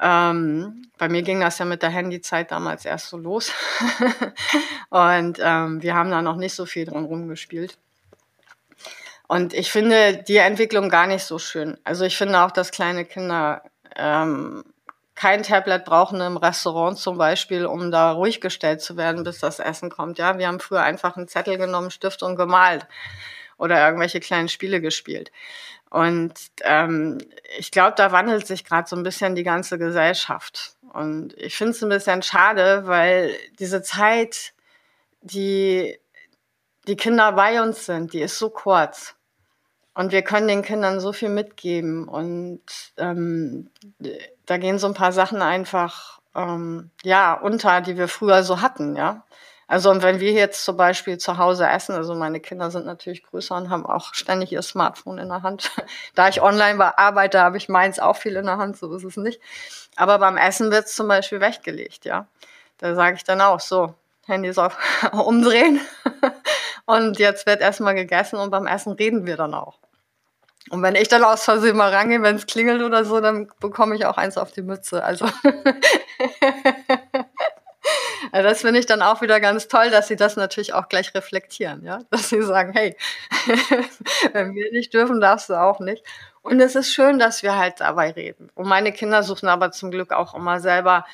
Ähm, 0.00 0.88
bei 0.98 1.08
mir 1.08 1.22
ging 1.22 1.40
das 1.40 1.58
ja 1.58 1.64
mit 1.64 1.82
der 1.82 1.90
Handyzeit 1.90 2.50
damals 2.50 2.84
erst 2.84 3.08
so 3.08 3.16
los. 3.16 3.52
und 4.90 5.38
ähm, 5.42 5.82
wir 5.82 5.94
haben 5.94 6.10
da 6.10 6.22
noch 6.22 6.36
nicht 6.36 6.54
so 6.54 6.66
viel 6.66 6.86
dran 6.86 7.04
rumgespielt. 7.04 7.78
Und 9.28 9.54
ich 9.54 9.72
finde 9.72 10.22
die 10.22 10.36
Entwicklung 10.36 10.88
gar 10.88 11.06
nicht 11.06 11.24
so 11.24 11.38
schön. 11.38 11.78
Also 11.84 12.04
ich 12.04 12.16
finde 12.16 12.40
auch, 12.40 12.50
dass 12.50 12.70
kleine 12.70 13.04
Kinder 13.04 13.62
ähm, 13.96 14.64
kein 15.14 15.42
Tablet 15.42 15.84
brauchen 15.84 16.20
im 16.20 16.36
Restaurant 16.36 16.98
zum 16.98 17.18
Beispiel, 17.18 17.66
um 17.66 17.90
da 17.90 18.12
ruhig 18.12 18.40
gestellt 18.40 18.82
zu 18.82 18.96
werden, 18.96 19.24
bis 19.24 19.40
das 19.40 19.58
Essen 19.58 19.90
kommt. 19.90 20.18
Ja, 20.18 20.38
wir 20.38 20.46
haben 20.46 20.60
früher 20.60 20.82
einfach 20.82 21.16
einen 21.16 21.26
Zettel 21.26 21.56
genommen, 21.56 21.90
Stift 21.90 22.22
und 22.22 22.36
gemalt 22.36 22.86
oder 23.56 23.84
irgendwelche 23.84 24.20
kleinen 24.20 24.48
Spiele 24.48 24.80
gespielt. 24.80 25.32
Und 25.90 26.34
ähm, 26.62 27.18
ich 27.58 27.70
glaube, 27.70 27.94
da 27.96 28.12
wandelt 28.12 28.46
sich 28.46 28.64
gerade 28.64 28.88
so 28.88 28.96
ein 28.96 29.02
bisschen 29.02 29.34
die 29.34 29.44
ganze 29.44 29.78
Gesellschaft. 29.78 30.76
Und 30.92 31.34
ich 31.34 31.56
finde 31.56 31.72
es 31.72 31.82
ein 31.82 31.88
bisschen 31.88 32.22
schade, 32.22 32.86
weil 32.86 33.34
diese 33.58 33.82
Zeit, 33.82 34.52
die 35.20 35.98
die 36.86 36.96
Kinder 36.96 37.32
bei 37.32 37.60
uns 37.62 37.86
sind, 37.86 38.12
die 38.12 38.20
ist 38.20 38.38
so 38.38 38.50
kurz. 38.50 39.14
Und 39.94 40.12
wir 40.12 40.22
können 40.22 40.46
den 40.46 40.62
Kindern 40.62 41.00
so 41.00 41.12
viel 41.12 41.30
mitgeben. 41.30 42.06
Und 42.06 42.60
ähm, 42.96 43.70
da 44.46 44.58
gehen 44.58 44.78
so 44.78 44.86
ein 44.86 44.94
paar 44.94 45.12
Sachen 45.12 45.42
einfach 45.42 46.20
ähm, 46.34 46.90
ja 47.02 47.34
unter, 47.34 47.80
die 47.80 47.96
wir 47.96 48.08
früher 48.08 48.42
so 48.42 48.60
hatten, 48.60 48.94
ja. 48.96 49.24
Also 49.68 49.90
und 49.90 50.02
wenn 50.02 50.20
wir 50.20 50.32
jetzt 50.32 50.64
zum 50.64 50.76
Beispiel 50.76 51.18
zu 51.18 51.38
Hause 51.38 51.66
essen, 51.66 51.96
also 51.96 52.14
meine 52.14 52.38
Kinder 52.40 52.70
sind 52.70 52.86
natürlich 52.86 53.24
größer 53.24 53.56
und 53.56 53.68
haben 53.68 53.84
auch 53.84 54.14
ständig 54.14 54.52
ihr 54.52 54.62
Smartphone 54.62 55.18
in 55.18 55.28
der 55.28 55.42
Hand. 55.42 55.72
da 56.14 56.28
ich 56.28 56.40
online 56.40 56.96
arbeite, 56.98 57.40
habe 57.40 57.56
ich 57.56 57.68
meins 57.68 57.98
auch 57.98 58.16
viel 58.16 58.36
in 58.36 58.46
der 58.46 58.58
Hand, 58.58 58.76
so 58.76 58.94
ist 58.94 59.04
es 59.04 59.16
nicht. 59.16 59.40
Aber 59.96 60.18
beim 60.18 60.36
Essen 60.36 60.70
wird 60.70 60.86
es 60.86 60.94
zum 60.94 61.08
Beispiel 61.08 61.40
weggelegt, 61.40 62.04
ja. 62.04 62.28
Da 62.78 62.94
sage 62.94 63.16
ich 63.16 63.24
dann 63.24 63.40
auch 63.40 63.60
so, 63.60 63.94
Handys 64.26 64.58
auf 64.58 64.76
umdrehen. 65.12 65.80
und 66.84 67.18
jetzt 67.18 67.46
wird 67.46 67.60
erstmal 67.60 67.94
gegessen 67.94 68.36
und 68.36 68.50
beim 68.50 68.66
Essen 68.66 68.92
reden 68.92 69.26
wir 69.26 69.36
dann 69.36 69.54
auch. 69.54 69.78
Und 70.68 70.82
wenn 70.82 70.96
ich 70.96 71.06
dann 71.08 71.22
aus 71.22 71.44
Versehen 71.44 71.76
mal 71.76 71.92
rangehe, 71.94 72.22
wenn 72.22 72.36
es 72.36 72.46
klingelt 72.46 72.82
oder 72.82 73.04
so, 73.04 73.20
dann 73.20 73.48
bekomme 73.60 73.94
ich 73.94 74.04
auch 74.04 74.16
eins 74.16 74.36
auf 74.36 74.50
die 74.50 74.62
Mütze. 74.62 75.04
Also, 75.04 75.26
also 78.36 78.50
das 78.50 78.60
finde 78.60 78.80
ich 78.80 78.84
dann 78.84 79.00
auch 79.00 79.22
wieder 79.22 79.40
ganz 79.40 79.66
toll, 79.66 79.88
dass 79.88 80.08
sie 80.08 80.16
das 80.16 80.36
natürlich 80.36 80.74
auch 80.74 80.90
gleich 80.90 81.14
reflektieren, 81.14 81.82
ja, 81.82 82.00
dass 82.10 82.28
sie 82.28 82.42
sagen, 82.42 82.74
hey, 82.74 82.94
wenn 84.34 84.54
wir 84.54 84.70
nicht 84.72 84.92
dürfen, 84.92 85.22
darfst 85.22 85.48
du 85.48 85.54
auch 85.54 85.80
nicht. 85.80 86.04
Und 86.42 86.60
es 86.60 86.74
ist 86.74 86.92
schön, 86.92 87.18
dass 87.18 87.42
wir 87.42 87.56
halt 87.56 87.80
dabei 87.80 88.10
reden. 88.10 88.50
Und 88.54 88.68
meine 88.68 88.92
Kinder 88.92 89.22
suchen 89.22 89.48
aber 89.48 89.70
zum 89.72 89.90
Glück 89.90 90.12
auch 90.12 90.34
immer 90.34 90.60
selber 90.60 91.06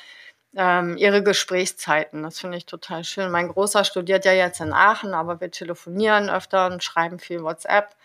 ähm, 0.53 0.97
ihre 0.97 1.23
Gesprächszeiten. 1.23 2.23
Das 2.23 2.41
finde 2.41 2.57
ich 2.57 2.65
total 2.65 3.05
schön. 3.05 3.31
Mein 3.31 3.47
Großer 3.47 3.85
studiert 3.85 4.25
ja 4.25 4.33
jetzt 4.33 4.59
in 4.59 4.73
Aachen, 4.73 5.13
aber 5.13 5.39
wir 5.39 5.49
telefonieren 5.49 6.29
öfter 6.29 6.65
und 6.65 6.83
schreiben 6.83 7.19
viel 7.19 7.41
WhatsApp. 7.41 7.95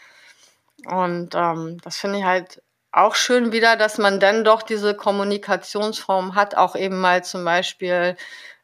Und 0.87 1.35
ähm, 1.35 1.79
das 1.83 1.97
finde 1.97 2.21
ich 2.21 2.25
halt 2.25 2.63
auch 2.93 3.17
schön 3.17 3.51
wieder, 3.51 3.75
dass 3.75 3.99
man 3.99 4.21
dann 4.21 4.45
doch 4.45 4.63
diese 4.63 4.95
Kommunikationsform 4.95 6.37
hat, 6.37 6.55
auch 6.57 6.77
eben 6.77 7.01
mal 7.01 7.25
zum 7.25 7.45
Beispiel 7.45 8.17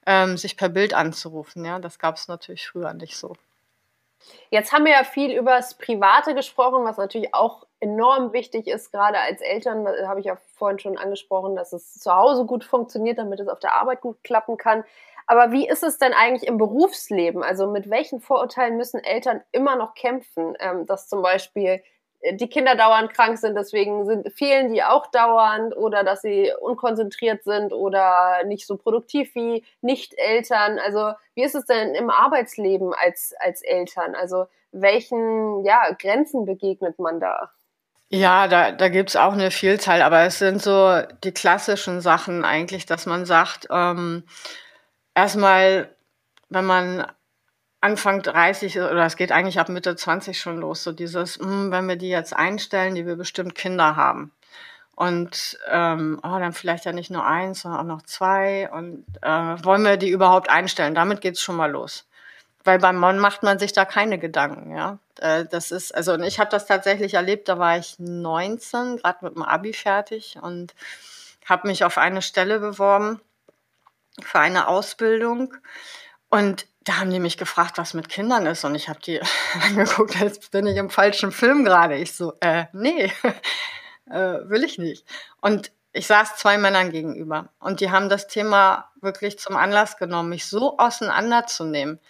ähm, 0.06 0.36
sich 0.36 0.56
per 0.56 0.68
Bild 0.68 0.94
anzurufen. 0.94 1.64
Ja, 1.64 1.78
das 1.78 1.98
gab 1.98 2.16
es 2.16 2.28
natürlich 2.28 2.68
früher 2.68 2.92
nicht 2.94 3.16
so. 3.16 3.34
Jetzt 4.50 4.72
haben 4.72 4.84
wir 4.84 4.92
ja 4.92 5.04
viel 5.04 5.32
über 5.32 5.52
das 5.52 5.74
Private 5.74 6.34
gesprochen, 6.34 6.84
was 6.84 6.96
natürlich 6.96 7.34
auch 7.34 7.66
enorm 7.80 8.32
wichtig 8.32 8.66
ist, 8.66 8.90
gerade 8.90 9.18
als 9.18 9.40
Eltern, 9.42 9.84
da 9.84 10.08
habe 10.08 10.20
ich 10.20 10.26
ja 10.26 10.38
vorhin 10.56 10.78
schon 10.78 10.96
angesprochen, 10.96 11.56
dass 11.56 11.72
es 11.72 11.94
zu 11.94 12.10
Hause 12.14 12.46
gut 12.46 12.64
funktioniert, 12.64 13.18
damit 13.18 13.40
es 13.40 13.48
auf 13.48 13.58
der 13.58 13.74
Arbeit 13.74 14.00
gut 14.00 14.22
klappen 14.24 14.56
kann. 14.56 14.84
Aber 15.26 15.52
wie 15.52 15.68
ist 15.68 15.82
es 15.82 15.98
denn 15.98 16.12
eigentlich 16.12 16.48
im 16.48 16.58
Berufsleben? 16.58 17.42
Also 17.42 17.66
mit 17.66 17.90
welchen 17.90 18.20
Vorurteilen 18.20 18.76
müssen 18.76 19.02
Eltern 19.02 19.42
immer 19.52 19.76
noch 19.76 19.94
kämpfen, 19.94 20.54
ähm, 20.60 20.86
dass 20.86 21.08
zum 21.08 21.22
Beispiel 21.22 21.82
die 22.32 22.48
Kinder 22.48 22.74
dauernd 22.74 23.12
krank 23.12 23.38
sind, 23.38 23.54
deswegen 23.54 24.06
sind, 24.06 24.32
fehlen 24.32 24.72
die 24.72 24.82
auch 24.82 25.06
dauernd 25.08 25.76
oder 25.76 26.04
dass 26.04 26.22
sie 26.22 26.52
unkonzentriert 26.60 27.44
sind 27.44 27.72
oder 27.72 28.44
nicht 28.46 28.66
so 28.66 28.76
produktiv 28.76 29.34
wie 29.34 29.64
Nicht-Eltern. 29.82 30.78
Also 30.78 31.12
wie 31.34 31.42
ist 31.42 31.54
es 31.54 31.66
denn 31.66 31.94
im 31.94 32.10
Arbeitsleben 32.10 32.94
als, 32.94 33.34
als 33.40 33.62
Eltern? 33.62 34.14
Also 34.14 34.46
welchen 34.72 35.64
ja, 35.64 35.90
Grenzen 35.98 36.46
begegnet 36.46 36.98
man 36.98 37.20
da? 37.20 37.50
Ja, 38.08 38.48
da, 38.48 38.70
da 38.72 38.88
gibt's 38.88 39.16
auch 39.16 39.32
eine 39.32 39.50
Vielzahl, 39.50 40.00
aber 40.00 40.22
es 40.22 40.38
sind 40.38 40.62
so 40.62 41.00
die 41.24 41.32
klassischen 41.32 42.00
Sachen 42.00 42.44
eigentlich, 42.44 42.86
dass 42.86 43.06
man 43.06 43.26
sagt, 43.26 43.66
ähm, 43.70 44.24
erstmal, 45.14 45.94
wenn 46.48 46.64
man 46.64 47.06
Anfang 47.84 48.22
30 48.22 48.80
oder 48.80 49.04
es 49.04 49.16
geht 49.16 49.30
eigentlich 49.30 49.60
ab 49.60 49.68
Mitte 49.68 49.94
20 49.94 50.40
schon 50.40 50.56
los, 50.56 50.82
so 50.82 50.90
dieses, 50.90 51.38
mh, 51.38 51.46
hm, 51.46 51.70
wenn 51.70 51.86
wir 51.86 51.96
die 51.96 52.08
jetzt 52.08 52.34
einstellen, 52.34 52.94
die 52.94 53.06
wir 53.06 53.16
bestimmt 53.16 53.54
Kinder 53.54 53.94
haben. 53.94 54.32
Und 54.96 55.58
ähm, 55.68 56.18
oh, 56.22 56.38
dann 56.38 56.54
vielleicht 56.54 56.86
ja 56.86 56.92
nicht 56.92 57.10
nur 57.10 57.26
eins, 57.26 57.60
sondern 57.60 57.80
auch 57.80 57.96
noch 57.96 58.02
zwei. 58.02 58.70
Und 58.72 59.04
äh, 59.20 59.28
wollen 59.64 59.84
wir 59.84 59.98
die 59.98 60.08
überhaupt 60.08 60.48
einstellen? 60.48 60.94
Damit 60.94 61.20
geht's 61.20 61.42
schon 61.42 61.56
mal 61.56 61.70
los. 61.70 62.06
Weil 62.62 62.78
beim 62.78 62.96
Mann 62.96 63.18
macht 63.18 63.42
man 63.42 63.58
sich 63.58 63.74
da 63.74 63.84
keine 63.84 64.18
Gedanken, 64.18 64.74
ja. 64.74 64.98
Äh, 65.20 65.44
das 65.44 65.70
ist, 65.70 65.94
also 65.94 66.14
und 66.14 66.22
ich 66.22 66.38
habe 66.40 66.50
das 66.50 66.64
tatsächlich 66.64 67.12
erlebt, 67.12 67.50
da 67.50 67.58
war 67.58 67.76
ich 67.76 67.96
19, 67.98 68.96
gerade 68.96 69.26
mit 69.26 69.34
dem 69.34 69.42
Abi 69.42 69.74
fertig 69.74 70.38
und 70.40 70.74
habe 71.44 71.68
mich 71.68 71.84
auf 71.84 71.98
eine 71.98 72.22
Stelle 72.22 72.60
beworben 72.60 73.20
für 74.22 74.38
eine 74.38 74.68
Ausbildung. 74.68 75.54
Und 76.30 76.66
da 76.84 76.98
haben 76.98 77.10
die 77.10 77.20
mich 77.20 77.38
gefragt, 77.38 77.78
was 77.78 77.94
mit 77.94 78.08
Kindern 78.08 78.46
ist. 78.46 78.64
Und 78.64 78.74
ich 78.74 78.88
habe 78.88 79.00
die 79.00 79.20
angeguckt, 79.62 80.20
als 80.20 80.38
bin 80.50 80.66
ich 80.66 80.76
im 80.76 80.90
falschen 80.90 81.32
Film 81.32 81.64
gerade. 81.64 81.96
Ich 81.96 82.14
so, 82.14 82.34
äh, 82.40 82.66
nee, 82.72 83.12
äh, 84.10 84.48
will 84.48 84.64
ich 84.64 84.78
nicht. 84.78 85.06
Und 85.40 85.72
ich 85.92 86.06
saß 86.06 86.36
zwei 86.36 86.58
Männern 86.58 86.90
gegenüber. 86.90 87.48
Und 87.60 87.80
die 87.80 87.90
haben 87.90 88.08
das 88.08 88.26
Thema 88.26 88.90
wirklich 89.00 89.38
zum 89.38 89.56
Anlass 89.56 89.96
genommen, 89.96 90.28
mich 90.28 90.46
so 90.46 90.76
auseinanderzunehmen. 90.76 92.00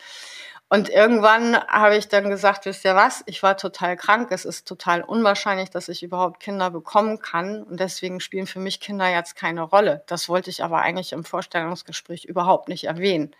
Und 0.70 0.88
irgendwann 0.88 1.56
habe 1.68 1.96
ich 1.96 2.08
dann 2.08 2.30
gesagt, 2.30 2.64
wisst 2.64 2.84
ihr 2.84 2.96
was, 2.96 3.22
ich 3.26 3.42
war 3.42 3.56
total 3.56 3.96
krank, 3.96 4.32
es 4.32 4.44
ist 4.44 4.66
total 4.66 5.02
unwahrscheinlich, 5.02 5.70
dass 5.70 5.88
ich 5.88 6.02
überhaupt 6.02 6.40
Kinder 6.40 6.70
bekommen 6.70 7.20
kann 7.20 7.62
und 7.62 7.78
deswegen 7.78 8.18
spielen 8.18 8.46
für 8.46 8.58
mich 8.58 8.80
Kinder 8.80 9.08
jetzt 9.08 9.36
keine 9.36 9.60
Rolle. 9.60 10.02
Das 10.06 10.28
wollte 10.28 10.50
ich 10.50 10.64
aber 10.64 10.80
eigentlich 10.80 11.12
im 11.12 11.24
Vorstellungsgespräch 11.24 12.24
überhaupt 12.24 12.68
nicht 12.68 12.84
erwähnen. 12.84 13.36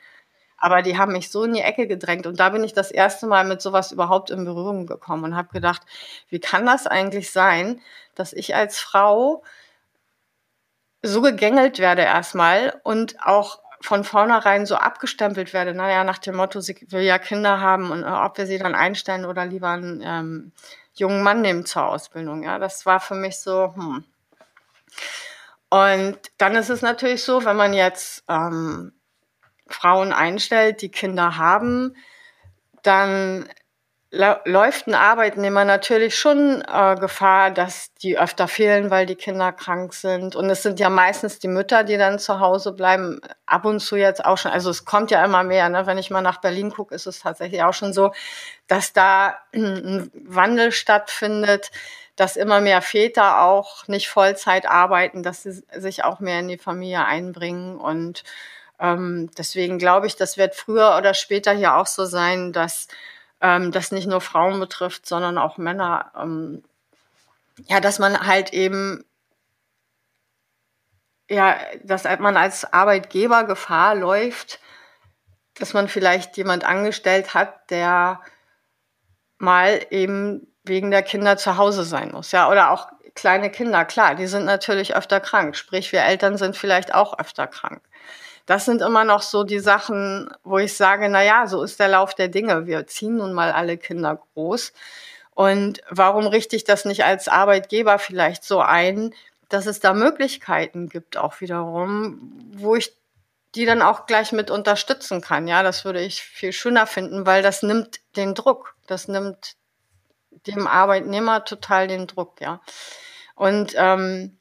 Aber 0.56 0.82
die 0.82 0.96
haben 0.96 1.12
mich 1.12 1.30
so 1.30 1.44
in 1.44 1.54
die 1.54 1.60
Ecke 1.60 1.86
gedrängt 1.86 2.26
und 2.26 2.40
da 2.40 2.48
bin 2.48 2.64
ich 2.64 2.72
das 2.72 2.90
erste 2.90 3.26
Mal 3.26 3.44
mit 3.44 3.60
sowas 3.60 3.92
überhaupt 3.92 4.30
in 4.30 4.44
Berührung 4.44 4.86
gekommen 4.86 5.24
und 5.24 5.36
habe 5.36 5.48
gedacht, 5.52 5.82
wie 6.28 6.40
kann 6.40 6.64
das 6.66 6.86
eigentlich 6.86 7.30
sein, 7.30 7.80
dass 8.14 8.32
ich 8.32 8.54
als 8.54 8.78
Frau 8.78 9.42
so 11.02 11.20
gegängelt 11.20 11.78
werde 11.78 12.02
erstmal 12.02 12.80
und 12.82 13.16
auch 13.22 13.60
von 13.84 14.02
vornherein 14.02 14.64
so 14.64 14.76
abgestempelt 14.76 15.52
werde, 15.52 15.74
naja, 15.74 16.04
nach 16.04 16.16
dem 16.16 16.36
Motto, 16.36 16.60
sie 16.60 16.74
will 16.88 17.02
ja 17.02 17.18
Kinder 17.18 17.60
haben 17.60 17.90
und 17.90 18.02
äh, 18.02 18.06
ob 18.06 18.38
wir 18.38 18.46
sie 18.46 18.58
dann 18.58 18.74
einstellen 18.74 19.26
oder 19.26 19.44
lieber 19.44 19.68
einen 19.68 20.00
ähm, 20.02 20.52
jungen 20.94 21.22
Mann 21.22 21.42
nehmen 21.42 21.66
zur 21.66 21.86
Ausbildung. 21.86 22.42
Ja, 22.42 22.58
das 22.58 22.86
war 22.86 23.00
für 23.00 23.14
mich 23.14 23.38
so, 23.38 23.74
hm. 23.74 24.04
Und 25.68 26.18
dann 26.38 26.54
ist 26.54 26.70
es 26.70 26.82
natürlich 26.82 27.24
so, 27.24 27.44
wenn 27.44 27.56
man 27.56 27.74
jetzt 27.74 28.24
ähm, 28.28 28.92
Frauen 29.66 30.12
einstellt, 30.12 30.82
die 30.82 30.90
Kinder 30.90 31.36
haben, 31.36 31.96
dann 32.82 33.48
läuft 34.44 34.86
ein 34.86 34.94
Arbeitnehmer 34.94 35.64
natürlich 35.64 36.16
schon 36.16 36.62
äh, 36.62 36.94
Gefahr, 36.96 37.50
dass 37.50 37.92
die 37.94 38.16
öfter 38.16 38.46
fehlen, 38.46 38.90
weil 38.90 39.06
die 39.06 39.16
Kinder 39.16 39.50
krank 39.50 39.92
sind. 39.92 40.36
Und 40.36 40.48
es 40.50 40.62
sind 40.62 40.78
ja 40.78 40.88
meistens 40.88 41.40
die 41.40 41.48
Mütter, 41.48 41.82
die 41.82 41.96
dann 41.96 42.18
zu 42.18 42.38
Hause 42.38 42.72
bleiben. 42.72 43.20
Ab 43.46 43.64
und 43.64 43.80
zu 43.80 43.96
jetzt 43.96 44.24
auch 44.24 44.38
schon. 44.38 44.52
Also 44.52 44.70
es 44.70 44.84
kommt 44.84 45.10
ja 45.10 45.24
immer 45.24 45.42
mehr. 45.42 45.68
Ne? 45.68 45.86
Wenn 45.86 45.98
ich 45.98 46.10
mal 46.10 46.22
nach 46.22 46.40
Berlin 46.40 46.70
gucke, 46.70 46.94
ist 46.94 47.06
es 47.06 47.20
tatsächlich 47.20 47.62
auch 47.64 47.74
schon 47.74 47.92
so, 47.92 48.12
dass 48.68 48.92
da 48.92 49.36
ein 49.54 50.10
Wandel 50.14 50.70
stattfindet, 50.70 51.72
dass 52.14 52.36
immer 52.36 52.60
mehr 52.60 52.82
Väter 52.82 53.42
auch 53.42 53.88
nicht 53.88 54.08
Vollzeit 54.08 54.66
arbeiten, 54.66 55.24
dass 55.24 55.42
sie 55.42 55.64
sich 55.76 56.04
auch 56.04 56.20
mehr 56.20 56.38
in 56.38 56.48
die 56.48 56.58
Familie 56.58 57.04
einbringen 57.04 57.76
und 57.76 58.22
ähm, 58.84 59.30
deswegen 59.38 59.78
glaube 59.78 60.06
ich, 60.06 60.16
das 60.16 60.36
wird 60.36 60.54
früher 60.54 60.96
oder 60.98 61.14
später 61.14 61.52
hier 61.52 61.74
auch 61.74 61.86
so 61.86 62.04
sein, 62.04 62.52
dass 62.52 62.88
ähm, 63.40 63.72
das 63.72 63.92
nicht 63.92 64.06
nur 64.06 64.20
Frauen 64.20 64.60
betrifft, 64.60 65.06
sondern 65.06 65.38
auch 65.38 65.56
Männer. 65.56 66.12
Ähm, 66.16 66.62
ja, 67.66 67.80
dass 67.80 67.98
man 67.98 68.26
halt 68.26 68.52
eben 68.52 69.04
ja, 71.30 71.56
dass 71.82 72.04
man 72.04 72.36
als 72.36 72.70
Arbeitgeber 72.70 73.44
Gefahr 73.44 73.94
läuft, 73.94 74.60
dass 75.54 75.72
man 75.72 75.88
vielleicht 75.88 76.36
jemand 76.36 76.64
angestellt 76.64 77.32
hat, 77.32 77.70
der 77.70 78.20
mal 79.38 79.86
eben 79.90 80.46
wegen 80.64 80.90
der 80.90 81.02
Kinder 81.02 81.38
zu 81.38 81.56
Hause 81.56 81.84
sein 81.84 82.12
muss, 82.12 82.32
ja, 82.32 82.50
oder 82.50 82.70
auch 82.70 82.88
kleine 83.14 83.50
Kinder, 83.50 83.86
klar, 83.86 84.14
die 84.16 84.26
sind 84.26 84.44
natürlich 84.44 84.94
öfter 84.96 85.20
krank, 85.20 85.56
sprich 85.56 85.92
wir 85.92 86.02
Eltern 86.02 86.36
sind 86.36 86.56
vielleicht 86.56 86.94
auch 86.94 87.18
öfter 87.18 87.46
krank 87.46 87.80
das 88.46 88.64
sind 88.66 88.82
immer 88.82 89.04
noch 89.04 89.22
so 89.22 89.44
die 89.44 89.58
Sachen, 89.58 90.30
wo 90.42 90.58
ich 90.58 90.76
sage, 90.76 91.08
na 91.08 91.22
ja, 91.22 91.46
so 91.46 91.62
ist 91.62 91.80
der 91.80 91.88
Lauf 91.88 92.14
der 92.14 92.28
Dinge. 92.28 92.66
Wir 92.66 92.86
ziehen 92.86 93.16
nun 93.16 93.32
mal 93.32 93.52
alle 93.52 93.78
Kinder 93.78 94.20
groß. 94.34 94.72
Und 95.34 95.80
warum 95.88 96.26
richte 96.26 96.54
ich 96.54 96.64
das 96.64 96.84
nicht 96.84 97.04
als 97.04 97.28
Arbeitgeber 97.28 97.98
vielleicht 97.98 98.44
so 98.44 98.60
ein, 98.60 99.14
dass 99.48 99.66
es 99.66 99.80
da 99.80 99.94
Möglichkeiten 99.94 100.88
gibt, 100.88 101.16
auch 101.16 101.40
wiederum, 101.40 102.32
wo 102.54 102.76
ich 102.76 102.94
die 103.54 103.66
dann 103.66 103.82
auch 103.82 104.06
gleich 104.06 104.32
mit 104.32 104.50
unterstützen 104.50 105.20
kann. 105.20 105.46
Ja, 105.46 105.62
das 105.62 105.84
würde 105.84 106.00
ich 106.00 106.22
viel 106.22 106.52
schöner 106.52 106.86
finden, 106.86 107.24
weil 107.24 107.42
das 107.42 107.62
nimmt 107.62 108.00
den 108.16 108.34
Druck. 108.34 108.74
Das 108.86 109.06
nimmt 109.06 109.54
dem 110.46 110.66
Arbeitnehmer 110.66 111.44
total 111.44 111.88
den 111.88 112.06
Druck, 112.06 112.40
ja. 112.40 112.60
Und 113.36 113.74
ähm, 113.76 114.38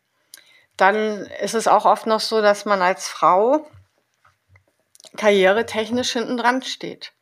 dann 0.77 1.27
ist 1.41 1.53
es 1.53 1.67
auch 1.67 1.85
oft 1.85 2.07
noch 2.07 2.19
so, 2.19 2.41
dass 2.41 2.65
man 2.65 2.81
als 2.81 3.07
Frau 3.07 3.67
karrieretechnisch 5.17 6.13
hinten 6.13 6.37
dran 6.37 6.61
steht. 6.63 7.13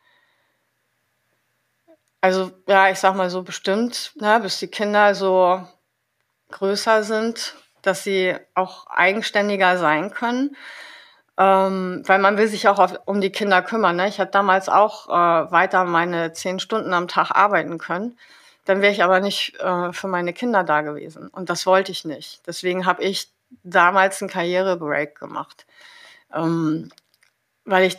Also 2.21 2.51
ja, 2.67 2.89
ich 2.89 2.99
sag 2.99 3.15
mal 3.15 3.29
so 3.29 3.41
bestimmt, 3.41 4.11
ne, 4.15 4.39
bis 4.41 4.59
die 4.59 4.67
Kinder 4.67 5.15
so 5.15 5.67
größer 6.51 7.03
sind, 7.03 7.55
dass 7.81 8.03
sie 8.03 8.35
auch 8.53 8.87
eigenständiger 8.87 9.77
sein 9.77 10.11
können. 10.11 10.55
Ähm, 11.37 12.03
weil 12.05 12.19
man 12.19 12.37
will 12.37 12.47
sich 12.47 12.67
auch 12.67 12.77
auf, 12.77 12.93
um 13.05 13.21
die 13.21 13.31
Kinder 13.31 13.61
kümmern. 13.63 13.95
Ne? 13.95 14.07
Ich 14.07 14.19
hatte 14.19 14.31
damals 14.31 14.69
auch 14.69 15.07
äh, 15.07 15.51
weiter 15.51 15.85
meine 15.85 16.33
zehn 16.33 16.59
Stunden 16.59 16.93
am 16.93 17.07
Tag 17.07 17.31
arbeiten 17.31 17.79
können. 17.79 18.17
Dann 18.65 18.81
wäre 18.81 18.91
ich 18.91 19.03
aber 19.03 19.21
nicht 19.21 19.59
äh, 19.59 19.91
für 19.91 20.07
meine 20.07 20.33
Kinder 20.33 20.63
da 20.63 20.81
gewesen. 20.81 21.29
Und 21.29 21.49
das 21.49 21.65
wollte 21.65 21.91
ich 21.91 22.05
nicht. 22.05 22.45
Deswegen 22.45 22.85
habe 22.85 23.01
ich 23.03 23.31
damals 23.63 24.21
einen 24.21 24.29
Karrierebreak 24.29 25.19
gemacht. 25.19 25.65
Ähm, 26.33 26.91
weil 27.65 27.85
ich 27.85 27.97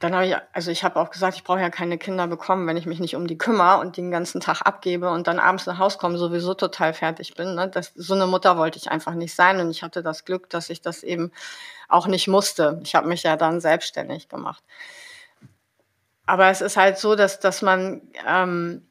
dann 0.00 0.14
habe 0.14 0.26
ich, 0.26 0.36
also 0.52 0.70
ich 0.70 0.82
habe 0.82 1.00
auch 1.00 1.10
gesagt, 1.10 1.36
ich 1.36 1.44
brauche 1.44 1.60
ja 1.60 1.70
keine 1.70 1.98
Kinder 1.98 2.26
bekommen, 2.26 2.66
wenn 2.66 2.76
ich 2.76 2.84
mich 2.84 2.98
nicht 2.98 3.14
um 3.14 3.26
die 3.26 3.38
kümmere 3.38 3.78
und 3.78 3.96
den 3.96 4.10
ganzen 4.10 4.40
Tag 4.40 4.60
abgebe 4.62 5.08
und 5.08 5.28
dann 5.28 5.38
abends 5.38 5.66
nach 5.66 5.78
Hause 5.78 5.98
komme, 5.98 6.18
sowieso 6.18 6.54
total 6.54 6.92
fertig 6.92 7.34
bin. 7.34 7.54
Ne? 7.54 7.68
Das, 7.68 7.92
so 7.94 8.14
eine 8.14 8.26
Mutter 8.26 8.58
wollte 8.58 8.78
ich 8.78 8.90
einfach 8.90 9.14
nicht 9.14 9.34
sein 9.34 9.60
und 9.60 9.70
ich 9.70 9.82
hatte 9.82 10.02
das 10.02 10.24
Glück, 10.24 10.50
dass 10.50 10.68
ich 10.68 10.82
das 10.82 11.04
eben 11.04 11.32
auch 11.88 12.06
nicht 12.06 12.28
musste. 12.28 12.80
Ich 12.82 12.94
habe 12.94 13.06
mich 13.06 13.22
ja 13.22 13.36
dann 13.36 13.60
selbstständig 13.60 14.28
gemacht. 14.28 14.62
Aber 16.26 16.48
es 16.48 16.60
ist 16.60 16.76
halt 16.76 16.98
so, 16.98 17.14
dass, 17.14 17.38
dass 17.38 17.62
man, 17.62 18.02
ähm, 18.26 18.86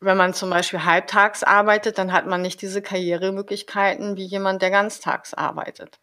wenn 0.00 0.16
man 0.16 0.34
zum 0.34 0.50
Beispiel 0.50 0.84
halbtags 0.84 1.42
arbeitet, 1.42 1.98
dann 1.98 2.12
hat 2.12 2.26
man 2.26 2.42
nicht 2.42 2.62
diese 2.62 2.80
Karrieremöglichkeiten 2.80 4.16
wie 4.16 4.24
jemand, 4.24 4.62
der 4.62 4.70
ganztags 4.70 5.34
arbeitet. 5.34 5.98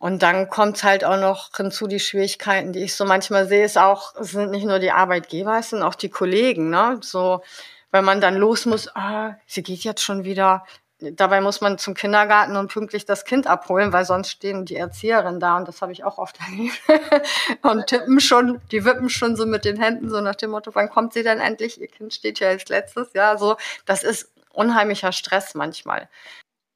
Und 0.00 0.22
dann 0.22 0.48
kommt 0.48 0.82
halt 0.82 1.04
auch 1.04 1.18
noch 1.18 1.54
hinzu 1.54 1.86
die 1.86 2.00
Schwierigkeiten, 2.00 2.72
die 2.72 2.84
ich 2.84 2.94
so 2.94 3.04
manchmal 3.04 3.46
sehe, 3.46 3.66
ist 3.66 3.76
auch, 3.76 4.14
es 4.16 4.30
sind 4.30 4.50
nicht 4.50 4.64
nur 4.64 4.78
die 4.78 4.92
Arbeitgeber, 4.92 5.58
es 5.58 5.70
sind 5.70 5.82
auch 5.82 5.94
die 5.94 6.08
Kollegen, 6.08 6.70
ne? 6.70 6.98
So, 7.02 7.42
wenn 7.90 8.06
man 8.06 8.22
dann 8.22 8.36
los 8.36 8.64
muss, 8.64 8.88
ah, 8.96 9.36
sie 9.46 9.62
geht 9.62 9.80
jetzt 9.80 10.02
schon 10.02 10.24
wieder. 10.24 10.64
Dabei 11.00 11.42
muss 11.42 11.60
man 11.60 11.76
zum 11.76 11.92
Kindergarten 11.92 12.56
und 12.56 12.72
pünktlich 12.72 13.04
das 13.04 13.26
Kind 13.26 13.46
abholen, 13.46 13.92
weil 13.92 14.06
sonst 14.06 14.30
stehen 14.30 14.64
die 14.64 14.76
Erzieherinnen 14.76 15.38
da 15.38 15.58
und 15.58 15.68
das 15.68 15.82
habe 15.82 15.92
ich 15.92 16.02
auch 16.02 16.16
oft 16.16 16.38
erlebt. 16.40 16.80
und 17.62 17.86
tippen 17.86 18.20
schon, 18.20 18.58
die 18.72 18.86
wippen 18.86 19.10
schon 19.10 19.36
so 19.36 19.44
mit 19.44 19.66
den 19.66 19.76
Händen, 19.76 20.08
so 20.08 20.22
nach 20.22 20.34
dem 20.34 20.52
Motto, 20.52 20.74
wann 20.74 20.88
kommt 20.88 21.12
sie 21.12 21.22
denn 21.22 21.40
endlich? 21.40 21.78
Ihr 21.78 21.88
Kind 21.88 22.14
steht 22.14 22.40
ja 22.40 22.48
als 22.48 22.70
letztes. 22.70 23.10
Ja, 23.12 23.36
so, 23.36 23.58
das 23.84 24.02
ist 24.02 24.32
unheimlicher 24.50 25.12
Stress 25.12 25.54
manchmal 25.54 26.08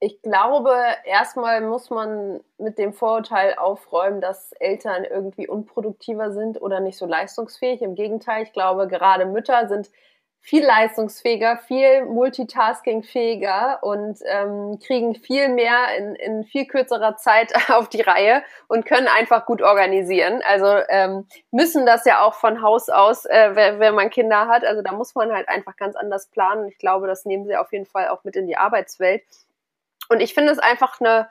ich 0.05 0.21
glaube, 0.21 0.77
erstmal 1.07 1.63
muss 1.63 1.89
man 1.89 2.41
mit 2.59 2.77
dem 2.79 2.93
Vorurteil 2.93 3.55
aufräumen, 3.55 4.21
dass 4.21 4.53
Eltern 4.53 5.05
irgendwie 5.05 5.49
unproduktiver 5.49 6.31
sind 6.31 6.61
oder 6.61 6.81
nicht 6.81 6.99
so 6.99 7.07
leistungsfähig. 7.07 7.81
Im 7.81 7.95
Gegenteil, 7.95 8.43
ich 8.43 8.53
glaube, 8.53 8.87
gerade 8.87 9.25
Mütter 9.25 9.67
sind 9.67 9.89
viel 10.43 10.63
leistungsfähiger, 10.63 11.57
viel 11.57 12.05
multitaskingfähiger 12.05 13.79
und 13.83 14.19
ähm, 14.27 14.79
kriegen 14.79 15.15
viel 15.15 15.49
mehr 15.49 15.97
in, 15.97 16.15
in 16.17 16.45
viel 16.45 16.67
kürzerer 16.67 17.17
Zeit 17.17 17.55
auf 17.71 17.89
die 17.89 18.03
Reihe 18.03 18.43
und 18.69 18.85
können 18.85 19.09
einfach 19.09 19.47
gut 19.47 19.63
organisieren. 19.63 20.43
Also 20.47 20.67
ähm, 20.91 21.27
müssen 21.51 21.87
das 21.87 22.05
ja 22.05 22.23
auch 22.23 22.35
von 22.35 22.61
Haus 22.61 22.91
aus, 22.91 23.25
äh, 23.25 23.53
wenn, 23.55 23.81
wenn 23.81 23.95
man 23.95 24.11
Kinder 24.11 24.49
hat. 24.49 24.67
Also 24.67 24.83
da 24.83 24.93
muss 24.93 25.15
man 25.15 25.33
halt 25.33 25.49
einfach 25.49 25.77
ganz 25.77 25.97
anders 25.97 26.27
planen. 26.27 26.69
Ich 26.69 26.77
glaube, 26.77 27.07
das 27.07 27.25
nehmen 27.25 27.47
sie 27.47 27.57
auf 27.57 27.73
jeden 27.73 27.87
Fall 27.87 28.09
auch 28.09 28.23
mit 28.25 28.37
in 28.37 28.47
die 28.47 28.59
Arbeitswelt. 28.59 29.23
Und 30.09 30.21
ich 30.21 30.35
finde 30.35 30.53
es 30.53 30.59
einfach 30.59 31.01
eine, 31.01 31.29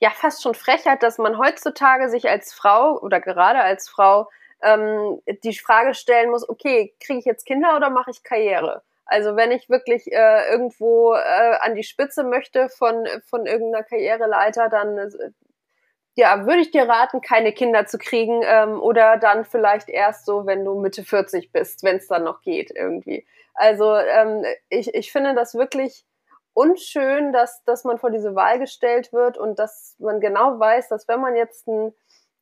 ja, 0.00 0.10
fast 0.10 0.42
schon 0.42 0.54
Frechheit, 0.54 1.02
dass 1.02 1.18
man 1.18 1.38
heutzutage 1.38 2.08
sich 2.08 2.28
als 2.28 2.52
Frau 2.52 2.98
oder 3.00 3.20
gerade 3.20 3.60
als 3.60 3.88
Frau 3.88 4.28
ähm, 4.62 5.20
die 5.42 5.56
Frage 5.56 5.94
stellen 5.94 6.30
muss, 6.30 6.48
okay, 6.48 6.94
kriege 7.00 7.18
ich 7.18 7.24
jetzt 7.24 7.46
Kinder 7.46 7.76
oder 7.76 7.90
mache 7.90 8.10
ich 8.10 8.22
Karriere? 8.22 8.82
Also 9.06 9.36
wenn 9.36 9.52
ich 9.52 9.68
wirklich 9.68 10.10
äh, 10.10 10.50
irgendwo 10.50 11.14
äh, 11.14 11.56
an 11.60 11.74
die 11.74 11.82
Spitze 11.82 12.24
möchte 12.24 12.68
von, 12.70 13.06
von 13.26 13.46
irgendeiner 13.46 13.84
Karriereleiter, 13.84 14.68
dann 14.70 14.96
äh, 14.96 15.10
ja, 16.16 16.46
würde 16.46 16.60
ich 16.60 16.70
dir 16.70 16.88
raten, 16.88 17.20
keine 17.20 17.52
Kinder 17.52 17.86
zu 17.86 17.98
kriegen 17.98 18.42
ähm, 18.44 18.80
oder 18.80 19.16
dann 19.18 19.44
vielleicht 19.44 19.88
erst 19.88 20.26
so, 20.26 20.46
wenn 20.46 20.64
du 20.64 20.80
Mitte 20.80 21.04
40 21.04 21.52
bist, 21.52 21.82
wenn 21.82 21.96
es 21.96 22.06
dann 22.06 22.24
noch 22.24 22.40
geht 22.40 22.70
irgendwie. 22.70 23.26
Also 23.54 23.94
ähm, 23.94 24.44
ich, 24.68 24.94
ich 24.94 25.12
finde 25.12 25.34
das 25.34 25.54
wirklich 25.54 26.04
unschön, 26.54 27.32
dass, 27.32 27.62
dass 27.64 27.84
man 27.84 27.98
vor 27.98 28.10
diese 28.10 28.34
Wahl 28.34 28.58
gestellt 28.58 29.12
wird 29.12 29.36
und 29.36 29.58
dass 29.58 29.96
man 29.98 30.20
genau 30.20 30.58
weiß, 30.58 30.88
dass 30.88 31.08
wenn 31.08 31.20
man 31.20 31.36
jetzt 31.36 31.66
ein 31.66 31.92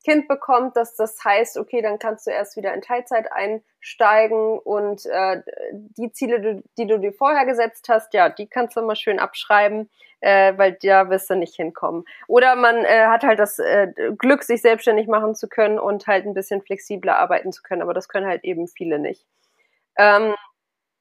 Kind 0.04 0.26
bekommt, 0.26 0.76
dass 0.76 0.96
das 0.96 1.22
heißt, 1.24 1.56
okay, 1.58 1.80
dann 1.80 1.98
kannst 1.98 2.26
du 2.26 2.30
erst 2.30 2.56
wieder 2.56 2.74
in 2.74 2.82
Teilzeit 2.82 3.30
einsteigen 3.30 4.58
und 4.58 5.06
äh, 5.06 5.42
die 5.72 6.10
Ziele, 6.12 6.62
die 6.76 6.86
du 6.86 6.98
dir 6.98 7.12
vorher 7.12 7.46
gesetzt 7.46 7.88
hast, 7.88 8.12
ja, 8.12 8.28
die 8.28 8.48
kannst 8.48 8.76
du 8.76 8.82
mal 8.82 8.96
schön 8.96 9.20
abschreiben, 9.20 9.88
äh, 10.20 10.54
weil 10.56 10.76
da 10.82 11.08
wirst 11.08 11.30
du 11.30 11.36
nicht 11.36 11.54
hinkommen. 11.54 12.04
Oder 12.26 12.56
man 12.56 12.84
äh, 12.84 13.06
hat 13.06 13.22
halt 13.22 13.38
das 13.38 13.60
äh, 13.60 13.92
Glück, 14.18 14.42
sich 14.42 14.60
selbstständig 14.60 15.06
machen 15.06 15.36
zu 15.36 15.48
können 15.48 15.78
und 15.78 16.06
halt 16.08 16.26
ein 16.26 16.34
bisschen 16.34 16.62
flexibler 16.62 17.16
arbeiten 17.18 17.52
zu 17.52 17.62
können, 17.62 17.82
aber 17.82 17.94
das 17.94 18.08
können 18.08 18.26
halt 18.26 18.42
eben 18.42 18.66
viele 18.66 18.98
nicht. 18.98 19.24
Ähm, 19.96 20.34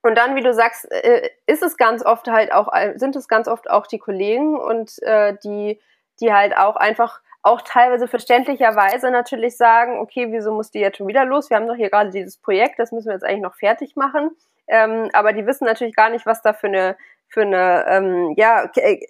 und 0.03 0.17
dann, 0.17 0.35
wie 0.35 0.41
du 0.41 0.53
sagst, 0.53 0.91
äh, 0.91 1.29
ist 1.45 1.63
es 1.63 1.77
ganz 1.77 2.03
oft 2.05 2.27
halt 2.27 2.51
auch, 2.51 2.69
sind 2.95 3.15
es 3.15 3.27
ganz 3.27 3.47
oft 3.47 3.69
auch 3.69 3.87
die 3.87 3.99
Kollegen 3.99 4.57
und 4.59 5.01
äh, 5.03 5.35
die, 5.43 5.79
die 6.19 6.33
halt 6.33 6.57
auch 6.57 6.75
einfach 6.75 7.21
auch 7.43 7.61
teilweise 7.61 8.07
verständlicherweise 8.07 9.09
natürlich 9.09 9.57
sagen, 9.57 9.99
okay, 9.99 10.27
wieso 10.31 10.51
muss 10.51 10.71
die 10.71 10.79
jetzt 10.79 10.97
schon 10.97 11.07
wieder 11.07 11.25
los? 11.25 11.49
Wir 11.49 11.57
haben 11.57 11.67
doch 11.67 11.75
hier 11.75 11.89
gerade 11.89 12.11
dieses 12.11 12.37
Projekt, 12.37 12.77
das 12.79 12.91
müssen 12.91 13.07
wir 13.07 13.13
jetzt 13.13 13.23
eigentlich 13.23 13.41
noch 13.41 13.55
fertig 13.55 13.95
machen. 13.95 14.31
Ähm, 14.67 15.09
aber 15.13 15.33
die 15.33 15.45
wissen 15.45 15.65
natürlich 15.65 15.95
gar 15.95 16.09
nicht, 16.09 16.25
was 16.25 16.41
da 16.41 16.53
für 16.53 16.67
eine, 16.67 16.95
für 17.27 17.41
eine, 17.41 17.85
ähm, 17.87 18.33
ja, 18.37 18.69
äh, 18.75 19.05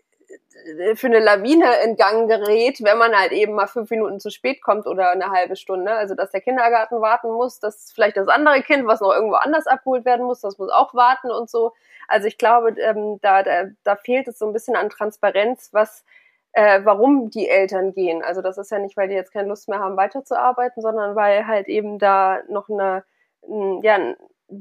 für 0.95 1.07
eine 1.07 1.20
Lawine 1.20 1.66
in 1.84 1.95
Gang 1.95 2.30
gerät, 2.30 2.84
wenn 2.84 2.97
man 2.97 3.16
halt 3.16 3.32
eben 3.32 3.53
mal 3.53 3.68
fünf 3.68 3.89
Minuten 3.89 4.20
zu 4.20 4.30
spät 4.30 4.62
kommt 4.62 4.88
oder 4.88 5.12
eine 5.12 5.32
halbe 5.32 5.55
Stunde. 5.55 5.91
Also 5.91 6.16
dass 6.16 6.32
der 6.32 6.41
Kindergarten 6.41 7.01
warten 7.01 7.32
muss, 7.32 7.59
dass 7.59 7.91
vielleicht 7.91 8.18
das 8.18 8.28
andere 8.28 8.62
Kind, 8.62 8.86
was 8.88 9.01
noch 9.01 9.14
irgendwo 9.14 9.36
anders 9.36 9.68
abgeholt 9.68 10.05
werden 10.05 10.26
muss, 10.26 10.41
das 10.41 10.57
muss 10.57 10.72
auch 10.72 10.93
warten 10.93 11.32
und 11.32 11.49
so. 11.49 11.74
Also 12.07 12.28
ich 12.28 12.38
glaube, 12.38 12.76
ähm, 12.80 13.20
da, 13.22 13.43
da, 13.43 13.66
da 13.84 13.95
fehlt 13.95 14.28
es 14.28 14.39
so 14.39 14.45
ein 14.45 14.53
bisschen 14.53 14.76
an 14.76 14.89
Transparenz, 14.89 15.70
was 15.72 16.03
äh, 16.53 16.82
warum 16.84 17.30
die 17.30 17.47
Eltern 17.47 17.93
gehen. 17.93 18.24
Also 18.24 18.41
das 18.41 18.57
ist 18.57 18.72
ja 18.72 18.80
nicht, 18.80 18.97
weil 18.97 19.07
die 19.07 19.16
jetzt 19.16 19.32
keine 19.32 19.47
Lust 19.47 19.70
mehr 19.70 19.80
haben, 19.80 19.97
weiterzuarbeiten, 19.97 20.82
sondern 20.82 21.16
weil 21.16 21.47
halt 21.47 21.68
eben 21.68 21.97
da 21.99 22.39
noch 22.49 22.70
eine, 22.70 23.03
ja, 23.82 23.95
ein 23.95 24.16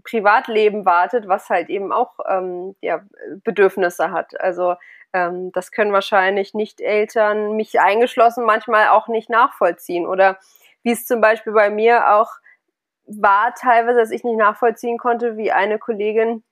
Privatleben 0.04 0.84
wartet, 0.84 1.26
was 1.26 1.50
halt 1.50 1.68
eben 1.68 1.92
auch 1.92 2.18
ähm, 2.28 2.76
ja, 2.80 3.02
Bedürfnisse 3.42 4.12
hat. 4.12 4.40
Also 4.40 4.76
ähm, 5.12 5.52
das 5.52 5.72
können 5.72 5.92
wahrscheinlich 5.92 6.54
nicht 6.54 6.80
Eltern, 6.80 7.56
mich 7.56 7.80
eingeschlossen, 7.80 8.44
manchmal 8.44 8.88
auch 8.88 9.08
nicht 9.08 9.30
nachvollziehen. 9.30 10.06
Oder 10.06 10.38
wie 10.82 10.92
es 10.92 11.06
zum 11.06 11.20
Beispiel 11.20 11.52
bei 11.52 11.70
mir 11.70 12.14
auch 12.14 12.30
war, 13.06 13.54
teilweise, 13.54 13.98
dass 13.98 14.10
ich 14.10 14.24
nicht 14.24 14.38
nachvollziehen 14.38 14.98
konnte, 14.98 15.36
wie 15.36 15.52
eine 15.52 15.78
Kollegin, 15.78 16.44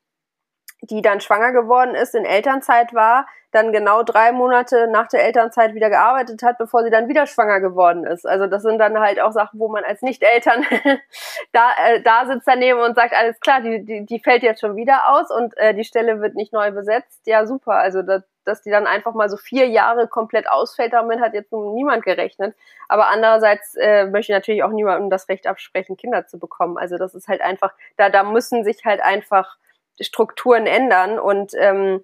die 0.83 1.03
dann 1.03 1.21
schwanger 1.21 1.53
geworden 1.53 1.95
ist, 1.95 2.15
in 2.15 2.25
Elternzeit 2.25 2.95
war, 2.95 3.27
dann 3.51 3.73
genau 3.73 4.03
drei 4.03 4.31
Monate 4.33 4.89
nach 4.89 5.09
der 5.09 5.25
Elternzeit 5.25 5.75
wieder 5.75 5.89
gearbeitet 5.89 6.43
hat, 6.43 6.59
bevor 6.59 6.85
sie 6.85 6.91
dann 6.91 7.09
wieder 7.09 7.27
schwanger 7.27 7.61
geworden 7.61 8.05
ist. 8.05 8.27
Also 8.27 8.47
das 8.47 8.63
sind 8.63 8.79
dann 8.79 8.99
halt 8.99 9.21
auch 9.21 9.33
Sachen, 9.33 9.59
wo 9.59 9.69
man 9.69 9.85
als 9.85 10.03
Nicht-Eltern 10.03 10.65
da, 11.53 11.71
äh, 11.85 12.03
da 12.03 12.27
sitzt 12.27 12.47
daneben 12.47 12.81
und 12.81 12.95
sagt, 12.95 13.15
alles 13.15 13.41
klar, 13.41 13.61
die, 13.61 13.85
die, 13.85 14.05
die 14.05 14.21
fällt 14.21 14.43
jetzt 14.43 14.61
schon 14.61 14.77
wieder 14.77 15.09
aus 15.09 15.31
und 15.31 15.57
äh, 15.57 15.75
die 15.75 15.85
Stelle 15.85 16.21
wird 16.21 16.35
nicht 16.35 16.53
neu 16.53 16.71
besetzt. 16.71 17.27
Ja, 17.27 17.47
super. 17.47 17.77
Also 17.77 18.03
das, 18.03 18.23
dass 18.49 18.63
die 18.63 18.71
dann 18.71 18.87
einfach 18.87 19.15
mal 19.15 19.29
so 19.29 19.37
vier 19.37 19.67
Jahre 19.69 20.09
komplett 20.09 20.49
ausfällt, 20.49 20.93
damit 20.93 21.21
hat 21.21 21.35
jetzt 21.35 21.53
niemand 21.53 22.05
gerechnet. 22.05 22.57
Aber 22.89 23.09
andererseits 23.09 23.75
äh, 23.75 24.07
möchte 24.07 24.33
ich 24.33 24.37
natürlich 24.37 24.63
auch 24.63 24.73
niemandem 24.73 25.11
das 25.11 25.29
Recht 25.29 25.47
absprechen, 25.47 25.97
Kinder 25.97 26.27
zu 26.27 26.39
bekommen. 26.39 26.79
Also 26.79 26.97
das 26.97 27.15
ist 27.15 27.29
halt 27.29 27.41
einfach, 27.41 27.75
da, 27.97 28.09
da 28.09 28.25
müssen 28.25 28.65
sich 28.65 28.85
halt 28.85 29.03
einfach 29.03 29.57
Strukturen 30.01 30.67
ändern 30.67 31.19
und 31.19 31.53
ähm, 31.55 32.03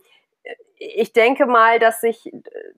ich 0.77 1.13
denke 1.13 1.47
mal, 1.47 1.79
dass 1.79 2.01
sich 2.01 2.31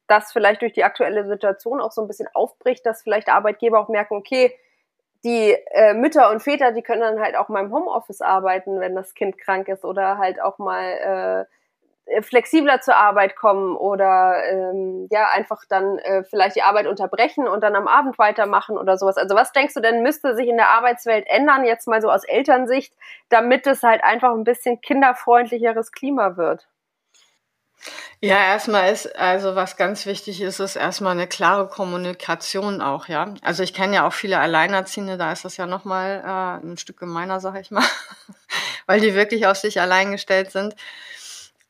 das 0.07 0.33
vielleicht 0.33 0.63
durch 0.63 0.73
die 0.73 0.85
aktuelle 0.85 1.27
Situation 1.27 1.81
auch 1.81 1.93
so 1.93 2.03
ein 2.03 2.07
bisschen 2.07 2.29
aufbricht, 2.35 2.85
dass 2.87 3.03
vielleicht 3.03 3.29
Arbeitgeber 3.29 3.81
auch 3.81 3.89
merken, 3.89 4.15
okay, 4.15 4.55
die 5.25 5.57
äh, 5.73 5.95
Mütter 5.95 6.31
und 6.31 6.41
Väter, 6.41 6.73
die 6.73 6.83
können 6.83 7.01
dann 7.01 7.21
halt 7.21 7.37
auch 7.37 7.49
mal 7.49 7.65
im 7.65 7.73
Homeoffice 7.73 8.21
arbeiten, 8.21 8.81
wenn 8.81 8.95
das 8.95 9.15
Kind 9.15 9.39
krank 9.39 9.69
ist 9.69 9.85
oder 9.85 10.19
halt 10.19 10.41
auch 10.41 10.59
mal 10.59 11.47
äh, 11.49 11.53
flexibler 12.21 12.81
zur 12.81 12.97
Arbeit 12.97 13.37
kommen 13.37 13.77
oder 13.77 14.43
ähm, 14.51 15.09
ja 15.11 15.29
einfach 15.31 15.65
dann 15.69 15.99
äh, 15.99 16.23
vielleicht 16.25 16.57
die 16.57 16.63
Arbeit 16.63 16.87
unterbrechen 16.87 17.49
und 17.49 17.63
dann 17.63 17.75
am 17.75 17.89
Abend 17.89 18.19
weitermachen 18.19 18.79
oder 18.79 18.97
sowas. 18.97 19.17
Also 19.17 19.35
was 19.35 19.53
denkst 19.53 19.75
du 19.75 19.81
denn 19.81 20.03
müsste 20.03 20.37
sich 20.37 20.49
in 20.49 20.57
der 20.57 20.71
Arbeitswelt 20.71 21.27
ändern 21.29 21.65
jetzt 21.65 21.89
mal 21.89 22.01
so 22.01 22.11
aus 22.11 22.25
Elternsicht, 22.25 22.95
damit 23.29 23.67
es 23.67 23.83
halt 23.83 24.05
einfach 24.05 24.33
ein 24.33 24.45
bisschen 24.45 24.81
kinderfreundlicheres 24.81 25.93
Klima 25.93 26.37
wird? 26.37 26.69
Ja, 28.21 28.39
erstmal 28.39 28.93
ist, 28.93 29.15
also 29.17 29.57
was 29.57 29.77
ganz 29.77 30.07
wichtig 30.07 30.41
ist, 30.41 30.59
ist 30.59 30.77
erstmal 30.77 31.13
eine 31.13 31.27
klare 31.27 31.69
Kommunikation 31.69 32.81
auch, 32.81 33.09
ja. 33.09 33.35
Also 33.43 33.63
ich 33.63 33.75
kenne 33.75 33.97
ja 33.97 34.07
auch 34.07 34.13
viele 34.13 34.39
Alleinerziehende, 34.39 35.19
da 35.19 35.33
ist 35.33 35.45
das 35.45 35.59
ja 35.59 35.67
nochmal 35.67 36.23
äh, 36.25 36.67
ein 36.67 36.79
Stück 36.79 36.99
gemeiner, 36.99 37.41
sag 37.41 37.61
ich 37.61 37.71
mal, 37.71 37.85
weil 38.87 39.01
die 39.01 39.15
wirklich 39.15 39.47
auf 39.47 39.59
sich 39.59 39.81
allein 39.81 40.13
gestellt 40.13 40.51
sind. 40.51 40.75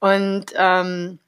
Und 0.01 0.47
ähm, 0.55 1.18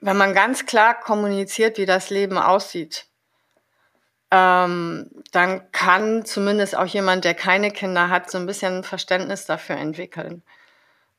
wenn 0.00 0.16
man 0.16 0.34
ganz 0.34 0.66
klar 0.66 0.98
kommuniziert, 0.98 1.78
wie 1.78 1.86
das 1.86 2.10
Leben 2.10 2.38
aussieht, 2.38 3.06
ähm, 4.30 5.10
dann 5.32 5.70
kann 5.72 6.24
zumindest 6.24 6.76
auch 6.76 6.86
jemand, 6.86 7.24
der 7.24 7.34
keine 7.34 7.70
Kinder 7.70 8.10
hat, 8.10 8.30
so 8.30 8.38
ein 8.38 8.46
bisschen 8.46 8.84
Verständnis 8.84 9.46
dafür 9.46 9.76
entwickeln. 9.76 10.42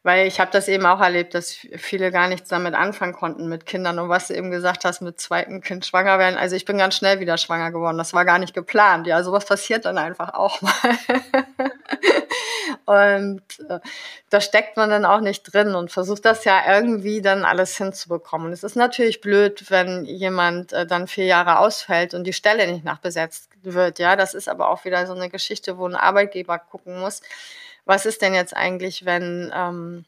Weil 0.10 0.26
ich 0.26 0.40
habe 0.40 0.50
das 0.52 0.68
eben 0.68 0.88
auch 0.88 1.02
erlebt, 1.02 1.36
dass 1.36 1.52
viele 1.54 2.12
gar 2.12 2.28
nichts 2.30 2.50
damit 2.50 2.74
anfangen 2.74 3.14
konnten 3.14 3.48
mit 3.48 3.68
Kindern. 3.68 4.00
Und 4.00 4.10
was 4.10 4.30
du 4.30 4.34
eben 4.34 4.50
gesagt 4.50 4.84
hast, 4.84 5.02
mit 5.02 5.20
zweiten 5.20 5.62
Kind 5.62 5.86
schwanger 5.86 6.18
werden. 6.18 6.36
Also 6.36 6.56
ich 6.56 6.66
bin 6.66 6.80
ganz 6.80 6.96
schnell 6.96 7.20
wieder 7.20 7.38
schwanger 7.38 7.70
geworden. 7.70 8.00
Das 8.00 8.12
war 8.12 8.26
gar 8.26 8.40
nicht 8.40 8.56
geplant. 8.56 9.06
Ja, 9.06 9.22
sowas 9.22 9.46
passiert 9.46 9.86
dann 9.86 10.00
einfach 10.00 10.34
auch 10.34 10.64
mal. 10.64 10.74
und 12.86 13.44
äh, 13.70 13.80
da 14.32 14.42
steckt 14.42 14.78
man 14.78 14.90
dann 14.90 15.06
auch 15.06 15.20
nicht 15.20 15.44
drin 15.44 15.76
und 15.76 15.92
versucht 15.92 16.26
das 16.26 16.44
ja 16.44 16.60
irgendwie 16.76 17.22
dann 17.22 17.46
alles 17.46 17.78
hinzubekommen. 17.78 18.48
Und 18.48 18.54
es 18.54 18.64
ist 18.64 18.76
natürlich 18.76 19.22
blöd, 19.22 19.70
wenn 19.70 20.06
jemand 20.06 20.74
äh, 20.74 20.88
dann 20.88 21.06
vier 21.06 21.26
Jahre 21.26 21.60
ausfällt 21.60 22.16
und 22.16 22.24
die 22.24 22.34
Stelle 22.34 22.66
nicht 22.66 22.84
nachbesetzt 22.84 23.52
wird. 23.62 24.00
Ja, 24.00 24.16
das 24.16 24.34
ist 24.34 24.50
aber 24.50 24.72
auch 24.72 24.86
wieder 24.86 25.06
so 25.06 25.14
eine 25.14 25.30
Geschichte, 25.30 25.78
wo 25.78 25.86
ein 25.86 25.96
Arbeitgeber 25.96 26.58
gucken 26.58 27.00
muss 27.00 27.22
was 27.90 28.06
ist 28.06 28.22
denn 28.22 28.36
jetzt 28.36 28.56
eigentlich, 28.56 29.04
wenn, 29.04 29.52
ähm, 29.52 30.06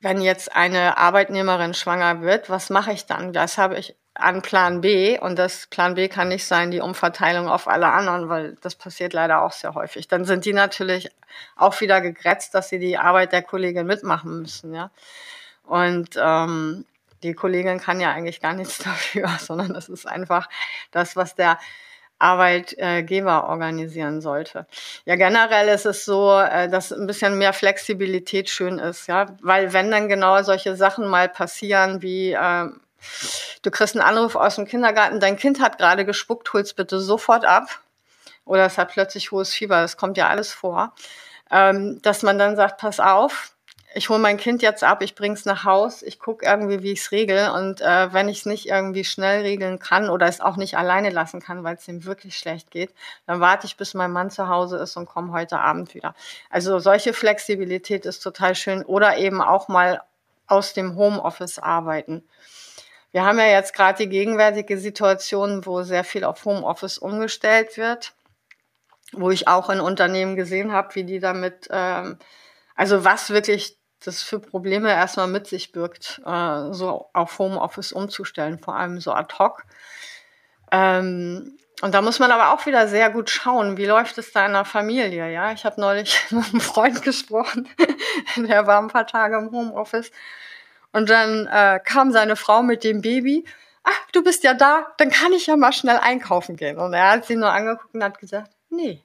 wenn 0.00 0.20
jetzt 0.20 0.54
eine 0.54 0.96
Arbeitnehmerin 0.96 1.74
schwanger 1.74 2.22
wird, 2.22 2.48
was 2.48 2.70
mache 2.70 2.92
ich 2.92 3.06
dann? 3.06 3.32
Das 3.32 3.58
habe 3.58 3.76
ich 3.76 3.96
an 4.14 4.40
Plan 4.40 4.82
B 4.82 5.18
und 5.18 5.36
das 5.36 5.66
Plan 5.66 5.96
B 5.96 6.06
kann 6.06 6.28
nicht 6.28 6.44
sein 6.44 6.70
die 6.70 6.78
Umverteilung 6.78 7.48
auf 7.48 7.66
alle 7.66 7.88
anderen, 7.88 8.28
weil 8.28 8.56
das 8.60 8.76
passiert 8.76 9.14
leider 9.14 9.42
auch 9.42 9.50
sehr 9.50 9.74
häufig. 9.74 10.06
Dann 10.06 10.24
sind 10.24 10.44
die 10.44 10.52
natürlich 10.52 11.10
auch 11.56 11.80
wieder 11.80 12.00
gegrätzt, 12.00 12.54
dass 12.54 12.68
sie 12.68 12.78
die 12.78 12.98
Arbeit 12.98 13.32
der 13.32 13.42
Kollegin 13.42 13.88
mitmachen 13.88 14.42
müssen, 14.42 14.74
ja. 14.74 14.92
Und 15.64 16.10
ähm, 16.16 16.84
die 17.24 17.34
Kollegin 17.34 17.80
kann 17.80 18.00
ja 18.00 18.12
eigentlich 18.12 18.40
gar 18.40 18.52
nichts 18.52 18.78
dafür, 18.84 19.28
sondern 19.40 19.74
das 19.74 19.88
ist 19.88 20.06
einfach 20.06 20.48
das, 20.92 21.16
was 21.16 21.34
der 21.34 21.58
Arbeitgeber 22.22 23.48
organisieren 23.48 24.20
sollte. 24.20 24.66
Ja, 25.04 25.16
generell 25.16 25.68
ist 25.68 25.86
es 25.86 26.04
so, 26.04 26.38
äh, 26.38 26.68
dass 26.68 26.92
ein 26.92 27.06
bisschen 27.06 27.36
mehr 27.36 27.52
Flexibilität 27.52 28.48
schön 28.48 28.78
ist, 28.78 29.08
ja, 29.08 29.26
weil 29.42 29.72
wenn 29.72 29.90
dann 29.90 30.08
genau 30.08 30.42
solche 30.42 30.76
Sachen 30.76 31.06
mal 31.06 31.28
passieren 31.28 32.02
wie 32.02 32.32
äh, 32.32 32.68
du 33.62 33.70
kriegst 33.70 33.96
einen 33.96 34.04
Anruf 34.04 34.36
aus 34.36 34.56
dem 34.56 34.66
Kindergarten, 34.66 35.20
dein 35.20 35.36
Kind 35.36 35.60
hat 35.60 35.78
gerade 35.78 36.04
gespuckt, 36.04 36.52
hol's 36.52 36.74
bitte 36.74 37.00
sofort 37.00 37.44
ab. 37.44 37.80
Oder 38.44 38.66
es 38.66 38.78
hat 38.78 38.92
plötzlich 38.92 39.30
hohes 39.30 39.52
Fieber, 39.52 39.80
das 39.80 39.96
kommt 39.96 40.16
ja 40.16 40.28
alles 40.28 40.52
vor. 40.52 40.94
Ähm, 41.50 42.00
dass 42.02 42.22
man 42.22 42.38
dann 42.38 42.56
sagt, 42.56 42.80
pass 42.80 42.98
auf, 42.98 43.51
ich 43.94 44.08
hole 44.08 44.18
mein 44.18 44.36
Kind 44.36 44.62
jetzt 44.62 44.84
ab, 44.84 45.02
ich 45.02 45.14
bring's 45.14 45.44
nach 45.44 45.64
Haus, 45.64 46.02
ich 46.02 46.18
gucke 46.18 46.46
irgendwie, 46.46 46.82
wie 46.82 46.92
ich's 46.92 47.12
regel 47.12 47.50
und 47.50 47.80
äh, 47.80 48.12
wenn 48.12 48.28
ich 48.28 48.40
es 48.40 48.46
nicht 48.46 48.66
irgendwie 48.66 49.04
schnell 49.04 49.42
regeln 49.42 49.78
kann 49.78 50.08
oder 50.08 50.26
es 50.26 50.40
auch 50.40 50.56
nicht 50.56 50.76
alleine 50.76 51.10
lassen 51.10 51.40
kann, 51.40 51.64
weil 51.64 51.76
es 51.76 51.88
ihm 51.88 52.04
wirklich 52.04 52.36
schlecht 52.38 52.70
geht, 52.70 52.94
dann 53.26 53.40
warte 53.40 53.66
ich, 53.66 53.76
bis 53.76 53.94
mein 53.94 54.12
Mann 54.12 54.30
zu 54.30 54.48
Hause 54.48 54.78
ist 54.78 54.96
und 54.96 55.06
komme 55.06 55.32
heute 55.32 55.58
Abend 55.58 55.94
wieder. 55.94 56.14
Also 56.50 56.78
solche 56.78 57.12
Flexibilität 57.12 58.06
ist 58.06 58.20
total 58.20 58.54
schön 58.54 58.84
oder 58.84 59.16
eben 59.18 59.40
auch 59.42 59.68
mal 59.68 60.02
aus 60.46 60.72
dem 60.74 60.96
Homeoffice 60.96 61.58
arbeiten. 61.58 62.24
Wir 63.10 63.24
haben 63.24 63.38
ja 63.38 63.46
jetzt 63.46 63.74
gerade 63.74 63.98
die 63.98 64.08
gegenwärtige 64.08 64.78
Situation, 64.78 65.66
wo 65.66 65.82
sehr 65.82 66.04
viel 66.04 66.24
auf 66.24 66.44
Homeoffice 66.44 66.98
umgestellt 66.98 67.76
wird, 67.76 68.14
wo 69.12 69.30
ich 69.30 69.48
auch 69.48 69.68
in 69.68 69.80
Unternehmen 69.80 70.34
gesehen 70.34 70.72
habe, 70.72 70.94
wie 70.94 71.04
die 71.04 71.20
damit 71.20 71.68
ähm, 71.70 72.18
also 72.74 73.04
was 73.04 73.30
wirklich 73.30 73.76
das 74.06 74.22
für 74.22 74.38
Probleme 74.38 74.90
erstmal 74.90 75.28
mit 75.28 75.46
sich 75.46 75.72
birgt, 75.72 76.20
äh, 76.24 76.72
so 76.72 77.08
auf 77.12 77.38
Homeoffice 77.38 77.92
umzustellen, 77.92 78.58
vor 78.58 78.76
allem 78.76 79.00
so 79.00 79.12
ad 79.12 79.34
hoc. 79.38 79.62
Ähm, 80.70 81.58
und 81.82 81.92
da 81.94 82.00
muss 82.00 82.18
man 82.18 82.30
aber 82.30 82.52
auch 82.52 82.64
wieder 82.66 82.86
sehr 82.86 83.10
gut 83.10 83.28
schauen, 83.28 83.76
wie 83.76 83.86
läuft 83.86 84.16
es 84.18 84.32
da 84.32 84.46
in 84.46 84.52
der 84.52 84.64
Familie, 84.64 85.32
ja? 85.32 85.52
Ich 85.52 85.64
habe 85.64 85.80
neulich 85.80 86.16
mit 86.30 86.44
einem 86.50 86.60
Freund 86.60 87.02
gesprochen, 87.02 87.68
der 88.36 88.66
war 88.66 88.80
ein 88.80 88.88
paar 88.88 89.06
Tage 89.06 89.36
im 89.36 89.50
Homeoffice 89.50 90.10
und 90.92 91.10
dann 91.10 91.46
äh, 91.46 91.80
kam 91.84 92.12
seine 92.12 92.36
Frau 92.36 92.62
mit 92.62 92.84
dem 92.84 93.00
Baby. 93.00 93.44
Ach, 93.82 94.10
du 94.12 94.22
bist 94.22 94.44
ja 94.44 94.54
da, 94.54 94.92
dann 94.98 95.10
kann 95.10 95.32
ich 95.32 95.46
ja 95.46 95.56
mal 95.56 95.72
schnell 95.72 95.96
einkaufen 95.96 96.56
gehen. 96.56 96.78
Und 96.78 96.92
er 96.92 97.10
hat 97.10 97.26
sie 97.26 97.34
nur 97.34 97.50
angeguckt 97.50 97.94
und 97.94 98.04
hat 98.04 98.18
gesagt, 98.18 98.52
nee, 98.70 99.02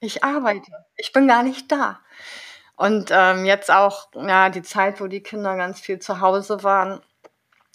ich 0.00 0.22
arbeite, 0.22 0.70
ich 0.96 1.12
bin 1.12 1.26
gar 1.26 1.42
nicht 1.42 1.72
da. 1.72 2.00
Und 2.76 3.10
ähm, 3.12 3.44
jetzt 3.44 3.70
auch 3.70 4.08
ja 4.14 4.48
die 4.50 4.62
Zeit, 4.62 5.00
wo 5.00 5.06
die 5.06 5.22
Kinder 5.22 5.56
ganz 5.56 5.80
viel 5.80 5.98
zu 6.00 6.20
Hause 6.20 6.62
waren, 6.64 7.00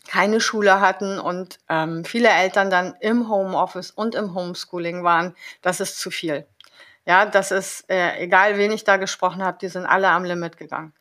keine 0.07 0.41
Schule 0.41 0.81
hatten 0.81 1.19
und 1.19 1.59
ähm, 1.69 2.03
viele 2.03 2.29
Eltern 2.29 2.69
dann 2.69 2.95
im 2.99 3.29
Homeoffice 3.29 3.91
und 3.91 4.15
im 4.15 4.33
Homeschooling 4.33 5.03
waren, 5.03 5.35
das 5.61 5.79
ist 5.79 5.99
zu 5.99 6.09
viel. 6.09 6.47
Ja, 7.05 7.25
das 7.25 7.51
ist, 7.51 7.89
äh, 7.89 8.17
egal 8.17 8.57
wen 8.57 8.71
ich 8.71 8.83
da 8.83 8.97
gesprochen 8.97 9.43
habe, 9.43 9.57
die 9.61 9.67
sind 9.67 9.85
alle 9.85 10.09
am 10.09 10.23
Limit 10.23 10.57
gegangen. 10.57 10.93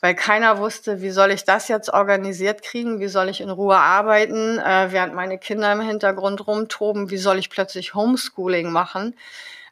Weil 0.00 0.14
keiner 0.14 0.58
wusste, 0.58 1.02
wie 1.02 1.10
soll 1.10 1.32
ich 1.32 1.44
das 1.44 1.68
jetzt 1.68 1.90
organisiert 1.92 2.62
kriegen, 2.62 3.00
wie 3.00 3.08
soll 3.08 3.28
ich 3.28 3.40
in 3.40 3.50
Ruhe 3.50 3.76
arbeiten, 3.76 4.58
äh, 4.58 4.88
während 4.90 5.14
meine 5.14 5.38
Kinder 5.38 5.72
im 5.72 5.80
Hintergrund 5.80 6.46
rumtoben, 6.46 7.10
wie 7.10 7.16
soll 7.16 7.38
ich 7.38 7.50
plötzlich 7.50 7.94
Homeschooling 7.94 8.70
machen. 8.70 9.16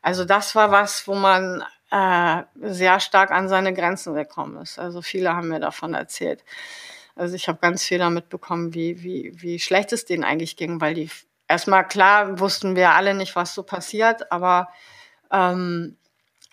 Also 0.02 0.24
das 0.24 0.54
war 0.54 0.70
was, 0.70 1.06
wo 1.06 1.14
man 1.14 1.64
äh, 1.90 2.42
sehr 2.60 3.00
stark 3.00 3.30
an 3.30 3.48
seine 3.48 3.72
Grenzen 3.72 4.14
gekommen 4.14 4.56
ist. 4.58 4.78
Also 4.78 5.02
viele 5.02 5.34
haben 5.34 5.48
mir 5.48 5.60
davon 5.60 5.94
erzählt. 5.94 6.44
Also 7.14 7.34
ich 7.34 7.48
habe 7.48 7.58
ganz 7.60 7.82
viel 7.82 7.98
damit 7.98 8.28
bekommen, 8.28 8.74
wie, 8.74 9.02
wie, 9.02 9.32
wie 9.36 9.58
schlecht 9.58 9.92
es 9.92 10.04
denen 10.04 10.24
eigentlich 10.24 10.56
ging, 10.56 10.80
weil 10.80 10.94
die 10.94 11.10
erstmal 11.48 11.86
klar 11.86 12.38
wussten 12.38 12.76
wir 12.76 12.90
alle 12.90 13.14
nicht, 13.14 13.36
was 13.36 13.54
so 13.54 13.62
passiert, 13.62 14.30
aber 14.30 14.68
ähm, 15.30 15.96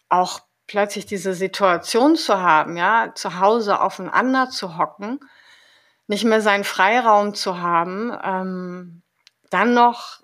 auch 0.09 0.41
plötzlich 0.67 1.05
diese 1.05 1.33
Situation 1.33 2.15
zu 2.15 2.39
haben, 2.39 2.77
ja, 2.77 3.11
zu 3.13 3.39
Hause 3.39 3.81
aufeinander 3.81 4.49
zu 4.49 4.77
hocken, 4.77 5.19
nicht 6.07 6.23
mehr 6.23 6.41
seinen 6.41 6.63
Freiraum 6.63 7.33
zu 7.33 7.59
haben, 7.59 8.17
ähm, 8.23 9.01
dann 9.49 9.73
noch 9.73 10.22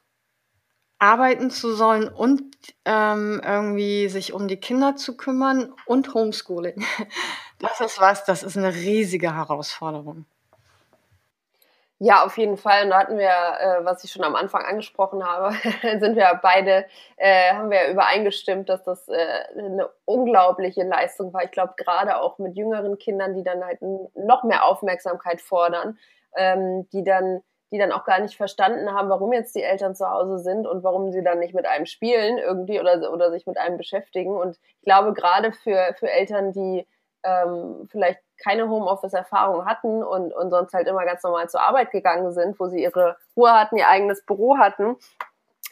arbeiten 0.99 1.49
zu 1.49 1.73
sollen 1.73 2.07
und 2.09 2.43
ähm, 2.85 3.41
irgendwie 3.43 4.09
sich 4.09 4.33
um 4.33 4.47
die 4.47 4.57
Kinder 4.57 4.95
zu 4.95 5.17
kümmern 5.17 5.73
und 5.85 6.13
Homeschooling. 6.13 6.85
Das 7.61 7.81
ist 7.81 7.99
was, 7.99 8.23
das 8.23 8.41
ist 8.41 8.55
eine 8.55 8.73
riesige 8.73 9.35
Herausforderung. 9.35 10.23
Ja, 12.01 12.23
auf 12.23 12.37
jeden 12.37 12.55
Fall. 12.55 12.85
Und 12.85 12.91
da 12.91 12.99
hatten 12.99 13.17
wir, 13.17 13.27
äh, 13.27 13.83
was 13.83 14.05
ich 14.05 14.11
schon 14.13 14.23
am 14.23 14.35
Anfang 14.35 14.63
angesprochen 14.63 15.25
habe, 15.27 15.51
sind 15.99 16.15
wir 16.15 16.39
beide, 16.41 16.85
äh, 17.17 17.53
haben 17.53 17.69
wir 17.69 17.89
übereingestimmt, 17.89 18.69
dass 18.69 18.81
das 18.85 19.09
äh, 19.09 19.17
eine 19.57 19.89
unglaubliche 20.05 20.83
Leistung 20.83 21.33
war. 21.33 21.43
Ich 21.43 21.51
glaube, 21.51 21.73
gerade 21.75 22.21
auch 22.21 22.37
mit 22.37 22.55
jüngeren 22.55 22.97
Kindern, 22.97 23.35
die 23.35 23.43
dann 23.43 23.65
halt 23.65 23.81
noch 23.81 24.45
mehr 24.45 24.63
Aufmerksamkeit 24.63 25.41
fordern, 25.41 25.97
ähm, 26.37 26.87
die 26.93 27.03
dann 27.03 27.41
die 27.71 27.77
dann 27.77 27.91
auch 27.91 28.03
gar 28.03 28.19
nicht 28.19 28.35
verstanden 28.35 28.93
haben, 28.93 29.09
warum 29.09 29.31
jetzt 29.33 29.55
die 29.55 29.63
Eltern 29.63 29.95
zu 29.95 30.09
Hause 30.09 30.39
sind 30.39 30.65
und 30.65 30.83
warum 30.83 31.11
sie 31.11 31.23
dann 31.23 31.39
nicht 31.39 31.53
mit 31.53 31.67
einem 31.67 31.85
spielen 31.85 32.37
irgendwie 32.37 32.79
oder, 32.79 33.11
oder 33.13 33.31
sich 33.31 33.45
mit 33.45 33.57
einem 33.57 33.77
beschäftigen. 33.77 34.35
Und 34.35 34.57
ich 34.79 34.85
glaube, 34.85 35.13
gerade 35.13 35.51
für, 35.51 35.93
für 35.97 36.09
Eltern, 36.09 36.51
die 36.51 36.87
ähm, 37.23 37.87
vielleicht 37.91 38.19
keine 38.41 38.69
Homeoffice-Erfahrung 38.69 39.65
hatten 39.65 40.03
und, 40.03 40.33
und 40.33 40.49
sonst 40.49 40.73
halt 40.73 40.87
immer 40.87 41.05
ganz 41.05 41.21
normal 41.23 41.49
zur 41.49 41.61
Arbeit 41.61 41.91
gegangen 41.91 42.31
sind, 42.31 42.59
wo 42.59 42.67
sie 42.67 42.81
ihre 42.81 43.17
Ruhe 43.35 43.51
hatten, 43.51 43.77
ihr 43.77 43.89
eigenes 43.89 44.25
Büro 44.25 44.57
hatten, 44.57 44.95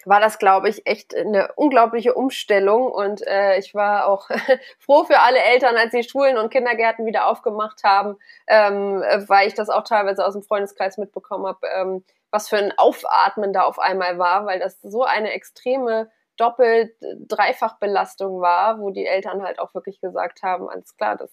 war 0.06 0.22
das, 0.22 0.40
glaube 0.40 0.70
ich, 0.70 0.86
echt 0.88 1.16
eine 1.16 1.52
unglaubliche 1.56 2.14
Umstellung. 2.14 2.92
Und 2.92 3.26
äh, 3.28 3.58
ich 3.58 3.76
war 3.76 4.08
auch 4.08 4.30
froh 4.80 5.04
für 5.04 5.20
alle 5.20 5.40
Eltern, 5.40 5.76
als 5.76 5.92
die 5.92 6.04
Schulen 6.04 6.38
und 6.38 6.50
Kindergärten 6.50 7.06
wieder 7.06 7.28
aufgemacht 7.28 7.84
haben, 7.84 8.18
ähm, 8.48 9.04
weil 9.28 9.48
ich 9.48 9.54
das 9.54 9.70
auch 9.70 9.84
teilweise 9.84 10.26
aus 10.26 10.34
dem 10.34 10.44
Freundeskreis 10.44 10.98
mitbekommen 10.98 11.46
habe, 11.46 11.68
ähm, 11.76 12.04
was 12.32 12.50
für 12.50 12.58
ein 12.58 12.74
Aufatmen 12.78 13.54
da 13.54 13.64
auf 13.64 13.80
einmal 13.80 14.18
war, 14.18 14.46
weil 14.46 14.60
das 14.60 14.80
so 14.82 15.04
eine 15.04 15.32
extreme 15.32 16.10
doppelt 16.38 16.94
dreifach 17.02 17.80
Belastung 17.80 18.42
war, 18.42 18.80
wo 18.80 18.92
die 18.92 19.06
Eltern 19.06 19.44
halt 19.44 19.60
auch 19.60 19.74
wirklich 19.74 20.00
gesagt 20.00 20.44
haben, 20.44 20.70
alles 20.70 20.96
klar, 20.96 21.16
das, 21.16 21.32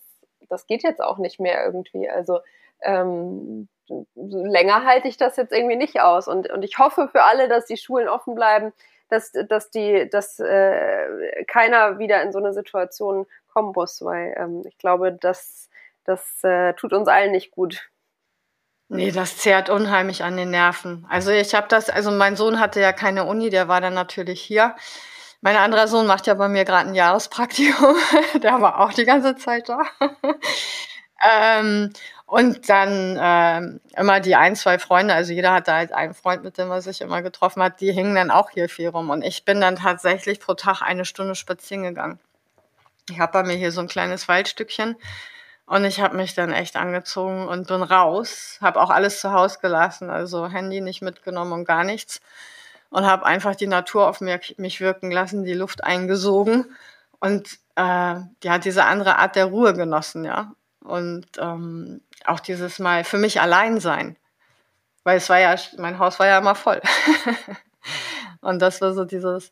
das 0.48 0.66
geht 0.66 0.82
jetzt 0.82 1.02
auch 1.02 1.18
nicht 1.18 1.38
mehr 1.38 1.64
irgendwie. 1.64 2.08
Also 2.08 2.40
ähm, 2.82 3.68
länger 4.14 4.84
halte 4.84 5.08
ich 5.08 5.16
das 5.16 5.36
jetzt 5.36 5.52
irgendwie 5.52 5.76
nicht 5.76 6.00
aus. 6.00 6.28
Und, 6.28 6.50
und 6.50 6.62
ich 6.62 6.78
hoffe 6.78 7.08
für 7.08 7.22
alle, 7.22 7.48
dass 7.48 7.66
die 7.66 7.76
Schulen 7.76 8.08
offen 8.08 8.34
bleiben, 8.34 8.72
dass, 9.08 9.32
dass, 9.48 9.70
die, 9.70 10.08
dass 10.10 10.38
äh, 10.40 11.44
keiner 11.46 11.98
wieder 11.98 12.22
in 12.22 12.32
so 12.32 12.38
eine 12.38 12.52
Situation 12.52 13.26
kommen 13.52 13.72
muss, 13.74 14.02
weil 14.04 14.34
ähm, 14.38 14.62
ich 14.66 14.78
glaube, 14.78 15.12
das, 15.12 15.68
das 16.04 16.42
äh, 16.42 16.74
tut 16.74 16.92
uns 16.92 17.08
allen 17.08 17.32
nicht 17.32 17.50
gut. 17.50 17.88
Nee, 18.88 19.10
das 19.10 19.38
zehrt 19.38 19.70
unheimlich 19.70 20.22
an 20.22 20.36
den 20.36 20.50
Nerven. 20.50 21.06
Also 21.08 21.30
ich 21.30 21.54
habe 21.54 21.68
das, 21.68 21.88
also 21.88 22.10
mein 22.10 22.36
Sohn 22.36 22.60
hatte 22.60 22.80
ja 22.80 22.92
keine 22.92 23.24
Uni, 23.24 23.50
der 23.50 23.66
war 23.66 23.80
dann 23.80 23.94
natürlich 23.94 24.42
hier. 24.42 24.76
Mein 25.40 25.56
anderer 25.56 25.88
Sohn 25.88 26.06
macht 26.06 26.26
ja 26.26 26.34
bei 26.34 26.48
mir 26.48 26.64
gerade 26.64 26.88
ein 26.88 26.94
Jahrespraktikum, 26.94 27.96
der 28.42 28.60
war 28.60 28.80
auch 28.80 28.92
die 28.92 29.04
ganze 29.04 29.36
Zeit 29.36 29.68
da. 29.68 29.80
ähm, 31.22 31.92
und 32.34 32.68
dann 32.68 33.16
äh, 33.16 33.78
immer 33.96 34.18
die 34.18 34.34
ein, 34.34 34.56
zwei 34.56 34.80
Freunde, 34.80 35.14
also 35.14 35.32
jeder 35.32 35.52
hatte 35.52 35.72
halt 35.72 35.92
einen 35.92 36.14
Freund, 36.14 36.42
mit 36.42 36.58
dem 36.58 36.68
er 36.68 36.82
sich 36.82 37.00
immer 37.00 37.22
getroffen 37.22 37.62
hat, 37.62 37.80
die 37.80 37.92
hingen 37.92 38.16
dann 38.16 38.32
auch 38.32 38.50
hier 38.50 38.68
viel 38.68 38.88
rum. 38.88 39.10
Und 39.10 39.22
ich 39.22 39.44
bin 39.44 39.60
dann 39.60 39.76
tatsächlich 39.76 40.40
pro 40.40 40.54
Tag 40.54 40.82
eine 40.82 41.04
Stunde 41.04 41.36
spazieren 41.36 41.84
gegangen. 41.84 42.18
Ich 43.08 43.20
habe 43.20 43.30
bei 43.30 43.44
mir 43.44 43.54
hier 43.54 43.70
so 43.70 43.82
ein 43.82 43.86
kleines 43.86 44.26
Waldstückchen 44.26 44.96
und 45.66 45.84
ich 45.84 46.00
habe 46.00 46.16
mich 46.16 46.34
dann 46.34 46.52
echt 46.52 46.74
angezogen 46.74 47.46
und 47.46 47.68
bin 47.68 47.84
raus, 47.84 48.58
habe 48.60 48.80
auch 48.80 48.90
alles 48.90 49.20
zu 49.20 49.32
Hause 49.32 49.60
gelassen, 49.62 50.10
also 50.10 50.48
Handy 50.48 50.80
nicht 50.80 51.02
mitgenommen 51.02 51.52
und 51.52 51.64
gar 51.64 51.84
nichts 51.84 52.20
und 52.90 53.06
habe 53.06 53.26
einfach 53.26 53.54
die 53.54 53.68
Natur 53.68 54.08
auf 54.08 54.20
mich, 54.20 54.80
wirken 54.80 55.12
lassen, 55.12 55.44
die 55.44 55.54
Luft 55.54 55.84
eingesogen 55.84 56.74
und 57.20 57.60
äh, 57.76 58.16
ja 58.42 58.58
diese 58.60 58.86
andere 58.86 59.18
Art 59.18 59.36
der 59.36 59.44
Ruhe 59.44 59.72
genossen, 59.72 60.24
ja. 60.24 60.50
Und 60.84 61.26
ähm, 61.38 62.02
auch 62.24 62.40
dieses 62.40 62.78
Mal 62.78 63.04
für 63.04 63.18
mich 63.18 63.40
allein 63.40 63.80
sein. 63.80 64.16
Weil 65.02 65.16
es 65.16 65.28
war 65.28 65.38
ja, 65.38 65.56
mein 65.78 65.98
Haus 65.98 66.18
war 66.18 66.26
ja 66.26 66.38
immer 66.38 66.54
voll. 66.54 66.80
und 68.40 68.60
das 68.60 68.80
war 68.80 68.94
so 68.94 69.04
dieses, 69.04 69.50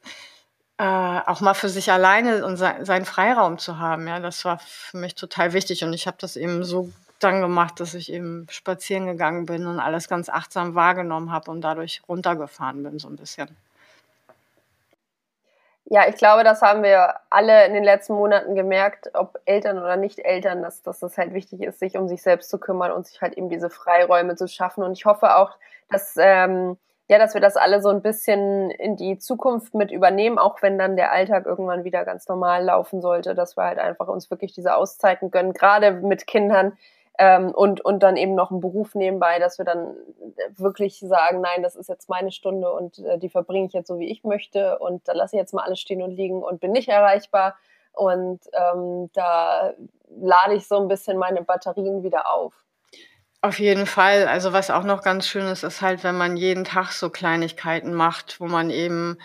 äh, 0.79 0.85
auch 0.85 1.41
mal 1.41 1.55
für 1.55 1.69
sich 1.69 1.91
alleine 1.91 2.45
und 2.45 2.57
se 2.57 2.75
seinen 2.83 3.05
Freiraum 3.05 3.59
zu 3.59 3.79
haben, 3.79 4.07
ja, 4.09 4.21
das 4.21 4.45
war 4.45 4.59
für 4.59 4.99
mich 4.99 5.15
total 5.15 5.53
wichtig. 5.53 5.85
Und 5.85 5.93
ich 5.93 6.07
habe 6.07 6.17
das 6.21 6.37
eben 6.37 6.65
so 6.65 6.91
dann 7.19 7.41
gemacht, 7.41 7.81
dass 7.81 7.95
ich 7.95 8.13
eben 8.13 8.47
spazieren 8.51 9.07
gegangen 9.07 9.47
bin 9.47 9.67
und 9.67 9.81
alles 9.81 10.09
ganz 10.09 10.29
achtsam 10.29 10.75
wahrgenommen 10.75 11.31
habe 11.33 11.51
und 11.51 11.61
dadurch 11.63 12.03
runtergefahren 12.09 12.83
bin 12.83 12.99
so 12.99 13.09
ein 13.09 13.17
bisschen. 13.17 13.49
Ja, 15.87 16.09
ich 16.09 16.17
glaube, 16.17 16.45
das 16.45 16.63
haben 16.63 16.83
wir 16.83 17.17
alle 17.29 17.67
in 17.67 17.75
den 17.75 17.85
letzten 17.85 18.15
Monaten 18.15 18.55
gemerkt, 18.55 19.11
ob 19.15 19.39
Eltern 19.45 19.79
oder 19.79 19.97
nicht 19.97 20.21
Eltern, 20.21 20.63
dass, 20.63 20.81
dass 20.83 21.03
es 21.03 21.19
halt 21.19 21.35
wichtig 21.35 21.61
ist, 21.61 21.81
sich 21.81 21.97
um 21.99 22.09
sich 22.09 22.23
selbst 22.23 22.51
zu 22.51 22.59
kümmern 22.59 22.93
und 22.93 23.07
sich 23.07 23.21
halt 23.21 23.35
eben 23.37 23.49
diese 23.49 23.69
Freiräume 23.69 24.37
zu 24.37 24.47
schaffen. 24.49 24.85
Und 24.85 24.93
ich 24.93 25.05
hoffe 25.07 25.37
auch, 25.37 25.51
dass, 25.91 26.15
ähm, 26.19 26.79
ja, 27.09 27.19
dass 27.19 27.35
wir 27.35 27.41
das 27.41 27.57
alle 27.57 27.83
so 27.83 27.89
ein 27.91 28.01
bisschen 28.01 28.71
in 28.71 28.97
die 28.97 29.19
Zukunft 29.19 29.75
mit 29.75 29.91
übernehmen, 29.91 30.39
auch 30.39 30.63
wenn 30.63 30.79
dann 30.79 30.97
der 30.97 31.13
Alltag 31.13 31.47
irgendwann 31.47 31.85
wieder 31.85 32.05
ganz 32.05 32.29
normal 32.29 32.65
laufen 32.65 33.03
sollte, 33.03 33.35
dass 33.35 33.57
wir 33.57 33.65
halt 33.65 33.79
einfach 33.79 34.07
uns 34.09 34.31
wirklich 34.31 34.53
diese 34.55 34.77
Auszeiten 34.77 35.31
gönnen, 35.31 35.53
gerade 35.53 35.91
mit 35.91 36.27
Kindern, 36.27 36.79
ähm, 37.23 37.53
und, 37.53 37.85
und 37.85 38.03
dann 38.03 38.17
eben 38.17 38.35
noch 38.35 38.51
einen 38.51 38.59
Beruf 38.59 38.97
nebenbei, 38.97 39.39
dass 39.39 39.57
wir 39.59 39.65
dann 39.65 39.95
wirklich 40.57 40.99
sagen, 40.99 41.41
nein, 41.41 41.63
das 41.63 41.77
ist 41.77 41.89
jetzt 41.89 42.09
meine 42.09 42.33
Stunde 42.33 42.73
und 42.73 42.99
äh, 42.99 43.17
die 43.17 43.29
verbringe 43.29 43.69
ich 43.69 43.73
jetzt 43.73 43.87
so, 43.87 44.01
wie 44.01 44.11
ich 44.11 44.25
möchte 44.25 44.81
und 44.81 45.07
da 45.07 45.13
lasse 45.13 45.37
ich 45.37 45.41
jetzt 45.41 45.55
mal 45.55 45.63
alles 45.63 45.79
stehen 45.79 46.03
und 46.03 46.11
liegen 46.11 46.43
und 46.43 46.61
bin 46.61 46.73
nicht 46.73 46.89
erreichbar 46.89 47.55
und 47.93 48.41
ähm, 48.53 49.09
da 49.13 49.73
lade 50.21 50.55
ich 50.55 50.67
so 50.67 50.81
ein 50.81 50.89
bisschen 50.89 51.17
meine 51.17 51.43
Batterien 51.43 52.03
wieder 52.03 52.29
auf. 52.29 52.55
Auf 53.41 53.61
jeden 53.61 53.87
Fall. 53.87 54.27
Also 54.27 54.53
was 54.53 54.71
auch 54.71 54.85
noch 54.85 55.03
ganz 55.03 55.29
schön 55.29 55.47
ist, 55.47 55.63
ist 55.63 55.81
halt, 55.81 56.03
wenn 56.03 56.17
man 56.17 56.37
jeden 56.37 56.65
Tag 56.65 56.91
so 56.91 57.09
Kleinigkeiten 57.09 57.95
macht, 57.95 58.41
wo 58.41 58.47
man 58.47 58.69
eben 58.71 59.17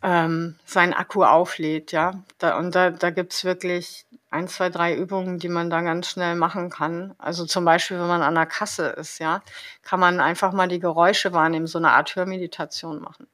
ähm, 0.00 0.60
seinen 0.64 0.94
Akku 0.94 1.24
auflädt, 1.24 1.90
ja. 1.90 2.12
Da, 2.38 2.56
und 2.56 2.76
da, 2.76 2.90
da 2.90 3.10
gibt's 3.10 3.44
wirklich 3.44 4.06
ein, 4.32 4.48
zwei, 4.48 4.70
drei 4.70 4.94
Übungen, 4.94 5.38
die 5.38 5.48
man 5.48 5.68
da 5.68 5.82
ganz 5.82 6.08
schnell 6.08 6.34
machen 6.36 6.70
kann. 6.70 7.14
Also 7.18 7.44
zum 7.44 7.64
Beispiel, 7.64 7.98
wenn 8.00 8.08
man 8.08 8.22
an 8.22 8.34
der 8.34 8.46
Kasse 8.46 8.86
ist, 8.88 9.18
ja, 9.18 9.42
kann 9.82 10.00
man 10.00 10.20
einfach 10.20 10.52
mal 10.52 10.68
die 10.68 10.80
Geräusche 10.80 11.32
wahrnehmen, 11.34 11.66
so 11.66 11.78
eine 11.78 11.92
Art 11.92 12.16
Hörmeditation 12.16 13.00
machen. 13.00 13.28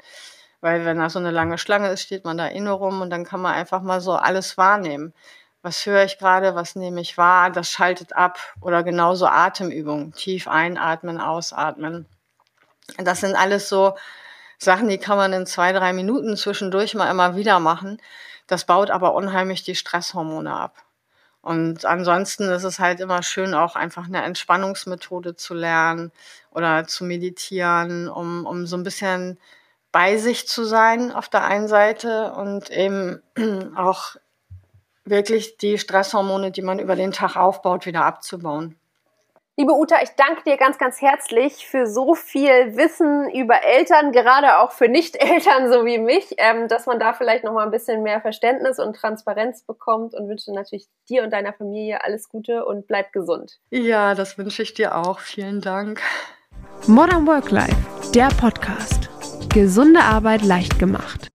Weil 0.60 0.84
wenn 0.84 0.98
da 0.98 1.08
so 1.08 1.20
eine 1.20 1.30
lange 1.30 1.56
Schlange 1.56 1.90
ist, 1.90 2.02
steht 2.02 2.24
man 2.24 2.36
da 2.36 2.46
inne 2.46 2.72
rum 2.72 3.00
und 3.00 3.10
dann 3.10 3.24
kann 3.24 3.40
man 3.40 3.54
einfach 3.54 3.80
mal 3.80 4.00
so 4.00 4.14
alles 4.14 4.58
wahrnehmen. 4.58 5.14
Was 5.62 5.86
höre 5.86 6.04
ich 6.04 6.18
gerade, 6.18 6.56
was 6.56 6.74
nehme 6.74 7.00
ich 7.00 7.16
wahr, 7.16 7.50
das 7.50 7.70
schaltet 7.70 8.16
ab. 8.16 8.38
Oder 8.60 8.82
genauso 8.82 9.26
Atemübungen, 9.26 10.12
tief 10.12 10.48
einatmen, 10.48 11.20
ausatmen. 11.20 12.06
Das 12.96 13.20
sind 13.20 13.36
alles 13.36 13.68
so 13.68 13.94
Sachen, 14.58 14.88
die 14.88 14.98
kann 14.98 15.16
man 15.16 15.32
in 15.32 15.46
zwei, 15.46 15.72
drei 15.72 15.92
Minuten 15.92 16.36
zwischendurch 16.36 16.94
mal 16.94 17.08
immer 17.08 17.36
wieder 17.36 17.60
machen. 17.60 18.02
Das 18.48 18.64
baut 18.64 18.90
aber 18.90 19.14
unheimlich 19.14 19.62
die 19.62 19.76
Stresshormone 19.76 20.52
ab. 20.52 20.74
Und 21.48 21.86
ansonsten 21.86 22.50
ist 22.50 22.64
es 22.64 22.78
halt 22.78 23.00
immer 23.00 23.22
schön, 23.22 23.54
auch 23.54 23.74
einfach 23.74 24.04
eine 24.04 24.22
Entspannungsmethode 24.22 25.34
zu 25.34 25.54
lernen 25.54 26.12
oder 26.50 26.86
zu 26.86 27.06
meditieren, 27.06 28.06
um, 28.06 28.44
um 28.44 28.66
so 28.66 28.76
ein 28.76 28.82
bisschen 28.82 29.38
bei 29.90 30.18
sich 30.18 30.46
zu 30.46 30.64
sein 30.64 31.10
auf 31.10 31.30
der 31.30 31.44
einen 31.44 31.66
Seite 31.66 32.32
und 32.34 32.68
eben 32.68 33.22
auch 33.76 34.16
wirklich 35.06 35.56
die 35.56 35.78
Stresshormone, 35.78 36.50
die 36.50 36.60
man 36.60 36.80
über 36.80 36.96
den 36.96 37.12
Tag 37.12 37.36
aufbaut, 37.36 37.86
wieder 37.86 38.04
abzubauen. 38.04 38.76
Liebe 39.60 39.72
Uta, 39.72 39.96
ich 40.00 40.10
danke 40.10 40.44
dir 40.44 40.56
ganz, 40.56 40.78
ganz 40.78 41.02
herzlich 41.02 41.66
für 41.66 41.88
so 41.88 42.14
viel 42.14 42.76
Wissen 42.76 43.28
über 43.34 43.64
Eltern, 43.64 44.12
gerade 44.12 44.58
auch 44.58 44.70
für 44.70 44.88
Nicht-Eltern 44.88 45.72
so 45.72 45.84
wie 45.84 45.98
mich, 45.98 46.36
ähm, 46.38 46.68
dass 46.68 46.86
man 46.86 47.00
da 47.00 47.12
vielleicht 47.12 47.42
noch 47.42 47.52
mal 47.52 47.64
ein 47.64 47.72
bisschen 47.72 48.04
mehr 48.04 48.20
Verständnis 48.20 48.78
und 48.78 48.94
Transparenz 48.94 49.64
bekommt 49.64 50.14
und 50.14 50.28
wünsche 50.28 50.54
natürlich 50.54 50.86
dir 51.08 51.24
und 51.24 51.32
deiner 51.32 51.52
Familie 51.52 52.04
alles 52.04 52.28
Gute 52.28 52.64
und 52.66 52.86
bleib 52.86 53.12
gesund. 53.12 53.58
Ja, 53.70 54.14
das 54.14 54.38
wünsche 54.38 54.62
ich 54.62 54.74
dir 54.74 54.94
auch. 54.94 55.18
Vielen 55.18 55.60
Dank. 55.60 56.02
Modern 56.86 57.26
Work 57.26 57.50
Life, 57.50 58.12
der 58.14 58.28
Podcast. 58.28 59.08
Gesunde 59.52 60.02
Arbeit 60.02 60.42
leicht 60.42 60.78
gemacht. 60.78 61.32